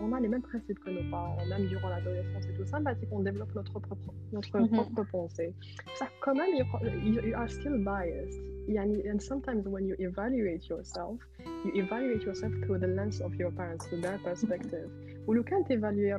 on, 0.01 0.13
a 0.13 0.21
les 0.21 0.29
mêmes 0.29 0.43
principes 0.43 0.79
que 0.81 0.91
nos 0.91 1.11
parents, 1.11 1.37
même 1.49 1.67
durant 1.67 1.89
l'adolescence 1.89 2.45
et 2.47 2.55
tout 2.57 2.65
ça, 2.65 2.81
bah, 2.81 2.93
qu'on 3.11 3.21
développe 3.21 3.55
notre 3.55 3.79
propre, 3.79 4.13
notre 4.33 4.59
mhm. 4.59 4.69
propre 4.69 5.03
pensée. 5.11 5.55
Ça, 5.95 6.07
quand 6.21 6.35
même, 6.35 6.55
you, 6.55 7.21
you 7.23 7.35
are 7.35 7.49
still 7.49 7.79
biased. 7.79 8.41
And 8.77 9.19
sometimes 9.19 9.67
when 9.67 9.87
you 9.87 9.97
evaluate 9.99 10.69
yourself, 10.69 11.17
you 11.65 11.73
evaluate 11.75 12.23
yourself 12.23 12.53
through 12.63 12.81
the 12.81 12.87
lens 12.87 13.21
of 13.23 13.35
your 13.37 13.51
parents, 13.51 13.87
through 13.87 14.03
their 14.03 14.19
perspective. 14.19 14.91
Ou 15.27 15.33
le 15.33 15.43
cas 15.43 15.61
d'évaluer 15.63 16.15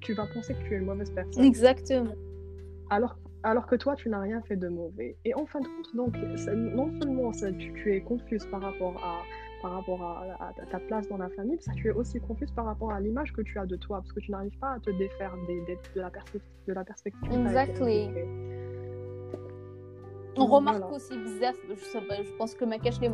tu 0.00 0.12
vas 0.14 0.26
penser 0.26 0.54
que 0.54 0.62
tu 0.68 0.74
es 0.74 0.78
une 0.78 0.84
mauvaise 0.84 1.10
personne. 1.10 1.44
Exactement. 1.44 2.14
Alors 2.90 3.18
alors 3.42 3.66
que 3.66 3.76
toi, 3.76 3.94
tu 3.96 4.08
n'as 4.08 4.20
rien 4.20 4.42
fait 4.42 4.56
de 4.56 4.68
mauvais. 4.68 5.16
Et 5.24 5.34
en 5.34 5.46
fin 5.46 5.60
de 5.60 5.66
compte, 5.66 5.94
donc, 5.94 6.16
non 6.16 6.90
seulement 7.00 7.30
tu, 7.32 7.72
tu, 7.74 7.94
es 7.94 8.00
confuse 8.00 8.44
par 8.46 8.62
rapport 8.62 8.96
à 9.04 9.22
par 9.62 9.72
rapport 9.72 10.02
à, 10.02 10.52
ta 10.70 10.78
place 10.78 11.08
dans 11.08 11.16
la 11.16 11.30
famille, 11.30 11.60
ça 11.60 11.72
tu 11.74 11.88
es 11.88 11.90
aussi 11.90 12.20
confuse 12.20 12.50
par 12.52 12.66
rapport 12.66 12.92
à 12.92 13.00
l'image 13.00 13.32
que 13.32 13.40
tu 13.40 13.58
as 13.58 13.66
de 13.66 13.76
toi, 13.76 13.98
parce 13.98 14.12
que 14.12 14.20
tu 14.20 14.30
n'arrives 14.30 14.56
pas 14.58 14.72
à 14.72 14.80
te 14.80 14.90
défaire 14.90 15.34
de, 15.48 16.00
la 16.00 16.10
de 16.68 16.72
la 16.72 16.84
perspective. 16.84 17.32
Exactly. 17.32 18.10
On 20.38 20.46
remarque 20.46 20.92
aussi 20.92 21.16
bzaf, 21.16 21.56
je, 21.66 21.74
je 21.74 22.36
pense 22.36 22.54
que 22.54 22.66
ma 22.66 22.78
cache 22.78 23.00
les 23.00 23.10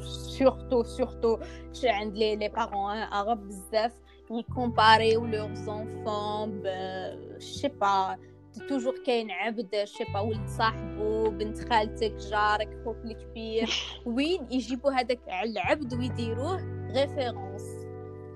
surtout, 0.00 0.84
surtout 0.84 1.36
chez 1.74 1.90
les, 2.14 2.36
les 2.36 2.48
parents 2.48 2.88
hein, 2.88 3.06
arabes 3.10 3.46
bzaf, 3.46 3.92
ils 4.30 4.44
comparent 4.46 4.98
leurs 5.30 5.68
enfants, 5.68 6.48
ben, 6.48 7.18
je 7.38 7.44
sais 7.44 7.68
pas, 7.68 8.16
توجور 8.58 8.94
كاين 9.06 9.30
عبد 9.30 9.84
شيبا 9.84 10.20
ولد 10.20 10.48
صاحبو 10.48 11.30
بنت 11.30 11.58
خالتك 11.58 12.12
جارك 12.12 12.84
خوك 12.84 12.96
الكبير 13.04 13.70
وين 14.06 14.46
يجيبوا 14.50 14.92
هذاك 14.92 15.20
العبد 15.28 15.94
ويديروه؟ 15.94 16.56
ريفيرونس 16.96 17.62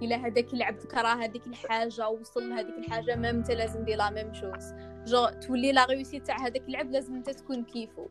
إلا 0.03 0.17
هذاك 0.17 0.55
العبد 0.55 0.83
كره 0.83 1.25
هذيك 1.25 1.47
الحاجة 1.47 2.09
وصل 2.09 2.49
لهذيك 2.49 2.79
الحاجة 2.79 3.17
ما 3.17 3.31
أنت 3.31 3.51
لازم 3.51 3.85
دير 3.85 3.97
لا 3.97 4.11
ميم 4.11 4.35
شوز 4.35 4.75
جو 5.07 5.27
تولي 5.47 5.73
لا 5.73 5.85
ريوسيت 5.85 6.27
تاع 6.27 6.37
هذاك 6.47 6.69
العبد 6.69 6.93
لازم 6.93 7.15
أنت 7.15 7.31
تكون 7.31 7.65
كيفو. 7.65 8.07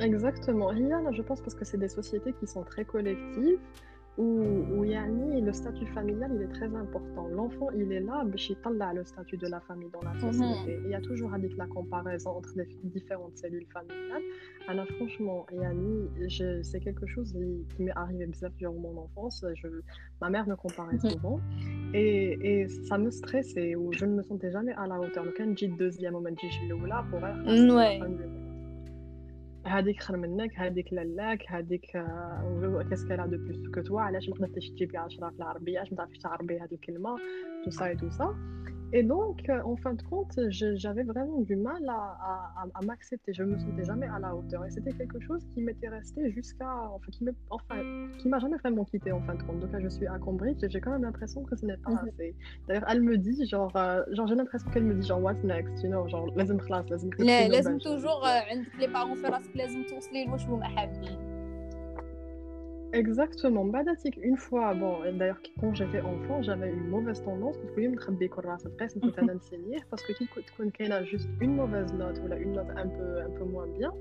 Exactement. 0.00 0.70
Là, 0.72 1.12
je 1.12 1.22
pense, 1.22 1.40
parce 1.42 1.54
que 1.54 1.64
c'est 1.64 1.76
des 1.76 1.92
sociétés 2.00 2.32
qui 2.38 2.46
sont 2.46 2.64
très 2.64 2.84
collectives. 2.84 3.60
Où, 4.20 4.84
yani, 4.84 5.40
le 5.40 5.52
statut 5.52 5.86
familial 5.86 6.30
il 6.34 6.42
est 6.42 6.52
très 6.52 6.74
important. 6.74 7.28
L'enfant 7.28 7.68
il 7.74 7.90
est 7.92 8.00
là, 8.00 8.24
là 8.72 8.92
le 8.92 9.04
statut 9.04 9.36
de 9.36 9.46
la 9.46 9.60
famille 9.60 9.88
dans 9.92 10.02
la 10.02 10.12
mhm. 10.14 10.32
société. 10.32 10.78
Il 10.84 10.90
y 10.90 10.94
a 10.94 11.00
toujours 11.00 11.32
avec 11.32 11.56
la 11.56 11.66
comparaison 11.66 12.30
entre 12.30 12.50
les 12.56 12.68
différentes 12.84 13.36
cellules 13.36 13.66
familiales. 13.72 14.22
Alors 14.68 14.86
franchement, 14.96 15.46
yani, 15.52 16.08
c'est 16.62 16.80
quelque 16.80 17.06
chose 17.06 17.34
qui 17.74 17.82
m'est 17.82 17.96
arrivé 17.96 18.26
bizarre 18.26 18.52
durant 18.58 18.74
mon 18.74 18.96
enfance. 18.98 19.44
Je, 19.54 19.68
ma 20.20 20.28
mère 20.28 20.46
me 20.46 20.56
comparait 20.56 20.98
mhm. 21.02 21.10
souvent 21.10 21.40
et, 21.94 22.60
et, 22.60 22.68
ça 22.68 22.98
me 22.98 23.10
stressait 23.10 23.74
ou 23.74 23.92
je 23.92 24.04
ne 24.04 24.16
me 24.16 24.22
sentais 24.22 24.50
jamais 24.50 24.72
à 24.74 24.86
la 24.86 25.00
hauteur. 25.00 25.24
Le 25.24 25.32
quand 25.36 25.56
j'ai 25.56 25.68
deuxième 25.68 26.12
moment, 26.12 26.30
pour 27.10 27.20
elle. 27.26 27.70
Ouais. 27.72 28.00
هذيك 29.66 30.02
خير 30.02 30.16
منك 30.16 30.50
هذيك 30.56 30.92
لالاك 30.92 31.42
هذيك 31.48 31.86
كاسكالا 32.90 33.26
دو 33.26 33.36
بلوس 33.36 33.68
كو 33.74 33.80
توا 33.80 34.00
علاش 34.00 34.28
ما 34.28 34.34
قدرتيش 34.34 34.70
تجيبي 34.70 34.98
10 34.98 35.30
في 35.30 35.36
العربية؟ 35.36 35.78
علاش 35.78 35.90
ما 35.90 35.96
تعرفيش 35.96 36.18
تعربي 36.18 36.60
هذه 36.60 36.72
الكلمة؟ 36.72 37.16
تو 37.64 37.70
سا 37.70 37.94
تو 37.94 38.10
سا. 38.10 38.34
Et 38.92 39.02
donc, 39.04 39.48
euh, 39.48 39.60
en 39.64 39.76
fin 39.76 39.94
de 39.94 40.02
compte, 40.02 40.38
j'avais 40.48 41.04
vraiment 41.04 41.40
du 41.42 41.54
mal 41.54 41.88
à, 41.88 42.80
m'accepter. 42.84 43.32
Je 43.32 43.42
ne 43.42 43.52
me 43.52 43.58
sentais 43.58 43.84
jamais 43.84 44.06
à 44.06 44.18
la 44.18 44.34
hauteur. 44.34 44.64
Et 44.64 44.70
c'était 44.70 44.92
quelque 44.92 45.20
chose 45.20 45.46
qui 45.54 45.62
m'était 45.62 45.88
resté 45.88 46.30
jusqu'à. 46.32 46.90
Enfin, 47.50 47.76
qui 48.18 48.28
m'a 48.28 48.38
jamais 48.38 48.56
vraiment 48.56 48.84
quitté, 48.84 49.12
en 49.12 49.20
fin 49.22 49.34
de 49.34 49.42
compte. 49.42 49.60
Donc 49.60 49.72
là, 49.72 49.80
je 49.80 49.88
suis 49.88 50.06
à 50.06 50.18
Cambridge 50.18 50.62
et 50.62 50.68
j'ai 50.68 50.80
quand 50.80 50.90
même 50.90 51.02
l'impression 51.02 51.42
que 51.44 51.56
ce 51.56 51.66
n'est 51.66 51.76
pas 51.76 51.90
mhm. 51.90 52.08
assez. 52.08 52.34
D'ailleurs, 52.66 52.84
elle 52.88 53.02
me 53.02 53.16
dit, 53.16 53.46
genre, 53.46 53.74
euh, 53.76 54.02
genre 54.12 54.26
j'ai 54.26 54.34
l'impression 54.34 54.68
qu'elle 54.70 54.84
me 54.84 54.94
dit, 54.94 55.06
genre, 55.06 55.22
what's 55.22 55.42
next, 55.44 55.82
you 55.82 55.88
know, 55.88 56.08
genre, 56.08 56.26
laisse-moi 56.36 56.60
classe, 56.64 56.90
laisse-moi 56.90 57.14
classe. 57.14 57.48
Laisse-moi 57.48 57.78
toujours, 57.78 58.26
les 58.78 58.86
euh, 58.86 58.92
parents 58.92 59.14
faire 59.16 59.30
la 59.30 59.40
laisse-moi 59.54 59.84
tous 59.88 60.10
les 60.12 60.24
louches, 60.24 60.46
vous 60.46 60.56
m'aimez. 60.56 61.29
Exactement. 62.92 63.64
Badatik, 63.64 64.18
une 64.22 64.36
fois, 64.36 64.74
bon, 64.74 64.98
d'ailleurs, 65.14 65.40
quand 65.60 65.74
j'étais 65.74 66.00
enfant, 66.00 66.42
j'avais 66.42 66.70
une 66.70 66.88
mauvaise 66.88 67.22
tendance, 67.22 67.56
parce 67.56 67.72
que 67.72 67.82
je 67.82 67.88
me 67.88 67.96
presse 67.96 68.98
parce 69.90 70.02
que 70.02 70.12
quand 70.56 70.92
a 70.92 71.04
juste 71.04 71.28
une 71.40 71.54
mauvaise 71.54 71.92
note 71.94 72.20
ou 72.24 72.32
une 72.34 72.52
note 72.52 72.70
un 72.76 72.88
peu, 72.88 73.20
un 73.20 73.30
peu 73.30 73.44
moins 73.44 73.66
bien, 73.78 73.92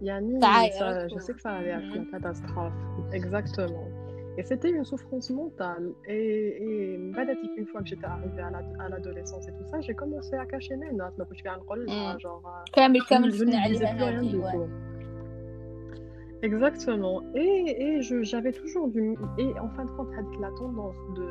Yani, 0.00 0.40
ça, 0.72 1.08
je 1.08 1.18
sais 1.18 1.32
que 1.34 1.40
ça 1.40 1.50
allait 1.50 1.70
être 1.70 1.94
une 1.94 2.06
catastrophe. 2.10 2.72
Exactement. 3.12 3.88
Et 4.36 4.44
c'était 4.44 4.70
une 4.70 4.84
souffrance 4.84 5.30
mentale. 5.30 5.90
Et, 6.06 6.94
et 6.94 6.96
Badatik, 7.12 7.50
une 7.56 7.66
fois 7.66 7.82
que 7.82 7.88
j'étais 7.88 8.06
arrivée 8.06 8.40
à 8.40 8.88
l'adolescence 8.88 9.48
et 9.48 9.50
tout 9.50 9.64
ça, 9.68 9.80
j'ai 9.80 9.94
commencé 9.94 10.36
à 10.36 10.46
cacher 10.46 10.76
mes 10.76 10.92
notes. 10.92 11.16
Donc, 11.18 11.26
je 11.32 11.42
fais 11.42 11.48
un 11.48 11.58
rôle, 11.66 11.84
genre, 12.20 12.42
je 13.32 13.44
ne 13.44 13.68
disais 13.68 13.86
plus 13.86 14.04
rien 14.04 14.22
du 14.22 14.38
tout. 14.38 14.68
Exactement. 16.42 17.22
Et, 17.34 17.98
et 17.98 18.02
j'avais 18.22 18.52
toujours 18.52 18.88
du. 18.88 19.16
Et 19.38 19.58
en 19.58 19.68
fin 19.70 19.84
de 19.84 19.90
compte, 19.90 20.08
la 20.40 20.50
tendance 20.52 20.96
de. 21.16 21.26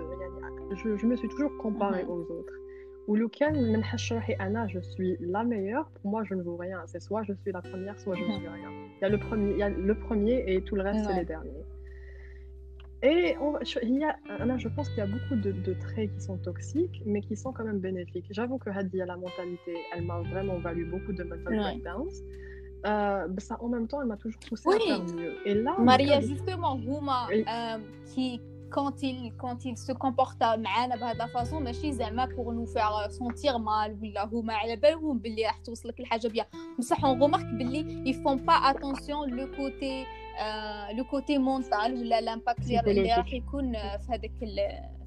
Je, 0.76 0.98
je 0.98 1.06
me 1.06 1.16
suis 1.16 1.30
toujours 1.30 1.56
comparée 1.58 2.04
mm 2.04 2.08
-hmm. 2.08 2.12
aux 2.12 2.32
autres. 2.40 2.54
Ou 3.08 3.16
lequel, 3.16 3.56
Anna, 4.40 4.68
je 4.68 4.80
suis 4.82 5.16
la 5.22 5.44
meilleure, 5.46 5.90
pour 5.96 6.12
moi, 6.12 6.22
je 6.26 6.34
ne 6.34 6.44
vaux 6.48 6.58
rien. 6.58 6.80
C'est 6.88 7.02
soit 7.08 7.24
je 7.24 7.34
suis 7.42 7.52
la 7.54 7.62
première, 7.62 7.98
soit 8.04 8.16
je 8.16 8.24
ne 8.24 8.32
suis 8.40 8.50
rien. 8.60 8.70
Il 8.98 9.02
y 9.02 9.06
a 9.06 9.10
le 9.16 9.20
premier, 9.28 9.52
il 9.56 9.60
y 9.64 9.64
a 9.64 9.70
le 9.70 9.96
premier 10.08 10.44
et 10.52 10.62
tout 10.68 10.76
le 10.80 10.84
reste, 10.88 11.06
c'est 11.06 11.16
les 11.22 11.30
derniers. 11.36 11.64
Et 13.04 13.38
on, 13.40 13.50
il 13.84 13.98
y 14.00 14.04
a, 14.04 14.16
Anna, 14.40 14.58
je 14.58 14.70
pense 14.76 14.90
qu'il 14.90 14.98
y 14.98 15.08
a 15.10 15.12
beaucoup 15.16 15.36
de, 15.46 15.52
de, 15.68 15.74
traits 15.86 16.10
qui 16.14 16.22
sont 16.30 16.38
toxiques, 16.38 16.98
mais 17.06 17.22
qui 17.22 17.36
sont 17.36 17.52
quand 17.54 17.64
même 17.64 17.80
bénéfiques. 17.80 18.26
J'avoue 18.32 18.58
que 18.58 18.72
Hadi, 18.72 19.02
a 19.02 19.06
la 19.06 19.18
mentalité, 19.18 19.74
elle 19.94 20.04
m'a 20.04 20.20
vraiment 20.32 20.58
valu 20.58 20.84
beaucoup 20.86 21.14
de 21.14 21.24
mental 21.24 21.56
breakdowns. 21.64 22.16
Euh, 22.85 23.29
bah, 23.29 23.41
ça, 23.41 23.57
en 23.61 23.69
même 23.69 23.87
temps, 23.87 24.01
elle 24.03 24.09
m'a 24.09 24.17
toujours 24.17 24.41
poussé 24.49 24.69
à 24.69 24.79
faire 24.79 25.05
mieux. 25.05 25.35
Et 25.47 25.55
là, 25.55 25.77
Maria, 25.79 26.21
justement, 26.21 26.75
Rouma, 26.85 27.29
euh, 27.31 27.79
qui, 28.13 28.41
quand 28.71 29.03
il, 29.03 29.33
quand 29.37 29.65
il 29.65 29.77
se 29.77 29.93
comporte 29.93 30.39
de 30.41 31.19
la 31.19 31.29
façon 31.29 31.61
ماشي 31.61 31.93
زعما 31.93 32.27
pour 32.27 32.53
nous 32.53 32.67
faire 32.67 33.09
sentir 33.11 33.59
mal 33.59 33.97
ولا 34.03 34.25
هما 34.25 34.55
على 34.55 34.77
بالهم 34.77 35.19
باللي 35.19 35.47
راح 35.47 35.59
توصلك 35.59 36.01
الحاجه 36.01 36.29
بيان 36.29 36.47
بصح 36.79 37.05
on 37.05 37.19
remarque 37.19 37.55
باللي 37.59 38.13
ils 38.13 38.17
font 38.23 38.39
pas 38.39 38.61
attention 38.71 39.25
le 39.25 39.47
côté 39.47 40.07
euh, 40.41 40.93
le 40.97 41.05
côté 41.05 41.39
mental 41.39 41.93
ولا 41.93 42.21
l'impact 42.21 42.87
اللي 42.87 43.15
راح 43.15 43.33
يكون 43.33 43.73
في 43.73 44.07
هذاك 44.13 44.33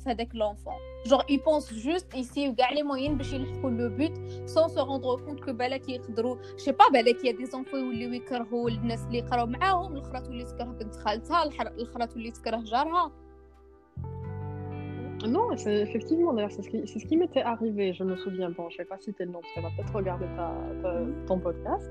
في 0.00 0.10
هذاك 0.10 0.34
لونفون 0.34 0.74
جور 1.06 1.20
اي 1.30 1.36
بونس 1.36 1.72
جوست 1.74 2.14
ايسي 2.14 2.48
وكاع 2.48 2.72
لي 2.72 2.82
موين 2.82 3.16
باش 3.16 3.32
يلحقوا 3.32 3.70
لو 3.70 3.88
بوت 3.96 4.12
سون 4.48 4.68
سو 4.68 4.84
روندرو 4.84 5.16
كونت 5.16 5.40
كو 5.44 5.52
بالاك 5.52 5.88
يقدروا 5.88 6.36
شي 6.56 6.72
با 6.72 6.88
بالاك 6.92 7.24
يا 7.24 7.32
دي 7.32 7.46
زونفو 7.46 7.76
يوليو 7.76 8.12
يكرهوا 8.12 8.70
الناس 8.70 9.04
اللي 9.06 9.18
يقراو 9.18 9.46
معاهم 9.46 9.96
الاخرى 9.96 10.20
تولي 10.20 10.44
تكره 10.44 10.64
بنت 10.64 10.94
خالتها 10.96 11.42
الاخرى 11.42 12.06
تولي 12.06 12.30
تكره 12.30 12.56
جارها 12.56 13.12
Non, 15.27 15.51
effectivement, 15.53 16.33
d'ailleurs, 16.33 16.51
c'est 16.51 16.61
ce 16.61 16.69
qui, 16.69 16.85
ce 16.87 16.99
qui 16.99 17.17
m'était 17.17 17.41
arrivé. 17.41 17.93
Je 17.93 18.03
me 18.03 18.15
souviens, 18.17 18.49
bon, 18.49 18.69
je 18.69 18.75
ne 18.75 18.77
vais 18.79 18.85
pas 18.85 18.97
citer 18.99 19.25
le 19.25 19.31
nom 19.31 19.41
parce 19.41 19.53
qu'elle 19.53 19.63
va 19.63 19.69
peut-être 19.75 19.95
regarder 19.95 20.25
ta, 20.35 20.53
ton 21.25 21.39
podcast, 21.39 21.89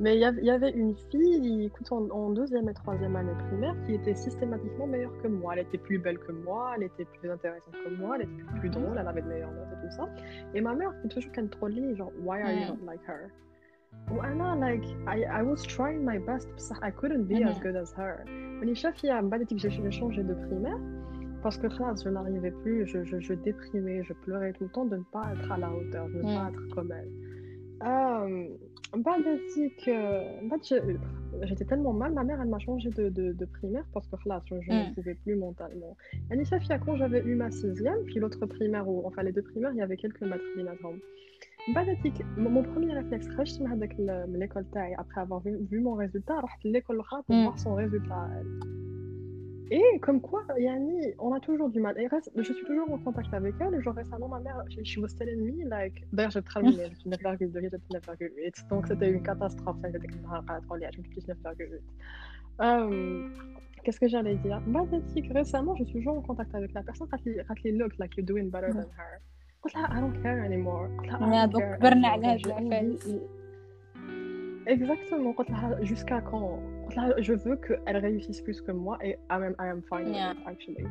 mais 0.00 0.16
il 0.16 0.20
y, 0.20 0.50
avait 0.50 0.70
une 0.70 0.94
fille, 1.10 1.64
écoute, 1.64 1.90
en, 1.92 2.30
deuxième 2.30 2.68
et 2.68 2.74
troisième 2.74 3.16
année 3.16 3.32
primaire, 3.48 3.74
qui 3.86 3.94
était 3.94 4.14
systématiquement 4.14 4.86
meilleure 4.86 5.16
que 5.22 5.28
moi. 5.28 5.54
Elle 5.54 5.62
était 5.62 5.78
plus 5.78 5.98
belle 5.98 6.18
que 6.18 6.32
moi, 6.32 6.72
elle 6.76 6.84
était 6.84 7.06
plus 7.18 7.30
intéressante 7.30 7.74
que 7.84 7.94
moi, 7.94 8.16
elle 8.16 8.22
était 8.22 8.58
plus 8.60 8.68
drôle, 8.68 8.98
elle 8.98 9.08
avait 9.08 9.22
de 9.22 9.28
meilleures 9.28 9.52
notes 9.52 9.68
et 9.72 9.86
tout 9.86 9.94
ça. 9.94 10.08
Et 10.54 10.60
ma 10.60 10.74
mère, 10.74 10.92
c'était 10.96 11.14
toujours 11.14 11.32
qu'elle 11.32 11.48
trollait, 11.48 11.94
genre, 11.96 12.12
why 12.24 12.42
are 12.42 12.52
you 12.52 12.66
not 12.68 12.84
like 12.84 13.00
her? 13.08 13.30
وانا 14.10 14.54
like 14.60 14.84
I, 15.06 15.24
I 15.24 15.42
was 15.42 15.62
trying 15.62 16.04
my 16.04 16.18
best 16.18 16.48
بصح 16.56 16.78
I 16.82 16.90
couldn't 16.90 17.26
be 17.26 17.42
as 17.42 17.58
good 17.60 17.76
as 17.76 17.94
her. 17.96 18.24
ملي 18.28 18.74
شاف 18.74 19.04
هي 19.04 19.22
من 19.22 19.30
بعد 19.30 19.46
j'ai 19.54 19.90
changé 19.90 20.22
de 20.22 20.34
primaire 20.34 20.78
parce 21.41 21.57
que 21.57 21.67
là, 21.67 21.93
je 22.03 22.09
n'arrivais 22.09 22.51
plus, 22.51 22.85
je, 22.87 23.03
je, 23.03 23.19
je, 23.19 23.33
déprimais, 23.33 24.03
je 24.03 24.13
pleurais 24.13 24.53
tout 24.53 24.65
le 24.65 24.69
temps 24.69 24.85
de 24.85 24.97
ne 24.97 25.03
pas 25.03 25.31
être 25.33 25.51
à 25.51 25.57
la 25.57 25.71
hauteur, 25.71 26.07
de 26.07 26.15
ne 26.15 26.21
pas 26.21 26.45
mm. 26.45 26.53
être 26.53 26.75
comme 26.75 26.91
elle. 26.91 27.11
Euh, 27.83 28.47
bah, 28.97 29.15
que 30.61 31.45
j'étais 31.45 31.65
tellement 31.65 31.93
mal, 31.93 32.13
ma 32.13 32.23
mère 32.23 32.39
elle 32.41 32.49
m'a 32.49 32.59
changé 32.59 32.89
de, 32.89 33.09
de, 33.09 33.31
de, 33.31 33.45
primaire 33.45 33.85
parce 33.93 34.07
que 34.07 34.15
là 34.27 34.41
je, 34.45 34.55
je 34.61 34.71
mm. 34.71 34.89
ne 34.89 34.93
pouvais 34.93 35.15
plus 35.15 35.35
mentalement. 35.35 35.97
Anissa 36.29 36.59
quand 36.85 36.95
j'avais 36.97 37.21
eu 37.21 37.35
ma 37.35 37.49
sixième, 37.49 38.03
puis 38.05 38.15
l'autre 38.19 38.45
primaire, 38.45 38.87
où, 38.87 39.01
enfin 39.07 39.23
les 39.23 39.31
deux 39.31 39.41
primaires, 39.41 39.71
il 39.73 39.77
y 39.77 39.81
avait 39.81 39.97
quelques 39.97 40.21
maîtres 40.21 40.43
bah, 41.73 41.81
mon 42.37 42.63
premier 42.63 42.93
réflexe, 42.93 43.27
l'école 44.29 44.65
après 44.97 45.21
avoir 45.21 45.41
vu, 45.41 45.57
vu 45.69 45.79
mon 45.79 45.93
résultat, 45.93 46.41
l'école 46.63 47.01
pour 47.23 47.35
mm. 47.35 47.43
voir 47.43 47.59
son 47.59 47.75
résultat. 47.75 48.29
Et 49.70 49.82
comme 50.00 50.20
quoi, 50.20 50.44
Yanni, 50.58 51.12
on 51.18 51.32
a 51.32 51.40
toujours 51.40 51.68
du 51.70 51.80
mal. 51.80 51.98
Et 51.98 52.06
reste, 52.06 52.30
je 52.36 52.52
suis 52.52 52.64
toujours 52.64 52.88
en 52.92 52.98
contact 52.98 53.34
avec 53.34 53.54
elle. 53.60 53.82
Genre 53.82 53.94
récemment, 53.94 54.28
ma 54.28 54.38
mère, 54.38 54.62
she 54.84 54.96
was 54.98 55.08
telling 55.18 55.40
me, 55.40 55.68
like, 55.68 56.04
d'ailleurs, 56.12 56.30
j'ai 56.30 56.42
terminé, 56.42 56.84
j'ai 57.02 57.10
9,2, 57.10 57.60
j'ai 57.60 57.68
9,8. 57.68 58.68
Donc 58.68 58.86
c'était 58.86 59.10
une 59.10 59.22
catastrophe. 59.22 59.76
C'était 59.82 59.98
9,8. 59.98 61.80
Euh, 62.62 63.28
Qu'est-ce 63.82 64.00
que 64.00 64.08
j'allais 64.08 64.36
dire 64.36 64.60
Bah, 64.68 64.84
récemment, 65.32 65.74
je 65.76 65.84
suis 65.84 65.94
toujours 65.94 66.18
en 66.18 66.22
contact 66.22 66.54
avec 66.54 66.72
la 66.72 66.82
personne. 66.82 67.08
Quand 67.10 67.62
les 67.64 67.72
look 67.72 67.92
like 67.98 68.16
you're 68.16 68.26
doing 68.26 68.50
better 68.50 68.72
than 68.72 68.88
her. 68.98 69.20
قلت 69.62 69.74
لها 69.74 69.86
I 69.86 70.00
don't 70.00 70.22
care 70.22 70.44
anymore. 70.44 70.88
donc 71.52 71.62
كبرنا 71.78 72.08
على 72.08 72.26
هاد 72.26 72.98
Exactement. 74.71 75.35
Jusqu'à 75.81 76.21
quand 76.21 76.59
Je 77.17 77.33
veux 77.33 77.57
qu'elle 77.57 77.97
réussisse 77.97 78.41
plus 78.41 78.61
que 78.61 78.71
moi 78.71 78.97
et 79.03 79.11
I 79.11 79.17
am, 79.29 79.55
I 79.59 79.67
am 79.67 79.81
fine 79.81 80.13
yeah. 80.13 80.33
actually. 80.45 80.85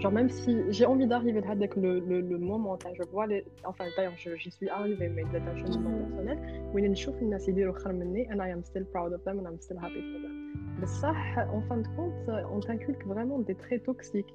Genre, 0.00 0.12
même 0.12 0.28
si 0.28 0.58
j'ai 0.70 0.84
envie 0.84 1.06
d'arriver 1.06 1.42
avec 1.48 1.74
le, 1.76 2.00
le, 2.00 2.20
le 2.20 2.38
moment, 2.38 2.78
je 2.94 3.02
vois 3.10 3.26
les. 3.26 3.44
Enfin, 3.64 3.84
d'ailleurs, 3.96 4.12
j'y 4.16 4.50
suis 4.50 4.68
arrivée, 4.68 5.08
mais 5.08 5.24
de 5.24 5.44
la 5.44 5.56
chose 5.56 5.78
mm-hmm. 5.78 6.08
personnelle, 6.08 6.38
when 6.74 6.94
je 6.94 7.10
vois 7.10 7.20
les 7.20 7.64
gens 7.64 7.72
qui 7.72 7.84
font 7.84 8.00
and 8.32 8.40
I 8.40 8.50
am 8.50 8.62
still 8.64 8.84
proud 8.92 9.12
of 9.12 9.24
them 9.24 9.38
and 9.38 9.46
I'm 9.48 9.60
still 9.60 9.78
happy 9.78 10.02
for 10.12 10.20
them. 10.20 10.52
Mais 10.78 10.86
ça, 10.86 11.12
en 11.52 11.60
fin 11.62 11.78
de 11.78 11.88
compte, 11.96 12.28
on 12.52 12.60
t'inculque 12.60 13.06
vraiment 13.06 13.38
des 13.38 13.54
traits 13.54 13.84
toxiques. 13.84 14.34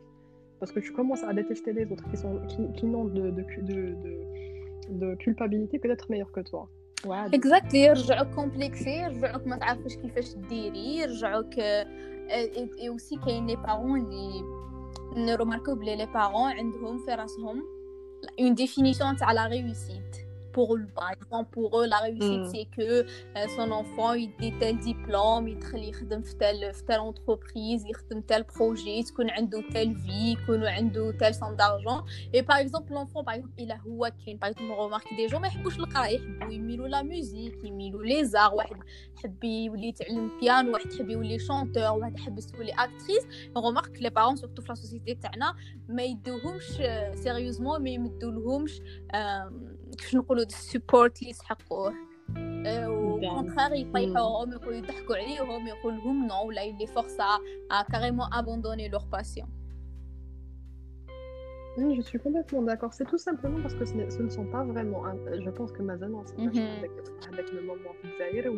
Parce 0.60 0.72
que 0.72 0.80
tu 0.80 0.92
commences 0.92 1.24
à 1.24 1.34
détester 1.34 1.72
les 1.72 1.86
autres 1.92 2.10
qui, 2.10 2.18
sont, 2.18 2.40
qui, 2.48 2.72
qui 2.74 2.86
n'ont 2.88 3.06
de, 3.06 3.30
de, 3.30 3.46
de, 3.62 3.96
de, 4.02 4.90
de 4.90 5.16
culpabilité 5.16 5.78
peut-être 5.78 6.10
meilleure 6.10 6.32
que 6.32 6.40
toi. 6.42 6.68
اكزاكتلي 7.06 7.80
يرجعوك 7.80 8.28
كومبلكسي 8.28 8.90
يرجعوك 8.90 9.48
ما 9.48 9.58
تعرفش 9.58 9.96
كيفاش 9.96 10.34
ديري 10.34 10.98
يرجعوك 10.98 11.60
اي 11.60 12.90
اوسي 12.90 13.16
كاين 13.26 13.48
لي 13.48 13.56
بارون 13.56 14.02
اللي 14.02 14.44
نروماركو 15.16 15.76
بلي 15.76 15.96
لي 15.96 16.06
بارون 16.06 16.52
عندهم 16.52 16.98
في 16.98 17.12
راسهم 17.12 17.64
اون 18.40 18.56
ديفينيسيون 18.56 19.18
تاع 19.18 19.32
لا 19.32 19.48
ريوسيت 19.48 20.27
pour 20.58 20.76
eux. 20.76 20.88
Par 20.96 21.12
exemple, 21.12 21.52
pour 21.52 21.80
eux, 21.80 21.86
la 21.86 21.98
réussite, 21.98 22.46
mm. 22.46 22.52
c'est 22.52 22.66
que 22.76 22.90
euh, 23.04 23.48
son 23.56 23.70
enfant, 23.70 24.14
il 24.14 24.32
dit 24.40 24.52
tel 24.60 24.76
diplôme, 24.80 25.48
il 25.48 25.60
travaille 25.60 25.92
dans 26.10 26.24
telle, 26.40 26.72
telle 26.88 27.00
entreprise, 27.00 27.86
il 27.88 27.92
travaille 27.92 28.24
tel 28.26 28.44
projet, 28.44 29.02
il 29.02 29.30
a 29.30 29.62
telle 29.72 29.94
vie, 29.94 30.36
il 30.48 30.66
a 30.66 31.14
telle 31.20 31.36
somme 31.36 31.56
d'argent. 31.56 32.04
Et 32.34 32.42
par 32.42 32.58
exemple, 32.58 32.92
l'enfant, 32.92 33.24
par 33.24 33.36
exemple, 33.36 33.54
il 33.60 33.72
a 33.72 33.78
Houakin. 33.86 34.38
Par 34.38 34.50
exemple, 34.50 34.72
on 34.76 34.84
remarque 34.86 35.16
des 35.16 35.28
gens, 35.30 35.40
mais 35.40 35.50
ils 35.54 35.62
le 35.62 35.86
ils 36.50 36.90
la 36.90 37.04
musique, 37.04 37.54
ils 37.64 38.00
les 38.04 38.36
arts, 38.36 38.56
ils 39.44 39.70
veulent 39.70 39.80
le 39.80 40.40
piano, 40.40 40.72
ils 40.84 41.06
veulent 41.06 41.22
les 41.22 41.38
chanteurs, 41.38 41.98
ils 41.98 42.34
veulent 42.58 42.66
les 42.66 42.74
actrices. 42.78 43.28
On 43.54 43.62
remarque 43.62 43.92
que 43.96 44.02
les 44.02 44.10
parents, 44.10 44.36
surtout 44.36 44.64
dans 44.64 44.74
la 44.74 44.76
société, 44.76 45.20
mais 45.88 46.10
ils 46.10 46.18
ne 46.18 46.80
euh, 46.80 47.14
sérieusement, 47.16 47.80
mais 47.80 47.94
ils 47.94 48.02
ne 48.02 48.10
donnent 48.20 48.44
pas, 48.44 48.82
euh, 49.14 49.50
je 50.10 50.18
السبورت 50.47 51.19
اللي 51.19 51.31
يسحقوه 51.31 51.93
وكونتخار 52.67 53.73
يطيحوهم 53.75 54.53
يقولوا 54.53 54.75
يضحكوا 54.75 55.17
عليهم 55.17 55.67
يقول 55.67 55.97
لهم 55.97 56.27
نو 56.27 56.49
ولا 56.49 56.63
يلي 56.63 56.87
فورس 56.87 57.17
à 57.71 57.85
carrément 57.93 58.29
abandonner 58.41 58.89
leur 58.89 59.07
passion 59.07 59.47
Oui, 61.79 61.97
je 61.97 62.03
suis 62.03 62.19
complètement 62.19 62.63
d'accord. 62.69 62.93
C'est 62.93 63.09
tout 63.13 63.23
simplement 63.29 63.59
parce 63.63 63.75
que 63.75 63.87
ce, 63.87 63.95
ce 64.17 64.21
ne 64.27 64.29
sont 64.29 64.45
pas 64.55 64.63
vraiment. 64.73 65.03
Je 65.47 65.51
pense 65.59 65.73
que 65.73 65.83
Mazen, 65.89 66.13
c'est 66.27 66.39
mm 66.39 66.51
-hmm. 66.51 66.79
avec, 66.79 66.93
avec 67.31 67.47
le 67.57 67.63
moment 67.71 67.95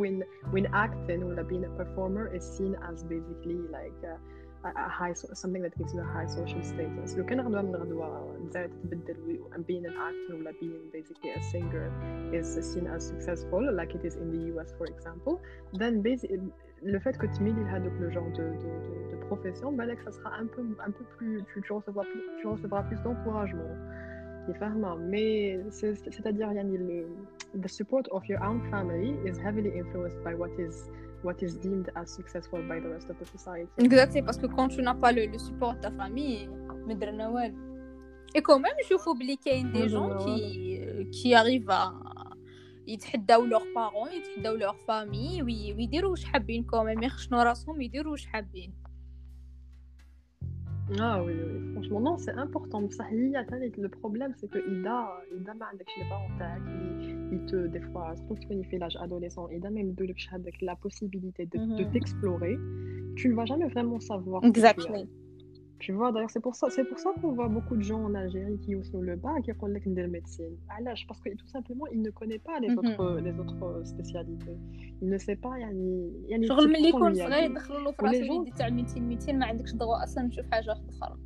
when, 0.03 0.17
when 0.53 0.67
acting 0.85 1.21
or 1.29 1.45
being 1.51 1.65
a 1.71 1.73
performer 1.81 2.25
is 2.37 2.45
seen 2.57 2.73
as 2.89 2.99
basically 3.15 3.61
like. 3.77 4.01
Uh, 4.13 4.19
a 4.65 4.89
high 4.89 5.13
something 5.13 5.63
that 5.63 5.77
gives 5.77 5.93
you 5.93 6.01
a 6.01 6.05
high 6.05 6.27
social 6.27 6.63
status 6.63 7.17
لو 7.17 7.25
كان 7.25 7.41
غدوة 7.41 7.63
من 7.63 7.77
غدوة 7.77 8.39
تزايد 8.51 8.71
تتبدل 8.71 9.41
and 9.53 9.67
being 9.67 9.85
an 9.87 9.93
actor 9.93 10.35
ولا 10.35 10.53
being 10.53 10.91
basically 10.93 11.31
a 11.31 11.43
singer 11.43 11.93
is 12.33 12.73
seen 12.73 12.87
as 12.87 13.07
successful 13.07 13.63
like 13.75 13.95
it 13.95 14.05
is 14.05 14.17
in 14.17 14.31
the 14.31 14.55
US 14.55 14.73
for 14.79 14.87
example 14.87 15.41
then 15.81 16.03
basically 16.03 16.41
le 16.83 16.99
fait 16.99 17.17
que 17.19 17.27
tu 17.27 17.43
milites 17.43 17.69
هذوك 17.69 17.93
le 18.01 18.11
genre 18.11 18.31
de, 18.31 18.43
de, 18.43 18.71
de, 18.87 19.11
de 19.11 19.17
profession 19.29 19.77
بالك 19.77 19.99
ça 20.01 20.13
sera 20.13 20.31
un 20.41 20.47
peu 20.47 20.63
un 20.87 20.91
peu 20.91 21.05
plus 21.17 21.43
tu, 21.53 21.63
tu 21.63 21.73
recevras 21.73 22.05
plus 22.05 22.23
tu 22.41 22.47
recevras 22.47 22.83
plus 22.83 23.01
d'encouragement 23.03 23.75
mais 24.99 25.59
c'est-à-dire 25.71 26.53
yani 26.53 26.77
le 26.77 27.09
the 27.65 27.69
support 27.69 28.07
of 28.11 28.23
your 28.29 28.43
own 28.43 28.61
family 28.71 29.11
is 29.29 29.37
heavily 29.39 29.73
influenced 29.81 30.21
by 30.27 30.35
what 30.35 30.51
is 30.59 30.75
what 31.24 31.42
is 31.42 31.54
deemed 31.66 31.92
as 31.96 32.08
successful 32.20 32.62
by 32.72 32.80
the 32.80 32.90
rest 32.90 33.10
of 33.10 33.18
the 33.20 33.26
society. 33.26 33.70
Exactement, 33.78 34.26
parce 34.26 34.38
que 34.38 34.48
quand 34.48 34.70
tu 34.70 34.82
n'as 34.82 34.96
pas 34.96 35.12
le, 35.12 35.26
le 35.26 35.38
support 35.38 35.74
de 35.76 35.80
ta 35.80 35.92
famille, 35.92 36.50
et 38.36 38.42
quand 38.42 38.60
même, 38.60 38.72
je 38.88 39.10
oublier 39.10 39.38
qu'il 39.38 39.54
y 39.54 39.60
a 39.60 39.64
des 39.64 39.90
gens 39.90 40.16
qui, 40.18 40.80
qui 41.12 41.34
arrivent 41.34 41.70
à 41.70 41.94
يتحداو 42.90 43.46
لور 43.46 43.64
بارون 43.76 44.10
يتحداو 44.12 44.56
لور 44.56 44.74
فامي 44.74 45.42
ويديروا 45.44 46.12
واش 46.12 46.26
حابين 46.26 46.64
كوميم 46.64 47.04
يخشنوا 47.04 47.44
راسهم 47.44 47.78
ويديروا 47.78 48.12
واش 48.12 48.26
حابين 48.26 48.74
ah 51.00 51.24
oui, 51.24 51.34
oui, 51.34 51.72
franchement, 51.74 52.00
non, 52.00 52.18
c'est 52.18 52.32
important. 52.32 52.82
Le 52.82 53.88
problème, 53.88 54.34
c'est 54.38 54.50
que 54.50 54.58
Ida, 54.58 55.12
Ida 55.36 55.54
m'a 55.54 55.68
que 55.68 56.10
pas 56.10 56.20
il 57.32 57.46
te, 57.46 57.68
des 57.68 57.82
fois, 57.82 58.16
surtout 58.28 58.48
il 58.52 58.66
fait 58.66 58.78
l'âge 58.78 58.98
adolescent, 59.00 59.48
Ida 59.50 59.70
même 59.70 59.94
de 59.94 60.06
la 60.62 60.76
possibilité 60.76 61.46
de, 61.46 61.58
de 61.58 61.84
mhm. 61.84 61.92
t'explorer, 61.92 62.58
tu 63.16 63.30
ne 63.30 63.36
vas 63.36 63.46
jamais 63.46 63.68
vraiment 63.68 64.00
savoir. 64.00 64.44
Exactement. 64.44 65.06
Tu 65.81 65.93
vois, 65.93 66.13
d'ailleurs, 66.13 66.31
c'est 66.31 66.41
pour 66.41 66.55
ça, 66.55 66.71
c'est 66.71 66.85
pour 66.85 66.99
ça 66.99 67.11
qu'on 67.21 67.33
voit 67.33 67.49
beaucoup 67.49 67.77
de 67.77 67.83
gens 67.83 68.03
en 68.05 68.15
Algérie 68.15 68.59
qui 68.61 68.75
ont 68.75 68.83
sur 68.85 69.03
le 69.03 69.17
bas 69.17 69.35
qui 69.43 69.53
ont 69.53 69.69
de 69.69 70.07
médecine. 70.07 70.57
Parce 71.09 71.21
que 71.21 71.31
tout 71.37 71.47
simplement, 71.47 71.87
ils 71.89 72.01
ne 72.01 72.11
connaissent 72.11 72.39
pas 72.39 72.59
les, 72.61 72.73
autres, 72.73 73.21
les 73.21 73.39
autres 73.39 73.83
spécialités. 73.85 74.57
Ils 75.03 75.09
ne 75.09 75.19
savent 75.19 75.37
pas, 75.37 75.59
il 75.59 76.31
y 76.31 76.35
a 76.35 76.39
ni. 76.39 76.47
شغل 76.49 76.69
ملي 76.69 76.89
يكون 76.89 77.15
صغير 77.15 77.51
يدخلوا 77.51 77.81
له 77.81 77.93
في 77.93 78.07
راسه 78.07 78.17
يدي 78.17 78.51
تاع 78.51 78.67
الميتين 78.67 79.09
ميتين 79.09 79.39
ما 79.39 79.47
عندكش 79.47 79.73
دغوا 79.73 80.05
اصلا 80.05 80.25
نشوف 80.25 80.47
حاجه 80.51 80.73
اخرى 80.73 81.19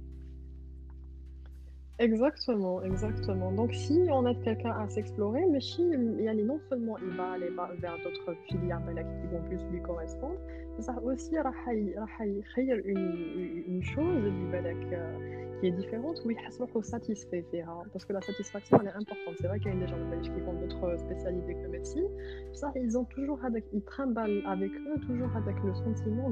Exactement, 2.01 2.81
exactement. 2.83 3.51
Donc, 3.51 3.75
si 3.75 3.99
on 4.17 4.25
aide 4.29 4.41
quelqu'un 4.45 4.71
à 4.71 4.89
s'explorer, 4.89 5.45
mais 5.51 5.61
si 5.61 5.83
non 5.83 6.61
seulement 6.69 6.97
il 6.99 7.11
va 7.17 7.33
aller 7.33 7.51
vers 7.85 7.97
d'autres 8.05 8.37
filières 8.47 8.81
qui 9.21 9.27
vont 9.33 9.43
plus 9.49 9.61
lui 9.73 9.83
correspondre, 9.83 10.39
ça 10.80 10.96
aussi, 11.04 11.30
il 11.32 12.44
une, 12.86 13.64
une 13.68 13.84
chose 13.84 14.24
euh, 14.26 15.60
qui 15.60 15.68
est 15.68 15.72
différente, 15.72 16.20
oui, 16.26 16.36
il 16.36 16.52
satisfait. 16.84 17.46
Parce 17.92 18.06
que 18.06 18.14
la 18.14 18.22
satisfaction, 18.22 18.80
elle 18.82 18.88
est 18.88 18.96
importante. 18.96 19.36
C'est 19.40 19.48
vrai 19.48 19.60
qu'il 19.60 19.72
y 19.74 19.78
a 19.78 19.80
des 19.80 19.88
gens 19.88 19.98
qui 20.22 20.42
font 20.42 20.54
d'autres 20.54 20.98
spécialités 21.00 21.54
que 21.54 21.68
médecine. 21.68 22.08
Ça, 22.54 22.72
ils 22.76 22.98
ont 22.98 23.06
toujours, 23.06 23.40
avec, 23.46 23.64
ils 23.72 23.84
trimballent 23.84 24.42
avec 24.48 24.72
eux, 24.72 25.00
toujours 25.08 25.30
avec 25.36 25.56
le 25.64 25.74
sentiment 25.76 26.32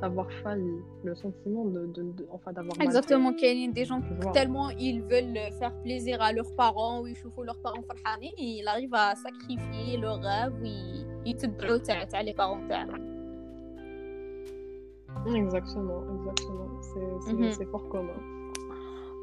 d'avoir 0.00 0.30
failli, 0.42 0.78
le 1.02 1.14
sentiment 1.14 1.64
de, 1.64 1.90
enfin, 2.30 2.52
d'avoir. 2.52 2.80
Exactement, 2.80 3.32
il 3.36 3.60
y 3.60 3.68
a 3.68 3.72
des 3.72 3.84
gens 3.84 4.00
qui 4.00 4.14
tellement 4.32 4.70
ils 4.70 5.02
veulent 5.02 5.52
faire 5.58 5.74
plaisir 5.82 6.22
à 6.22 6.32
leurs 6.32 6.54
parents, 6.54 7.02
ou 7.02 7.08
ils 7.08 7.16
chauffent 7.16 7.44
leurs 7.44 7.60
parents 7.60 7.82
ils 8.38 8.66
arrivent 8.68 8.94
à 8.94 9.14
sacrifier 9.16 9.98
leur 9.98 10.20
rêve, 10.20 10.54
ou 10.60 10.64
ils, 10.64 11.06
ils 11.26 11.36
te 11.36 11.46
les 12.22 12.34
parents. 12.34 12.60
Exactement, 15.43 16.01
exactement. 16.15 16.69
C'est 16.89 17.33
mm 17.33 17.51
-hmm. 17.51 17.71
fort 17.71 17.87
commun. 17.93 18.35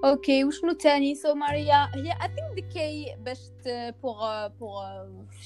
اوكي 0.05 0.45
وشنو 0.45 0.73
تاني 0.73 1.15
سو 1.15 1.35
ماريا 1.35 1.88
هي 1.95 2.12
اي 2.12 2.31
ثينك 2.37 2.69
كي 2.69 3.17
باش 3.19 3.38
بوغ 4.03 4.47
بوغ 4.47 4.83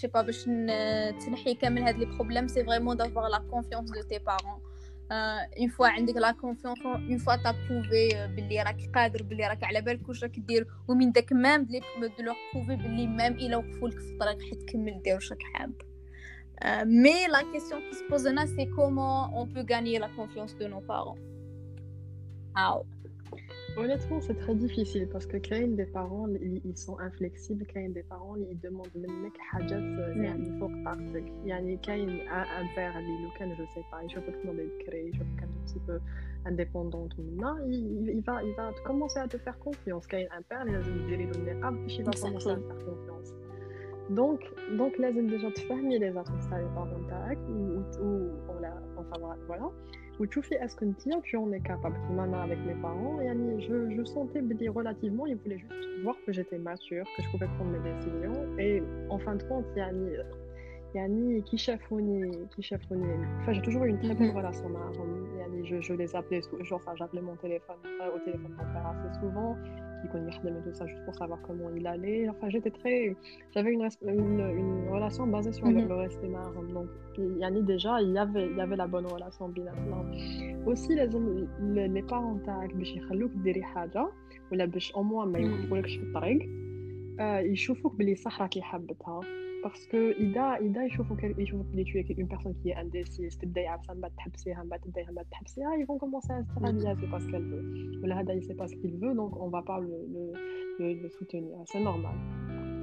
جو 0.03 0.09
با 0.15 0.23
باش 0.23 0.45
تنحي 1.25 1.55
كامل 1.55 1.83
هاد 1.83 1.99
لي 1.99 2.07
بروبليم 2.07 2.49
سي 2.49 2.65
فريمون 2.65 2.97
دافوار 2.97 3.29
لا 3.29 3.39
كونفيونس 3.51 3.91
دو 3.91 4.03
تي 4.03 4.19
بارون 4.19 4.61
اون 5.13 5.69
فوا 5.69 5.89
عندك 5.89 6.17
لا 6.17 6.31
كونفيونس 6.31 6.79
اون 6.87 7.19
فوا 7.19 7.37
تا 7.37 7.55
بروفي 7.69 8.09
باللي 8.37 8.63
راك 8.63 8.91
قادر 8.95 9.23
باللي 9.23 9.49
راك 9.49 9.65
على 9.65 9.81
بالك 9.81 10.09
واش 10.09 10.25
راك 10.25 10.39
دير 10.39 10.67
ومن 10.89 11.13
داك 11.13 11.33
مام 11.33 11.65
دو 11.65 11.79
لو 12.25 12.35
بروفي 12.55 12.77
باللي 12.77 13.07
مام 13.07 13.33
الا 13.33 13.57
وقفوا 13.57 13.89
لك 13.89 13.99
في 13.99 14.13
الطريق 14.13 14.43
حتكمل 14.43 15.03
دير 15.03 15.15
واش 15.15 15.33
راك 15.33 15.43
حاب 15.43 15.73
euh, 16.66 16.84
mais 16.88 17.28
la 17.32 17.44
question 17.52 17.78
qui 17.90 17.96
se 17.96 18.04
pose 18.04 18.26
là, 18.26 18.46
c'est 18.56 18.68
comment 18.68 19.32
on 19.36 19.48
peut 19.48 19.64
gagner 19.64 19.98
la 20.00 20.10
confiance 20.10 20.56
de 20.58 20.68
nos 20.68 20.82
parents. 20.82 21.18
How? 22.56 22.86
Honnêtement, 23.78 24.20
c'est 24.20 24.36
très 24.36 24.54
difficile 24.54 25.08
parce 25.08 25.26
que 25.26 25.38
quand 25.38 25.76
des 25.76 25.86
parents, 25.86 26.28
ils 26.66 26.78
sont 26.78 27.00
inflexibles. 27.00 27.66
Quand 27.74 27.88
des 27.94 28.04
parents, 28.04 28.36
ils 28.36 28.60
demandent 28.60 28.90
le 28.94 29.08
mec 29.08 29.34
hajat, 29.54 29.78
euh, 29.78 30.14
il 30.38 30.60
faut 30.60 30.68
que 30.68 31.14
tu 31.14 31.24
Il 31.44 31.48
y 31.48 31.52
a 31.54 31.56
un 31.56 31.78
père, 32.76 32.94
il 33.00 33.56
je 33.58 33.64
sais 33.74 33.86
pas, 33.90 34.02
je 34.08 34.16
veux 34.16 34.22
que 34.22 34.78
tu 34.78 34.86
créé, 34.86 35.12
je 35.14 35.20
veux 35.20 35.26
qu'un 35.40 35.48
petit 35.66 35.80
peu 35.88 36.00
indépendante 36.46 37.18
non, 37.18 37.56
il, 37.68 38.10
il, 38.10 38.22
va, 38.22 38.44
il 38.44 38.54
va 38.56 38.72
commencer 38.84 39.20
à 39.20 39.28
te 39.28 39.38
faire 39.38 39.58
confiance. 39.60 40.06
Quand 40.08 40.18
un 40.18 40.42
père, 40.42 40.66
il 40.68 40.74
va 40.74 42.12
commencer 42.12 42.50
à 42.50 42.56
te 42.56 42.62
faire 42.64 42.86
confiance. 42.86 43.34
Donc, 44.11 44.41
donc 44.79 44.99
لازم 45.01 45.29
déjà 45.29 45.53
تفهمي 45.55 45.99
les 45.99 46.17
autres 46.17 46.51
تاع 46.51 46.59
les 46.59 46.79
parents 46.79 47.09
تاعك 47.11 47.39
ou, 47.49 48.03
ou 48.03 48.31
voilà, 48.47 48.83
enfin 48.97 49.37
voilà. 49.47 49.71
Ou 50.19 50.27
tu 50.27 50.41
fais 50.43 50.57
est-ce 50.57 50.77
que 50.77 50.85
tu 51.25 51.37
en 51.37 51.53
es 51.53 51.61
capable 51.61 51.97
Maintenant 52.11 52.41
avec 52.41 52.59
mes 52.65 52.75
parents, 52.75 53.21
yani, 53.21 53.61
je, 53.67 53.91
je 53.91 54.05
sentais 54.05 54.43
relativement, 54.69 55.27
ils 55.27 55.37
voulaient 55.37 55.59
juste 55.59 55.89
voir 56.03 56.17
que 56.25 56.33
j'étais 56.33 56.59
mature, 56.59 57.05
que 57.15 57.23
je 57.23 57.29
pouvais 57.31 57.51
prendre 57.57 57.71
mes 57.77 57.83
décisions. 57.91 58.59
Et 58.59 58.83
en 59.11 59.19
fin 59.19 59.35
de 59.37 59.43
compte, 59.43 59.67
yani, 59.77 60.13
yani 60.95 61.43
qui 61.43 61.59
cheffonait, 61.59 62.31
qui 62.53 62.63
cheffonait. 62.63 63.19
Enfin, 63.41 63.53
j'ai 63.53 63.61
toujours 63.61 63.85
eu 63.85 63.91
une 63.91 63.99
très 63.99 64.15
bonne 64.15 64.31
relation 64.31 64.67
avec 64.67 64.97
yani, 65.39 65.67
je, 65.67 65.77
je 65.83 65.93
les 65.93 66.17
appelais, 66.17 66.41
genre, 66.63 66.81
enfin, 66.83 66.95
j'appelais 66.97 67.21
mon 67.21 67.37
téléphone, 67.37 67.77
euh, 67.85 68.17
au 68.17 68.19
téléphone 68.21 68.55
mon 68.59 68.73
père 68.73 68.87
assez 68.87 69.21
souvent 69.21 69.55
qui 70.03 70.09
connaît 70.09 70.31
tout 70.65 70.73
ça 70.73 70.87
juste 70.87 71.05
pour 71.05 71.15
savoir 71.15 71.41
comment 71.43 71.71
il 71.75 71.87
allait. 71.87 72.29
Enfin, 72.29 72.49
j'étais 72.49 72.71
très. 72.71 73.17
J'avais 73.53 73.73
une, 73.73 73.89
une, 74.03 74.89
relation 74.91 75.27
basée 75.27 75.53
sur 75.53 75.67
le, 75.67 75.95
respect 75.95 76.29
Donc, 76.73 76.89
il 77.19 77.39
y 77.39 77.45
a 77.45 77.51
déjà, 77.51 78.01
il 78.03 78.13
y 78.13 78.19
avait, 78.19 78.47
il 78.51 78.57
y 78.57 78.61
avait 78.61 78.77
la 78.77 78.87
bonne 78.87 79.07
relation 79.07 79.49
بيناتنا. 79.49 80.05
Aussi, 80.67 80.95
les, 80.95 81.09
les, 81.75 81.89
les 81.89 82.03
parents 82.03 82.39
تاعك 82.47 82.75
باش 82.75 82.97
يخلوك 82.97 83.31
ديري 83.31 83.63
حاجة 83.63 84.09
ولا 84.53 84.65
باش 84.65 84.93
au 84.93 85.03
moins 85.03 85.27
ما 85.27 85.39
يوقفولكش 85.39 85.97
في 85.97 86.03
الطريق 86.03 86.39
يشوفوك 87.53 87.95
بلي 87.95 88.15
صح 88.15 88.43
راكي 88.43 88.63
حابتها 88.63 89.21
parce 89.63 89.87
que 89.87 90.15
Ida 90.21 90.61
Ida 90.61 90.83
يشوفوا 90.85 91.17
يشوفوا 91.39 91.65
بلي 91.73 91.85
tu 91.85 91.99
es 91.99 92.15
une 92.19 92.29
personne 92.29 92.55
qui 92.63 92.71
est 92.71 92.77
indécise 92.77 93.39
تبدا 93.39 93.61
يعرفها 93.61 93.95
من 93.95 94.01
بعد 94.01 94.13
تحبسيها 94.17 94.63
من 94.63 94.69
بعد 94.69 94.81
تبدايها 94.81 95.09
من 95.09 95.15
بعد 95.15 95.27
تحبسيها 95.31 95.77
ils 95.77 95.87
vont 95.87 95.99
commencer 95.99 96.33
à 96.33 96.43
se 96.43 96.73
dire 96.73 96.89
هذه 96.89 97.01
c'est 97.01 97.11
pas 97.11 97.21
ce 97.21 97.31
qu'elle 97.31 97.45
veut 97.45 98.03
ولا 98.03 98.21
هذا 98.21 98.35
il 98.35 98.45
sait 98.45 98.55
pas 98.55 98.69
ce 98.69 98.75
qu'il 98.77 98.97
veut 98.97 99.15
donc 99.15 99.37
on 99.37 99.49
va 99.49 99.63
pas 99.63 99.81
le, 99.81 99.97
le, 100.15 100.33
le, 100.79 101.03
le 101.03 101.09
soutenir 101.09 101.57
c'est 101.65 101.81
normal 101.81 102.17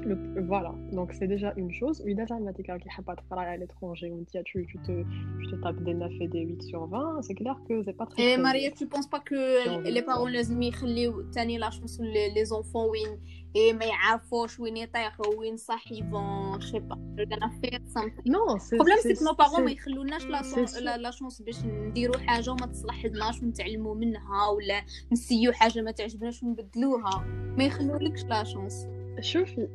le, 0.07 0.41
voilà, 0.41 0.73
donc 0.91 1.13
c'est 1.13 1.27
déjà 1.27 1.53
une 1.55 1.71
chose. 1.71 2.01
Oui, 2.05 2.15
déjà, 2.15 2.35
il 2.39 2.63
qui 2.63 2.69
n'a 2.69 3.03
pas 3.05 3.15
travailler 3.15 3.53
à 3.53 3.57
l'étranger, 3.57 4.11
où 4.11 4.25
tu, 4.31 4.65
tu, 4.65 4.77
te, 4.85 5.03
tu 5.39 5.47
te 5.51 5.55
tapes 5.63 5.81
des 5.83 5.93
9 5.93 6.11
et 6.21 6.27
des 6.27 6.41
8 6.41 6.61
sur 6.63 6.85
20, 6.87 7.21
c'est 7.21 7.35
clair 7.35 7.57
que 7.67 7.83
c'est 7.83 7.93
pas 7.93 8.05
très. 8.05 8.33
Et 8.33 8.37
Maria, 8.37 8.71
tu 8.71 8.87
penses 8.87 9.07
pas 9.07 9.19
que 9.19 9.89
les 9.89 10.01
parents 10.01 10.27
les 10.27 10.51
يخليو 10.51 11.25
la 11.59 11.71
chance 11.71 11.99
les, 11.99 12.29
les 12.31 12.51
enfants 12.51 12.85
وين 12.85 13.19
et 13.55 13.73
ما 13.73 13.85
يعرفوش 13.85 14.59
وين 14.59 14.77
يطيحوا 14.77 15.35
وين 15.37 15.57
صح 15.57 15.91
يفون 15.91 16.61
je 16.61 16.65
sais 16.65 16.81
pas 16.81 16.97
they're 17.15 17.29
gonna 17.29 17.51
faire 17.61 17.79
something 17.95 18.31
non 18.31 18.57
c'est 18.57 18.77
problème 18.77 18.97
c'est 19.01 19.13
que 19.13 19.23
nos 19.23 19.35
parents 19.35 19.59
ما 19.59 19.71
يخلوناش 19.71 20.25
لا 20.25 20.97
لا 20.97 21.11
شونس 21.11 21.41
باش 21.41 21.65
نديروا 21.65 22.17
حاجه 22.17 22.51
وما 22.51 22.65
تصلحناش 22.65 23.41
ونتعلموا 23.41 23.95
منها 23.95 24.47
ولا 24.49 24.81
نسيو 25.11 25.51
حاجه 25.51 25.81
ما 25.81 25.91
تعجبناش 25.91 26.43
ونبدلوها 26.43 27.25
ما 27.57 27.63
يخلولكش 27.63 28.23
لا 28.23 28.43
شونس 28.43 28.87
شوفي 29.19 29.67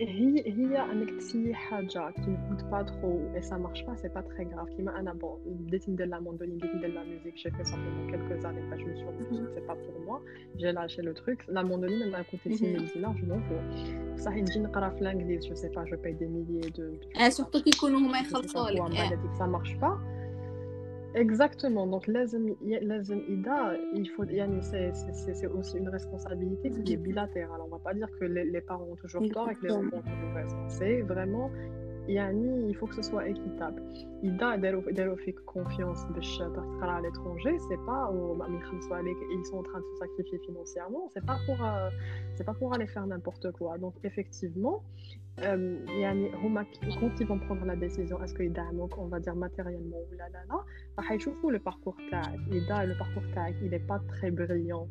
هي 0.00 0.42
هي 0.46 0.92
انك 0.92 1.10
تسيي 1.10 1.54
حاجه 1.54 2.10
كي 2.10 2.30
نكوت 2.30 2.64
با 2.64 2.82
ترو 2.82 3.34
اي 3.34 3.42
سا 3.42 3.56
مارش 3.56 3.82
با 3.82 3.94
سي 3.94 4.08
با 4.08 4.20
تري 4.20 4.44
غراف 4.44 4.68
كيما 4.68 5.00
انا 5.00 5.12
بون 5.12 5.38
بديت 5.46 5.88
ندير 5.88 6.06
لا 6.06 6.20
موندولين 6.20 6.56
بديت 6.56 6.74
ندير 6.74 6.90
لا 6.90 7.04
ميوزيك 7.04 7.34
جي 7.34 7.50
في 7.50 7.64
سامبلومون 7.64 8.10
كيلكو 8.10 8.40
زاني 8.40 8.70
باش 8.70 8.80
جو 8.80 8.94
سي 8.94 9.46
سي 9.54 9.60
با 9.68 9.74
بور 9.74 10.04
موا 10.06 10.20
جي 10.56 10.72
لاشي 10.72 11.02
لو 11.02 11.12
تروك 11.12 11.38
لا 11.48 11.62
موندولين 11.62 12.02
elle 12.02 12.10
m'a 12.10 12.24
coûté 12.24 12.52
6000 12.52 12.94
دينار 12.94 13.14
جو 13.16 13.26
مون 13.26 13.42
فو 13.42 14.16
صح 14.16 14.32
نجي 14.32 14.60
نقرا 14.60 14.88
في 14.88 15.00
الانجليز 15.02 15.46
جو 15.46 15.54
سي 15.54 15.68
با 15.68 15.84
جو 15.84 15.96
باي 15.96 16.12
دي 16.12 16.26
ميليي 16.26 16.70
دو 16.70 16.96
سورتو 17.28 17.62
كي 17.62 17.70
يكونوا 17.70 17.98
هما 17.98 18.18
يخلصوا 18.18 18.70
لك 18.70 19.20
سا 19.38 19.46
مارش 19.46 19.72
با 19.72 20.17
Exactement. 21.15 21.87
Donc, 21.87 22.07
il 22.07 22.13
faut, 24.15 24.25
c'est 24.25 25.47
aussi 25.47 25.77
une 25.77 25.89
responsabilité 25.89 26.71
qui 26.71 26.93
est 26.93 26.97
bilatérale. 26.97 27.59
On 27.61 27.65
ne 27.65 27.71
va 27.71 27.79
pas 27.79 27.93
dire 27.93 28.07
que 28.19 28.25
les, 28.25 28.45
les 28.45 28.61
parents 28.61 28.87
ont 28.91 28.95
toujours 28.95 29.27
tort 29.29 29.49
et 29.49 29.55
que 29.55 29.65
les 29.65 29.71
enfants 29.71 29.97
ont 29.97 30.01
toujours 30.01 30.33
raison. 30.35 30.57
C'est 30.67 31.01
vraiment, 31.01 31.49
il 32.08 32.76
faut 32.78 32.86
que 32.86 32.94
ce 32.94 33.02
soit 33.02 33.28
équitable. 33.28 33.82
Ida, 34.22 34.58
dès 34.58 35.16
fait 35.24 35.32
confiance 35.46 36.06
de 36.08 36.20
à 36.82 37.00
l'étranger, 37.00 37.56
c'est 37.68 37.82
pas 37.86 38.12
ils 38.12 39.46
sont 39.46 39.58
en 39.58 39.62
train 39.62 39.80
de 39.80 39.84
se 39.92 39.96
sacrifier 39.96 40.38
financièrement, 40.46 41.08
c'est 41.12 41.24
pas 41.24 41.38
pour, 41.46 41.64
euh, 41.64 41.88
c'est 42.34 42.44
pas 42.44 42.54
pour 42.54 42.74
aller 42.74 42.86
faire 42.86 43.06
n'importe 43.06 43.50
quoi. 43.52 43.78
Donc, 43.78 43.94
effectivement, 44.04 44.82
يعني 45.38 46.34
هما 46.34 46.66
quand 47.00 47.20
ils 47.20 47.26
vont 47.26 47.38
prendre 47.38 47.64
la 47.64 47.76
décision 47.76 48.22
est-ce 48.22 48.34
qu'ils 48.34 48.46
يدعموك 48.46 48.98
on 48.98 49.06
va 49.06 49.20
dire 49.20 49.34
matériellement 49.34 49.96
ou 49.96 50.14
là 50.16 50.28
là 50.32 50.44
là 50.48 50.64
راح 50.98 51.12
يشوفوا 51.12 51.52
le 51.52 51.58
parcours 51.58 51.96
تاعك 52.10 52.40
إذا 52.52 52.86
le 52.86 52.98
parcours 52.98 53.34
تاعك 53.34 53.54
il 53.62 53.74
est 53.74 53.86
pas 53.88 53.98
très 54.08 54.30
brillant 54.30 54.86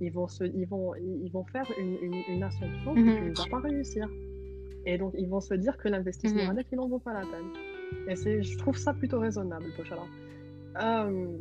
ils 0.00 0.12
vont 0.12 0.28
se 0.28 0.44
ils 0.44 0.66
vont 0.66 0.94
ils 0.94 1.32
vont 1.32 1.44
faire 1.44 1.66
une 1.80 1.96
une, 2.02 2.22
une 2.28 2.42
assumption 2.42 2.94
que 2.94 3.00
tu 3.00 3.30
ne 3.30 3.34
vas 3.34 3.50
pas 3.50 3.60
réussir 3.68 4.08
et 4.86 4.96
donc 4.98 5.12
ils 5.22 5.28
vont 5.28 5.40
se 5.50 5.54
dire 5.54 5.76
que 5.76 5.88
l'investissement 5.88 6.46
mm 6.52 6.56
-hmm. 6.56 6.72
il 6.72 6.76
n'en 6.78 6.88
vaut 6.94 7.04
pas 7.08 7.14
la 7.20 7.26
peine 7.32 7.50
et 8.10 8.16
c'est 8.22 8.36
je 8.48 8.54
trouve 8.62 8.76
ça 8.84 8.92
plutôt 9.00 9.20
raisonnable 9.26 9.68
Pochara 9.76 10.06
euh, 10.84 11.36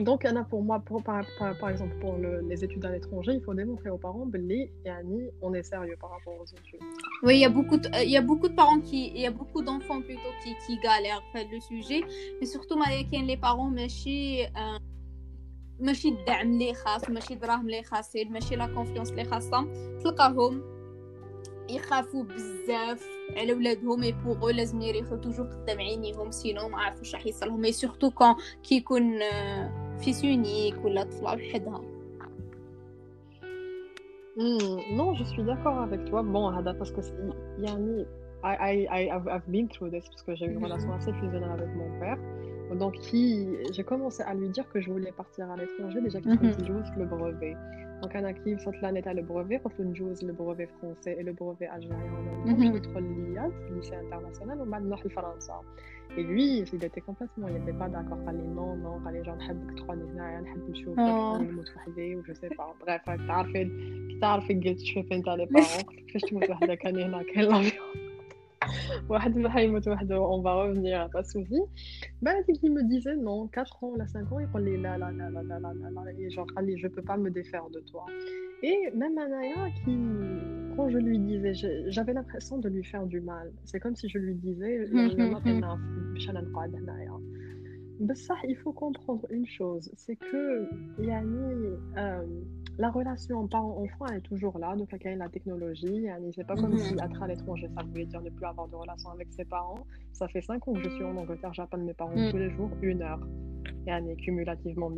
donc, 0.00 0.24
Anna, 0.24 0.44
pour 0.44 0.62
moi, 0.62 0.78
pour, 0.80 1.02
par, 1.02 1.24
par, 1.38 1.56
par, 1.58 1.70
exemple, 1.70 1.94
pour 2.00 2.16
le, 2.18 2.40
les 2.48 2.62
études 2.64 2.84
à 2.84 2.90
l'étranger, 2.90 3.32
il 3.34 3.40
faut 3.40 3.54
démontrer 3.54 3.90
aux 3.90 3.98
parents, 3.98 4.26
Belly 4.26 4.70
et 4.84 4.90
Annie, 4.90 5.28
on 5.42 5.54
est 5.54 5.62
sérieux 5.62 5.96
par 6.00 6.10
rapport 6.10 6.34
aux 6.40 6.46
études. 6.46 6.80
Oui, 7.24 7.36
il 7.36 7.40
y 7.40 7.44
a 7.44 7.48
beaucoup 7.48 7.76
de, 7.76 7.88
il 8.04 8.10
y 8.10 8.16
a 8.16 8.22
beaucoup 8.22 8.48
de 8.48 8.54
parents 8.54 8.80
qui, 8.80 9.08
il 9.08 9.20
y 9.20 9.26
a 9.26 9.30
beaucoup 9.30 9.62
d'enfants 9.62 10.00
plutôt 10.02 10.32
qui, 10.42 10.50
qui 10.64 10.78
galèrent 10.78 11.24
fait 11.32 11.46
le 11.50 11.60
sujet, 11.60 12.02
mais 12.38 12.46
surtout, 12.46 12.78
les 13.12 13.36
parents, 13.36 13.70
ماشي 13.70 14.46
ماشي 15.80 16.08
الدعم 16.08 16.52
اللي 16.52 16.74
خاص 16.74 17.10
ماشي 17.10 17.34
دراهم 17.34 17.66
اللي 17.66 17.82
خاصين 17.82 18.32
ماشي 18.32 18.56
لا 18.56 18.66
كونفيونس 18.66 19.10
اللي 19.10 19.24
خاصه 19.24 19.66
تلقاهم 20.02 20.71
يخافوا 21.70 22.24
بزاف 22.24 23.06
على 23.36 23.52
ولادهم 23.52 24.02
اي 24.02 24.12
بوغو 24.12 24.50
لازم 24.50 24.80
يريحوا 24.80 25.16
توجور 25.16 25.46
قدام 25.46 25.78
عينيهم 25.78 26.30
سينو 26.30 26.68
ما 26.68 26.78
عرفوش 26.78 27.14
راح 27.14 27.26
يصير 27.26 27.48
لهم 27.48 27.70
سورتو 27.70 28.10
كون 28.10 28.34
كيكون 28.62 29.18
فيس 29.98 30.24
يونيك 30.24 30.84
ولا 30.84 31.04
طفله 31.04 31.34
وحدها 31.34 31.98
non, 34.92 35.14
je 35.14 35.24
suis 35.24 35.42
d'accord 35.42 35.78
avec 35.80 36.04
toi. 36.04 36.22
Bon, 36.22 36.48
Hada, 36.48 36.72
parce 36.72 36.92
que 36.92 37.00
Yani, 37.58 38.06
I, 38.44 38.56
I, 38.60 38.88
I, 38.88 39.10
I've, 39.10 39.28
I've 39.28 39.48
been 39.48 39.68
through 39.68 39.90
this 39.90 40.08
parce 40.08 40.22
que 40.22 40.36
j'ai 40.36 40.46
eu 40.46 40.52
une 40.52 40.62
relation 40.62 40.92
assez 40.92 41.12
fusionnelle 41.14 41.50
avec 41.50 41.68
mon 41.74 41.90
père. 41.98 42.18
Donc, 42.78 42.94
j'ai 43.02 43.84
commencé 43.84 44.22
à 44.22 44.34
lui 44.34 44.48
dire 44.50 44.68
que 44.72 44.80
je 44.80 44.90
voulais 44.90 45.12
partir 45.12 45.50
à 45.50 45.56
l'étranger 45.56 46.00
déjà 46.00 46.20
qu'il 46.20 46.32
mm 46.32 46.36
-hmm. 46.36 46.98
le 46.98 47.06
brevet. 47.06 47.56
Donc, 48.03 48.11
on 48.15 48.25
a 48.25 48.33
qui 48.33 48.59
sont 48.59 48.73
là, 48.81 48.91
le 49.13 49.21
brevet, 49.21 49.59
que 49.75 49.81
nous 49.81 49.95
le 49.95 50.33
brevet 50.33 50.67
français 50.77 51.15
et 51.17 51.23
le 51.23 51.31
brevet 51.31 51.67
algérien. 51.67 51.97
On 52.45 52.49
a 52.49 52.65
le 52.99 53.75
lycée 53.75 53.95
international, 53.95 54.57
on 54.59 54.65
le 54.79 55.09
français. 55.09 55.51
Et 56.17 56.23
lui, 56.23 56.59
il 56.59 56.83
était 56.83 56.99
complètement, 56.99 57.47
il 57.47 57.53
n'était 57.53 57.71
pas 57.71 57.87
d'accord. 57.87 58.17
Non, 58.17 58.75
non, 58.75 58.99
les 59.09 59.23
gens 59.23 59.37
ne 59.37 59.75
trois 59.77 59.95
pas 59.95 59.95
je 62.27 62.33
sais 62.33 62.49
pas. 62.49 62.75
Bref, 62.81 63.01
tu 63.05 63.31
as 63.31 64.41
fait 64.41 64.55
tu 64.75 64.93
fais 64.93 65.15
parents, 65.47 65.63
tu 66.07 66.19
fais 66.19 66.27
on 69.09 70.41
va 70.41 70.53
revenir 70.53 71.01
à 71.01 71.09
pas 71.09 71.23
souvi. 71.23 71.59
Ben, 72.21 72.35
il 72.61 72.71
me 72.71 72.83
disait 72.83 73.15
non, 73.15 73.47
4 73.47 73.83
ans, 73.83 73.95
là, 73.95 74.07
5 74.07 74.31
ans, 74.31 74.39
il 74.39 74.67
est 74.67 74.77
là, 74.77 74.97
là, 74.97 75.11
là, 75.11 75.29
là, 75.29 75.43
là, 75.43 75.59
là, 75.59 75.73
là, 75.73 76.11
et 76.17 76.29
genre, 76.29 76.47
allez, 76.55 76.77
je 76.77 76.87
peux 76.87 77.01
pas 77.01 77.17
me 77.17 77.29
défaire 77.29 77.69
de 77.69 77.79
toi. 77.79 78.05
Et 78.61 78.91
même 78.95 79.17
Anaya, 79.17 79.69
qui, 79.83 79.97
quand 80.75 80.89
je 80.89 80.97
lui 80.97 81.19
disais, 81.19 81.53
j'avais 81.87 82.13
l'impression 82.13 82.57
de 82.57 82.69
lui 82.69 82.83
faire 82.83 83.05
du 83.05 83.19
mal. 83.19 83.51
C'est 83.65 83.79
comme 83.79 83.95
si 83.95 84.09
je 84.09 84.17
lui 84.17 84.35
disais. 84.35 84.85
il 87.99 88.55
faut 88.57 88.73
comprendre 88.73 89.25
une 89.29 89.45
chose, 89.45 89.91
c'est 89.95 90.15
que 90.15 90.67
Yani, 90.99 91.77
euh, 91.97 92.23
la 92.77 92.89
relation 92.89 93.47
parent-enfant 93.47 94.07
est 94.07 94.21
toujours 94.21 94.57
là, 94.57 94.75
donc 94.75 94.89
il 94.91 95.05
y 95.05 95.13
a 95.13 95.15
la 95.15 95.29
technologie, 95.29 96.07
c'est 96.35 96.47
pas 96.47 96.55
comme 96.55 96.77
si 96.77 96.93
être 96.93 97.21
à 97.21 97.27
l'étranger, 97.27 97.69
ça 97.75 97.83
voulait 97.83 98.05
dire 98.05 98.21
ne 98.21 98.29
plus 98.29 98.45
avoir 98.45 98.67
de 98.67 98.75
relation 98.75 99.09
avec 99.11 99.27
ses 99.31 99.45
parents. 99.45 99.85
Ça 100.11 100.27
fait 100.27 100.41
5 100.41 100.67
ans 100.67 100.73
que 100.73 100.83
je 100.83 100.89
suis 100.89 101.03
en 101.03 101.15
Angleterre, 101.17 101.53
j'appelle 101.53 101.81
mes 101.81 101.93
parents 101.93 102.13
tous 102.31 102.37
les 102.37 102.49
jours, 102.51 102.71
une 102.81 103.01
heure. 103.01 103.19
Et 103.85 104.15
cumulativement, 104.15 104.91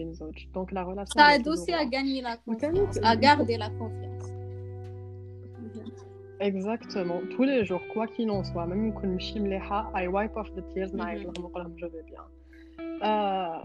Donc 0.53 0.71
la 0.71 0.83
relation. 0.83 1.19
Ça 1.19 1.35
aide 1.35 1.47
aussi 1.47 1.73
à 1.73 1.85
gagner 1.85 2.21
la 2.21 2.37
confiance, 2.37 2.99
à 3.03 3.15
garder 3.15 3.57
la 3.57 3.69
confiance. 3.69 4.31
Exactement, 6.39 7.21
tous 7.35 7.43
les 7.43 7.65
jours, 7.65 7.81
quoi 7.93 8.07
qu'il 8.07 8.29
en 8.29 8.43
soit, 8.43 8.67
même 8.67 8.93
quand 8.93 9.17
je 9.17 9.25
suis 9.25 9.39
I 9.39 10.07
wipe 10.07 10.35
off 10.35 10.53
the 10.53 10.67
tears, 10.73 10.89
je 10.89 11.85
vais 11.85 12.03
bien 12.03 12.21
Euh, 13.02 13.60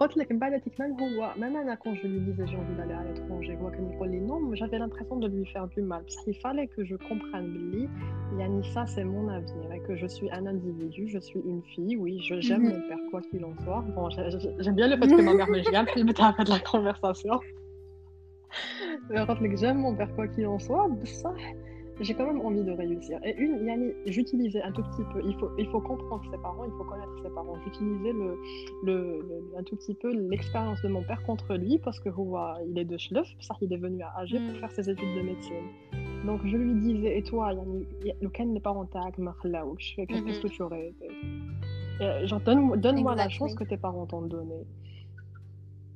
قلت 0.00 0.16
لك 0.16 0.32
من 0.32 0.38
بعد 0.38 0.60
تكمل 0.60 0.92
هو 1.00 1.32
même 1.36 1.56
انا 1.56 1.74
quand 1.74 1.94
je 1.94 2.06
lui 2.06 2.20
disais 2.20 2.46
j'ai 2.46 2.56
envie 2.56 2.76
d'aller 2.78 2.94
à 2.94 3.04
l'étranger 3.04 3.62
هو 3.62 3.70
كان 3.70 3.92
يقول 3.92 4.10
لي 4.10 4.26
non 4.28 4.54
j'avais 4.58 4.78
l'impression 4.78 5.16
de 5.16 5.28
lui 5.28 5.46
faire 5.46 5.66
du 5.68 5.82
mal 5.82 6.02
parce 6.02 6.16
qu'il 6.24 6.34
fallait 6.34 6.66
que 6.66 6.84
je 6.84 6.96
comprenne 6.96 7.46
بلي 7.54 7.88
يعني 8.38 8.62
ça 8.62 8.86
c'est 8.86 9.04
mon 9.04 9.28
avenir 9.28 9.72
et 9.72 9.80
que 9.86 9.96
je 9.96 10.06
suis 10.06 10.30
un 10.30 10.46
individu 10.46 11.08
je 11.08 11.18
suis 11.18 11.40
une 11.40 11.62
fille 11.62 11.96
oui 11.96 12.18
je 12.20 12.40
j'aime 12.40 12.62
mon 12.62 12.80
père 12.88 13.02
quoi 13.10 13.20
qu'il 13.22 13.44
en 13.44 13.54
soit 13.64 13.84
bon 13.96 14.10
j'aime 14.64 14.74
bien 14.74 14.88
le 14.88 14.96
fait 15.00 15.08
que 15.16 15.22
ma 15.22 15.34
mère 15.34 15.48
me 15.48 15.62
gêne 15.62 15.86
puis 15.94 16.04
بتاع 16.04 16.30
de 16.30 16.50
la 16.50 16.58
conversation 16.72 17.40
قلت 19.28 19.42
لك 19.42 19.54
j'aime 19.60 19.78
mon 19.86 19.94
père 19.98 20.12
quoi 20.16 20.26
qu'il 20.28 20.46
en 20.46 20.58
soit 20.58 20.88
بصح 20.88 21.40
j'ai 22.01 22.13
quand 22.13 22.25
même 22.25 22.41
envie 22.41 22.63
de 22.63 22.71
réussir. 22.71 23.19
Et 23.23 23.35
une, 23.37 23.65
Yani, 23.65 23.93
j'utilisais 24.05 24.61
un 24.61 24.71
tout 24.71 24.83
petit 24.83 25.03
peu, 25.13 25.21
il 25.25 25.35
faut, 25.35 25.49
il 25.57 25.67
faut 25.67 25.81
comprendre 25.81 26.23
ses 26.31 26.37
parents, 26.37 26.63
il 26.65 26.71
faut 26.71 26.83
connaître 26.83 27.15
ses 27.21 27.29
parents. 27.29 27.55
J'utilisais 27.63 28.13
le, 28.13 28.39
le, 28.83 29.25
un 29.57 29.63
tout 29.63 29.75
petit 29.75 29.93
peu 29.93 30.11
l'expérience 30.29 30.81
de 30.81 30.87
mon 30.87 31.03
père 31.03 31.21
contre 31.23 31.55
lui 31.55 31.77
parce 31.77 31.99
que 31.99 32.09
il 32.69 32.77
est 32.77 32.85
de 32.85 32.97
Schleuf, 32.97 33.27
ça 33.39 33.55
il 33.61 33.71
est 33.73 33.77
venu 33.77 34.01
à 34.01 34.09
Alger 34.17 34.39
pour 34.39 34.55
mm. 34.55 34.59
faire 34.59 34.71
ses 34.71 34.89
études 34.89 35.15
de 35.15 35.21
médecine. 35.21 35.67
Donc 36.25 36.41
je 36.45 36.57
lui 36.57 36.73
disais, 36.75 37.17
et 37.17 37.23
toi, 37.23 37.53
Yani, 37.53 37.85
lequel 38.21 38.51
n'est 38.51 38.59
pas 38.59 38.71
en 38.71 38.85
tag, 38.85 39.15
qu'est-ce 39.15 40.01
mm-hmm. 40.01 40.41
que 40.41 40.47
tu 40.47 40.61
aurais 40.61 40.89
été 40.89 41.07
Genre, 42.27 42.39
donne-moi 42.39 42.77
donne 42.77 43.03
la 43.03 43.29
chance 43.29 43.55
que 43.55 43.63
tes 43.65 43.77
parents 43.77 44.05
t'ont 44.05 44.21
donné. 44.21 44.65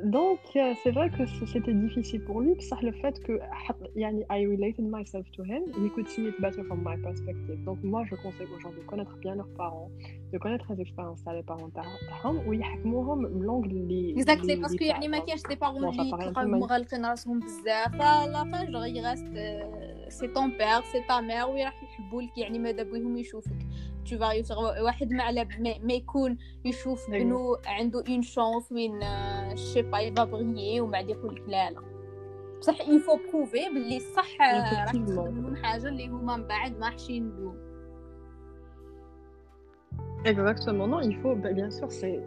Donc, 0.05 0.39
euh, 0.55 0.75
c'est 0.85 0.93
vrai 0.93 1.11
que 1.11 1.27
c'était 1.47 1.75
difficile 1.75 2.23
pour 2.23 2.41
lui. 2.41 2.55
Ça, 2.61 2.77
le 2.83 2.93
fait 2.93 3.19
que 3.25 3.41
I 3.97 4.47
related 4.47 4.85
myself 4.85 5.29
to 5.33 5.43
him, 5.43 5.63
he 5.83 5.91
could 5.91 6.09
see 6.09 6.29
it 6.29 6.41
better 6.41 6.63
from 6.65 6.85
my 6.85 6.97
perspective. 6.99 7.65
Donc, 7.65 7.79
moi, 7.83 8.05
je 8.09 8.15
conseille 8.15 8.47
aux 8.55 8.61
gens 8.61 8.71
de 8.71 8.83
connaître 8.87 9.17
bien 9.17 9.35
leurs 9.35 9.53
parents, 9.57 9.91
de 10.33 10.39
connaître 10.39 10.67
les 10.73 10.81
expériences 10.83 11.25
les 11.27 11.43
parents 11.43 11.71
تاعهم 11.75 12.49
ويحكموهم 12.49 13.27
لونغ 13.27 13.65
اللي 13.65 14.15
Exactement, 14.17 14.63
parce 14.63 14.77
que 14.77 14.83
يعني 14.83 15.09
ما 15.09 15.19
كاينش 15.19 15.41
des 15.41 15.57
parents 15.57 15.77
اللي 15.77 16.11
كيبقاو 16.25 16.47
مغلقين 16.47 17.07
راسهم 17.07 17.41
بزاف 17.41 17.93
فلا 17.93 18.45
fin 18.45 18.67
genre 18.71 18.87
il 18.87 19.01
reste 19.01 19.35
c'est 20.09 20.33
ton 20.33 20.51
père, 20.51 20.83
c'est 20.93 21.07
ta 21.07 21.21
mère 21.21 21.49
وراح 21.49 21.83
يحبوا 21.83 22.23
لك 22.23 22.39
يعني 22.39 22.59
ماذا 22.59 22.83
بهم 22.83 23.17
يشوفك 23.17 23.67
tu 24.10 24.22
واحد 24.82 25.12
ما 25.12 25.24
على 25.24 25.48
ما 25.60 25.94
يكون 25.94 26.38
يشوف 26.66 27.10
بنو 27.10 27.58
عنده 27.66 28.04
اون 28.10 28.22
شونس 28.22 28.72
وين 28.72 29.00
شي 29.56 29.82
با 29.82 30.00
يبا 30.00 30.24
بغيي 30.24 30.82
ومن 30.82 30.92
بعد 30.92 31.10
يقول 31.10 31.36
لك 31.36 31.44
لا 31.48 31.72
لا 31.72 31.82
بصح 32.60 32.82
يفو 32.82 33.20
بروفي 33.32 33.70
باللي 33.70 34.00
صح 34.00 34.42
راح 34.42 34.94
حاجة 35.64 35.88
اللي 35.88 36.08
هما 36.08 36.38
من 36.38 36.48
بعد 36.48 36.78
ما 36.78 36.90
حشين 36.90 37.30
بهم 37.30 37.63
Exactement. 40.26 40.88
Non, 40.88 41.02
il 41.02 41.18
faut, 41.18 41.36
bien 41.36 41.70
sûr, 41.70 41.92
c'est, 41.92 42.20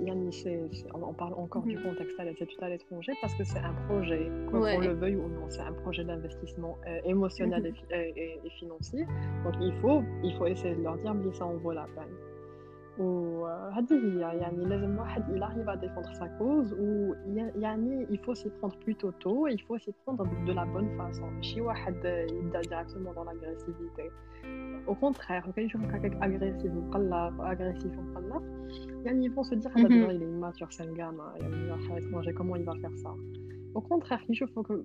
on 0.95 1.13
parle 1.15 1.35
encore 1.35 1.63
du 1.63 1.77
mhm. 1.77 1.83
contexte 1.83 2.19
à 2.61 2.69
l'étranger 2.69 3.13
parce 3.21 3.35
que 3.35 3.45
c'est 3.45 3.59
un 3.59 3.73
projet, 3.89 4.31
qu'on 4.51 4.61
le 4.61 4.95
veuille 4.95 5.17
ou 5.17 5.29
non, 5.29 5.47
c'est 5.49 5.63
un 5.63 5.73
projet 5.73 6.05
d'investissement 6.05 6.77
euh, 6.87 6.99
émotionnel 7.05 7.63
mhm. 7.63 7.75
et, 7.91 8.39
et, 8.45 8.51
financier. 8.59 9.07
Donc 9.45 9.55
il 9.61 9.73
faut, 9.81 10.03
il 10.23 10.35
faut 10.37 10.47
essayer 10.47 10.75
de 10.75 10.83
leur 10.83 10.97
dire, 10.99 11.15
mais 11.15 11.33
ça 11.33 11.47
en 11.47 11.55
vaut 11.55 11.73
la 11.73 11.87
peine. 11.95 12.15
Ou 13.00 13.46
il 15.36 15.44
arrive 15.44 15.70
à 15.70 15.78
défendre 15.78 16.14
sa 16.14 16.28
cause 16.28 16.74
ou 16.74 17.16
il 17.26 18.20
faut 18.24 18.36
s'y 18.36 18.50
prendre 18.50 18.76
plutôt 18.78 19.12
tôt 19.14 19.48
il 19.48 19.62
faut 19.62 19.78
s'y 19.78 19.94
prendre 20.04 20.26
de 20.46 20.54
la 20.54 20.66
bonne 20.66 20.90
façon 20.98 21.26
ماشي 21.26 21.62
واحد 21.62 22.06
يبدا 22.06 22.62
directement 22.62 23.14
dans 23.14 23.24
l'agressivité 23.24 24.12
au 24.88 24.96
contraire 24.96 25.44
quand 25.46 25.62
ils 25.62 25.72
sont 25.72 25.80
quelqu'un 25.80 26.20
agressif 26.20 26.72
مقلق 26.72 27.34
agressif 27.54 27.98
مقلق 27.98 28.44
يعني 29.06 29.26
ils 29.26 29.32
vont 29.32 29.44
se 29.44 29.56
dire 29.56 29.72
ah 29.76 29.80
il 29.80 30.24
est 30.24 30.32
immature 30.38 30.68
c'est 30.70 30.84
un 30.84 30.94
gamin 30.94 31.34
il 31.40 31.48
va 31.70 31.98
étranger 32.00 32.34
comment 32.34 32.56
il 32.56 32.66
va 32.66 32.76
faire 32.76 32.98
ça 33.04 33.14
au 33.76 33.82
contraire, 33.82 34.22
il 34.28 34.38
faut 34.54 34.64
que 34.64 34.76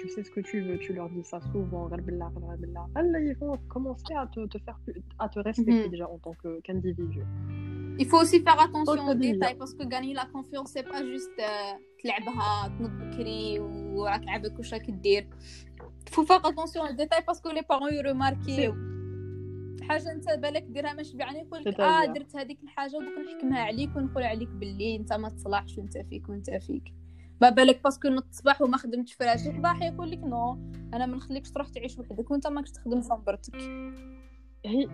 tu 0.00 0.08
sais 0.08 0.24
ce 0.24 0.30
que 0.30 0.40
tu 0.40 0.56
veux, 0.62 0.78
tu 0.78 0.92
leur 0.94 1.08
dis 1.10 1.24
ça 1.24 1.40
souvent, 1.52 1.88
ils 1.90 3.36
vont 3.40 3.58
commencer 3.68 4.14
à 4.22 4.26
te, 4.26 4.46
te 4.46 4.58
faire 4.58 4.78
à 5.18 5.28
te 5.28 5.38
respecter 5.38 5.88
déjà 5.88 6.08
en 6.08 6.18
tant 6.18 6.34
qu'individu. 6.64 7.22
Il 7.98 8.06
faut 8.06 8.20
aussi 8.24 8.40
faire 8.40 8.60
attention 8.60 9.02
aux 9.08 9.14
détails 9.14 9.56
parce 9.56 9.74
que 9.74 9.84
gagner 9.94 10.14
la 10.22 10.26
confiance 10.26 10.70
c'est 10.74 10.88
pas 10.94 11.02
juste 11.12 11.40
تلعبها 12.02 12.68
تنوض 12.78 12.90
بكري 12.90 13.60
وراك 13.60 14.28
عابك 14.28 14.58
واش 14.58 14.74
راك 14.74 14.90
دير. 14.90 15.28
Il 16.08 16.14
faut 16.14 16.24
faire 16.24 16.44
attention 16.46 16.82
aux 16.82 16.96
détails 17.02 17.24
parce 17.26 17.40
que 17.40 17.48
les 17.48 17.62
parents 17.62 17.88
ils 17.88 18.06
remarquent 18.06 18.74
حاجه 19.82 20.12
انت 20.12 20.30
بالك 20.30 20.62
ديرها 20.62 20.92
ما 20.92 21.02
شبعني 21.02 21.38
يقول 21.38 21.64
لك 21.64 21.80
اه 21.80 22.04
درت 22.04 22.36
هذيك 22.36 22.62
الحاجه 22.62 22.96
ودوك 22.96 23.18
نحكمها 23.26 23.60
عليك 23.60 23.96
ونقول 23.96 24.22
عليك 24.22 24.48
باللي 24.48 24.96
انت 24.96 25.12
ما 25.12 25.28
تصلحش 25.28 25.78
وانت 25.78 25.98
فيك 25.98 26.28
وانت 26.28 26.50
فيك 26.50 26.94
ما 27.41 27.49
بالك 27.49 27.83
باسكو 27.83 28.07
نوض 28.07 28.23
الصباح 28.29 28.61
وما 28.61 28.77
خدمتش 28.77 29.13
في 29.13 29.23
راسك 29.23 29.55
راح 29.63 29.81
يقول 29.81 30.11
لك 30.11 30.19
نو 30.19 30.57
أنا 30.93 31.05
ما 31.05 31.17
نخليكش 31.17 31.51
تروح 31.51 31.69
تعيش 31.69 31.99
وحدك 31.99 32.31
وأنت 32.31 32.47
ماكش 32.47 32.71
تخدم 32.71 33.01
صبرتك 33.01 33.55
هي 34.65 34.87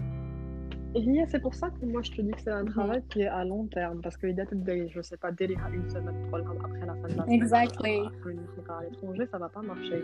هي 0.95 1.27
سي 1.27 1.37
بور 1.37 1.53
سا 1.53 1.67
كو 1.67 1.85
موا 1.85 2.01
جو 2.01 2.23
دي 2.23 2.37
سي 2.37 2.59
ان 2.59 2.73
ترافاي 2.73 3.03
كي 3.09 3.29
ا 3.29 3.43
لون 3.43 3.69
تيرم 3.69 4.01
باسكو 4.01 4.27
اذا 4.27 4.43
تبداي 4.43 4.85
جو 4.85 5.01
سي 5.01 5.15
با 5.23 5.29
ديريها 5.29 5.67
اون 5.67 5.89
سيمين 5.89 6.29
تقول 6.29 6.41
لهم 6.41 6.65
ابخي 6.65 6.85
لا 6.85 6.93
فان 6.93 7.17
داسيمين 7.17 7.41
اكزاكتلي 7.41 8.07
ا 8.69 8.81
ليترونجي 8.81 9.25
سا 9.25 9.37
با 9.37 9.47
با 9.47 9.61
مارشي 9.61 10.01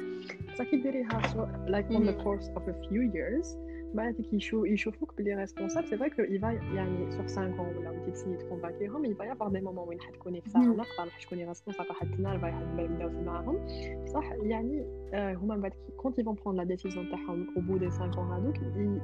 بصح 0.53 0.63
كي 0.63 0.77
ديريها 0.77 1.21
لايك 1.67 1.85
اون 1.85 2.03
ذا 2.03 2.11
كورس 2.11 2.49
اوف 2.49 2.69
ا 2.69 2.71
فيو 2.71 3.01
ييرز 3.01 3.57
بعد 3.94 4.14
يشوفوك 4.52 5.14
بلي 5.18 5.34
ريسبونسابل 5.34 5.88
سي 5.88 5.96
فري 5.96 6.10
كو 6.10 6.22
يفا 6.22 6.50
يعني 6.50 7.10
سور 7.10 7.22
5 7.22 7.42
ans 7.42 7.60
ولا 7.60 7.90
ودي 7.90 8.10
تسيي 8.10 8.36
تكونفاكيهم 8.36 9.04
يفا 9.04 9.24
يافوار 9.24 9.50
دي 9.50 9.60
مومون 9.60 9.88
وين 9.88 10.00
حتكوني 10.00 10.40
في 10.40 10.50
ساعه 10.50 10.62
نقطه 10.62 11.04
راح 11.04 11.22
تكوني 11.22 11.48
ريسبونسابل 11.48 11.88
راح 11.88 12.04
تنرفا 12.04 12.82
يبداو 12.82 13.10
معاهم 13.10 13.66
بصح 14.04 14.32
يعني 14.32 14.86
هما 15.14 15.56
بعد 15.56 15.72
كونت 15.96 16.18
يفون 16.18 16.34
بروند 16.34 16.58
لا 16.58 16.64
ديسيزيون 16.64 17.10
تاعهم 17.10 17.46
او 17.56 17.60
بو 17.62 17.76
دي 17.76 17.90
5 17.90 18.12
ans 18.12 18.18
هادوك 18.18 18.56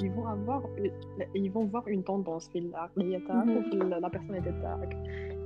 يفون 0.02 0.26
افوار 0.26 0.90
يفون 1.34 1.68
فوار 1.68 1.84
اون 1.88 2.04
توندونس 2.04 2.48
في 2.48 2.58
العقليه 2.58 3.18
تاعك 3.18 3.48
وفي 3.48 3.76
لا 3.76 4.08
بيرسوناليتي 4.08 4.60
تاعك 4.62 4.94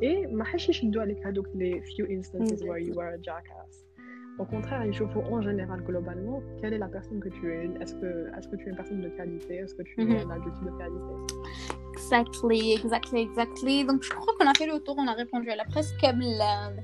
اي 0.02 0.26
ما 0.26 0.44
حاش 0.44 0.68
يشدوا 0.68 1.02
عليك 1.02 1.26
هادوك 1.26 1.48
لي 1.54 1.80
فيو 1.80 2.06
انستانسز 2.06 2.62
وير 2.62 2.88
يو 2.88 3.00
ار 3.00 3.16
جاكاس 3.16 3.84
Au 4.38 4.44
contraire, 4.44 4.84
il 4.86 4.94
faut 4.94 5.06
en 5.36 5.40
général, 5.42 5.82
globalement, 5.82 6.40
quelle 6.60 6.72
est 6.74 6.78
la 6.78 6.86
personne 6.86 7.18
que 7.18 7.28
tu 7.28 7.52
es 7.52 7.64
Est-ce 7.80 7.94
que, 7.94 8.28
est 8.36 8.50
que 8.50 8.56
tu 8.56 8.66
es 8.66 8.70
une 8.70 8.76
personne 8.76 9.00
de 9.00 9.08
qualité 9.08 9.56
Est-ce 9.56 9.74
que 9.74 9.82
tu 9.82 10.00
es 10.00 10.04
mm-hmm. 10.04 10.26
un 10.26 10.30
adulte 10.30 10.62
de 10.62 10.70
qualité 10.78 11.14
Exactly, 11.92 12.74
exactly, 12.74 13.20
exactly. 13.22 13.84
Donc, 13.84 14.04
je 14.04 14.10
crois 14.10 14.32
qu'on 14.38 14.46
a 14.46 14.54
fait 14.54 14.66
le 14.66 14.78
tour, 14.78 14.94
on 14.96 15.08
a 15.08 15.14
répondu 15.14 15.50
à 15.50 15.56
la 15.56 15.64
presse 15.64 15.92
comme 16.00 16.22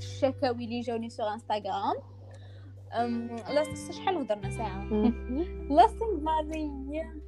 chaque 0.01 0.43
Willy 0.59 0.83
Johnny 0.83 1.11
sur 1.11 1.27
Instagram. 1.27 1.95
لا 2.95 3.65
شحال 3.93 4.17
هضرنا 4.17 4.51
ساعة 4.51 4.85
لاستينغ 5.71 6.21
ماريا 6.23 7.21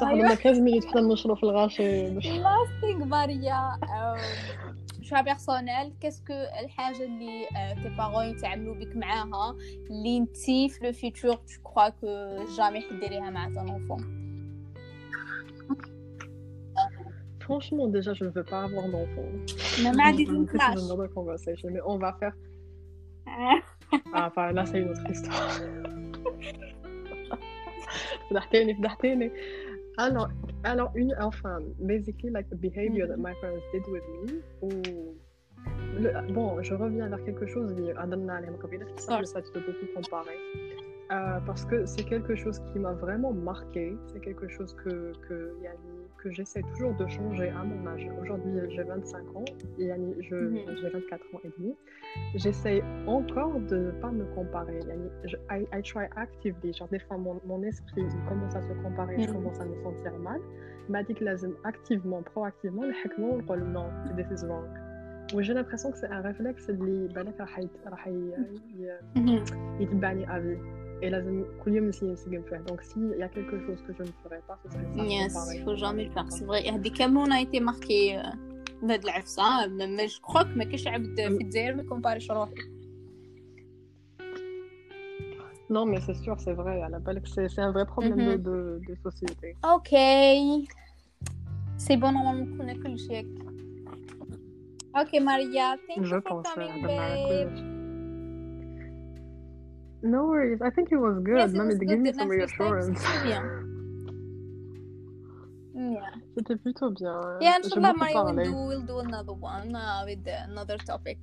صح 0.00 0.12
لما 0.12 0.34
15 0.34 0.60
مينوت 0.60 0.84
حنا 0.84 1.00
نشرو 1.00 1.34
في 1.34 1.42
الغاشي 1.42 2.08
لاستينغ 2.08 3.04
ماريا 3.04 3.78
شو 5.06 5.22
بيرسونيل 5.22 5.92
كاسكو 6.00 6.32
الحاجه 6.32 7.04
اللي 7.04 7.46
تي 7.82 7.88
بارون 7.88 8.24
يتعاملوا 8.24 8.74
بك 8.74 8.96
معاها 8.96 9.56
اللي 9.90 10.18
انتي 10.18 10.68
في 10.68 10.84
لو 10.84 10.92
فيتور 10.92 11.34
تو 11.34 11.62
كخوا 11.64 11.88
كو 11.88 12.06
جامي 12.56 12.80
حديريها 12.80 13.30
مع 13.30 13.48
ton 13.48 13.68
enfant 13.68 14.22
Franchement, 17.46 17.88
déjà, 17.88 18.14
je 18.14 18.24
ne 18.24 18.30
veux 18.30 18.44
pas 18.44 18.62
avoir 18.68 18.86
d'enfant. 18.92 19.28
Mais 19.82 19.92
ma 19.92 20.12
dit 20.12 20.22
une 20.22 20.46
clash. 20.46 20.76
another 20.76 21.10
conversation, 21.18 21.68
mais 21.74 21.82
on 21.92 21.98
va 21.98 22.12
faire. 22.20 22.34
ah, 23.26 24.26
enfin, 24.28 24.52
là, 24.52 24.64
c'est 24.64 24.80
une 24.82 24.90
autre 24.90 25.10
histoire. 25.10 25.60
فضحتيني 28.30 28.74
فضحتيني 28.74 29.30
alors, 29.98 30.28
alors 30.67 30.91
une, 30.95 31.15
enfin, 31.19 31.59
basically, 31.79 32.29
like 32.29 32.49
the 32.49 32.55
behavior 32.55 33.07
that 33.07 33.17
my 33.17 33.33
parents 33.41 33.63
did 33.73 33.83
with 33.87 34.03
me, 34.23 34.41
ou 34.61 34.69
le, 35.99 36.33
bon, 36.33 36.61
je 36.61 36.73
reviens 36.73 37.07
vers 37.07 37.23
quelque 37.23 37.45
chose, 37.45 37.73
Adamna 37.97 38.41
ça, 38.97 39.19
le 39.19 39.25
fait 39.25 39.41
de 39.53 39.59
beaucoup 39.59 39.93
comparer. 39.95 40.37
Euh, 41.09 41.39
parce 41.45 41.63
que 41.63 41.85
c'est 41.85 42.03
quelque 42.03 42.35
chose 42.35 42.59
qui 42.71 42.79
m'a 42.79 42.91
vraiment 42.91 43.31
marqué, 43.31 43.95
c'est 44.07 44.19
quelque 44.19 44.47
chose 44.49 44.75
que, 44.75 45.13
que, 45.27 45.55
que 46.17 46.31
j'essaie 46.31 46.61
toujours 46.75 46.93
de 46.95 47.07
changer 47.07 47.49
à 47.49 47.63
mon 47.63 47.87
âge. 47.87 48.07
Aujourd'hui, 48.21 48.53
j'ai 48.69 48.83
25 48.83 49.35
ans 49.35 49.45
et 49.79 49.91
mhm. 49.91 50.15
j'ai 50.19 50.89
24 50.89 51.35
ans 51.35 51.39
et 51.43 51.51
demi. 51.57 51.75
J'essaie 52.35 52.83
encore 53.05 53.59
de 53.59 53.77
ne 53.77 53.91
pas 53.91 54.11
me 54.11 54.25
comparer. 54.35 54.79
Je, 55.25 55.35
I, 55.49 55.81
try 55.83 56.05
actively. 56.15 56.73
Genre, 56.73 56.87
des 56.89 56.99
fois, 56.99 57.17
mon, 57.17 57.63
esprit 57.63 58.03
commence 58.27 58.55
à 58.55 58.61
se 58.61 58.73
comparer, 58.83 59.19
je 59.19 59.29
mhm. 59.29 59.35
commence 59.35 59.59
à 59.59 59.65
me 59.65 59.75
sentir 59.83 60.13
mal. 60.19 60.39
M'a 60.89 61.03
dit 61.03 61.13
que 61.13 61.25
activement, 61.63 62.21
proactivement, 62.23 62.83
le 62.83 63.65
non, 63.65 63.89
this 64.15 64.27
is 64.31 64.45
wrong. 64.45 64.67
J'ai 65.39 65.53
l'impression 65.53 65.91
que 65.91 65.97
c'est 65.97 66.07
un 66.07 66.21
réflexe 66.21 66.67
qui, 66.67 67.07
ben, 67.13 67.25
euh, 67.27 68.97
mhm. 69.15 69.43
il 69.79 69.87
euh, 69.87 70.25
à 70.29 70.39
vie. 70.39 70.55
Et 71.01 71.09
la 71.09 71.21
Coulium 71.61 71.89
aussi, 71.89 72.05
euh, 72.05 72.15
c'est 72.15 72.29
que 72.29 72.67
Donc, 72.67 72.81
s'il 72.81 73.15
y 73.17 73.23
a 73.23 73.29
quelque 73.29 73.59
chose 73.65 73.77
que 73.85 73.93
je 73.93 74.03
ne 74.03 74.11
ferais 74.23 74.41
pas, 74.47 74.57
ce 74.63 74.71
serait 74.71 74.83
ça. 74.95 75.03
Yes, 75.03 75.37
il 75.53 75.59
ne 75.59 75.65
faut 75.65 75.75
jamais 75.75 76.05
le 76.05 76.11
faire. 76.11 76.25
C'est 76.29 76.45
vrai. 76.45 76.63
Comme 76.97 77.17
on 77.17 77.29
a 77.29 77.39
été 77.39 77.59
marqué 77.59 78.17
euh, 78.17 78.21
dans 78.81 78.99
l'Afsa, 79.05 79.67
mais 79.69 80.07
je 80.07 80.19
crois 80.21 80.45
que 80.45 80.57
ma 80.57 80.65
cache 80.65 80.87
à 80.87 80.97
mm. 80.97 81.37
Fidzer, 81.39 81.73
mais 81.75 81.85
qu'on 81.85 82.01
parle 82.01 82.19
Non, 85.69 85.85
mais 85.85 85.99
c'est 86.01 86.15
sûr, 86.15 86.35
c'est 86.39 86.53
vrai. 86.53 86.81
C'est 87.35 87.59
un 87.59 87.71
vrai 87.71 87.85
problème 87.85 88.37
mhm. 88.37 88.41
de, 88.41 88.81
société. 89.03 89.55
Ok. 89.63 89.89
C'est 91.77 91.97
bon, 91.97 92.11
normalement, 92.11 92.47
on 92.59 92.67
a 92.67 92.73
que 92.73 92.87
le 92.87 92.97
chèque. 92.97 93.27
Ok, 94.99 95.21
Maria, 95.21 95.75
thank 95.87 96.03
je 96.03 96.15
you 96.15 96.21
for 96.21 96.41
coming, 96.41 96.81
babe. 96.81 97.76
No 100.01 100.25
worries. 100.25 100.61
I 100.61 100.69
think 100.69 100.91
it 100.91 100.97
was 100.97 101.19
good. 101.23 101.37
Yes, 101.37 101.53
it 101.53 101.57
Mommy, 101.57 101.69
was 101.69 101.79
give 101.79 101.89
good. 101.89 101.99
me 101.99 102.13
some 102.13 102.29
reassurance. 102.29 103.01
yeah. 103.25 103.41
C'était 106.35 106.55
plutôt 106.55 106.91
bien. 106.91 107.37
Yeah, 107.41 107.57
inshallah, 107.57 107.93
Maria, 107.93 108.23
we'll 108.23 108.45
do, 108.45 108.53
we'll 108.53 108.81
do 108.81 108.99
another 108.99 109.33
one 109.33 109.75
uh, 109.75 110.03
with 110.05 110.25
another 110.27 110.77
topic. 110.77 111.17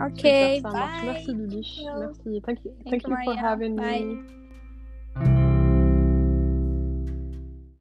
Okay, 0.00 0.60
bye. 0.60 0.72
Merci. 1.04 1.34
Merci. 1.34 2.40
Thank 2.44 2.64
you. 2.64 2.74
Thank, 2.84 2.90
Thank 2.90 3.06
you, 3.06 3.10
you 3.10 3.24
for 3.24 3.36
having 3.36 3.76
bye. 3.76 4.00
me. 4.00 4.41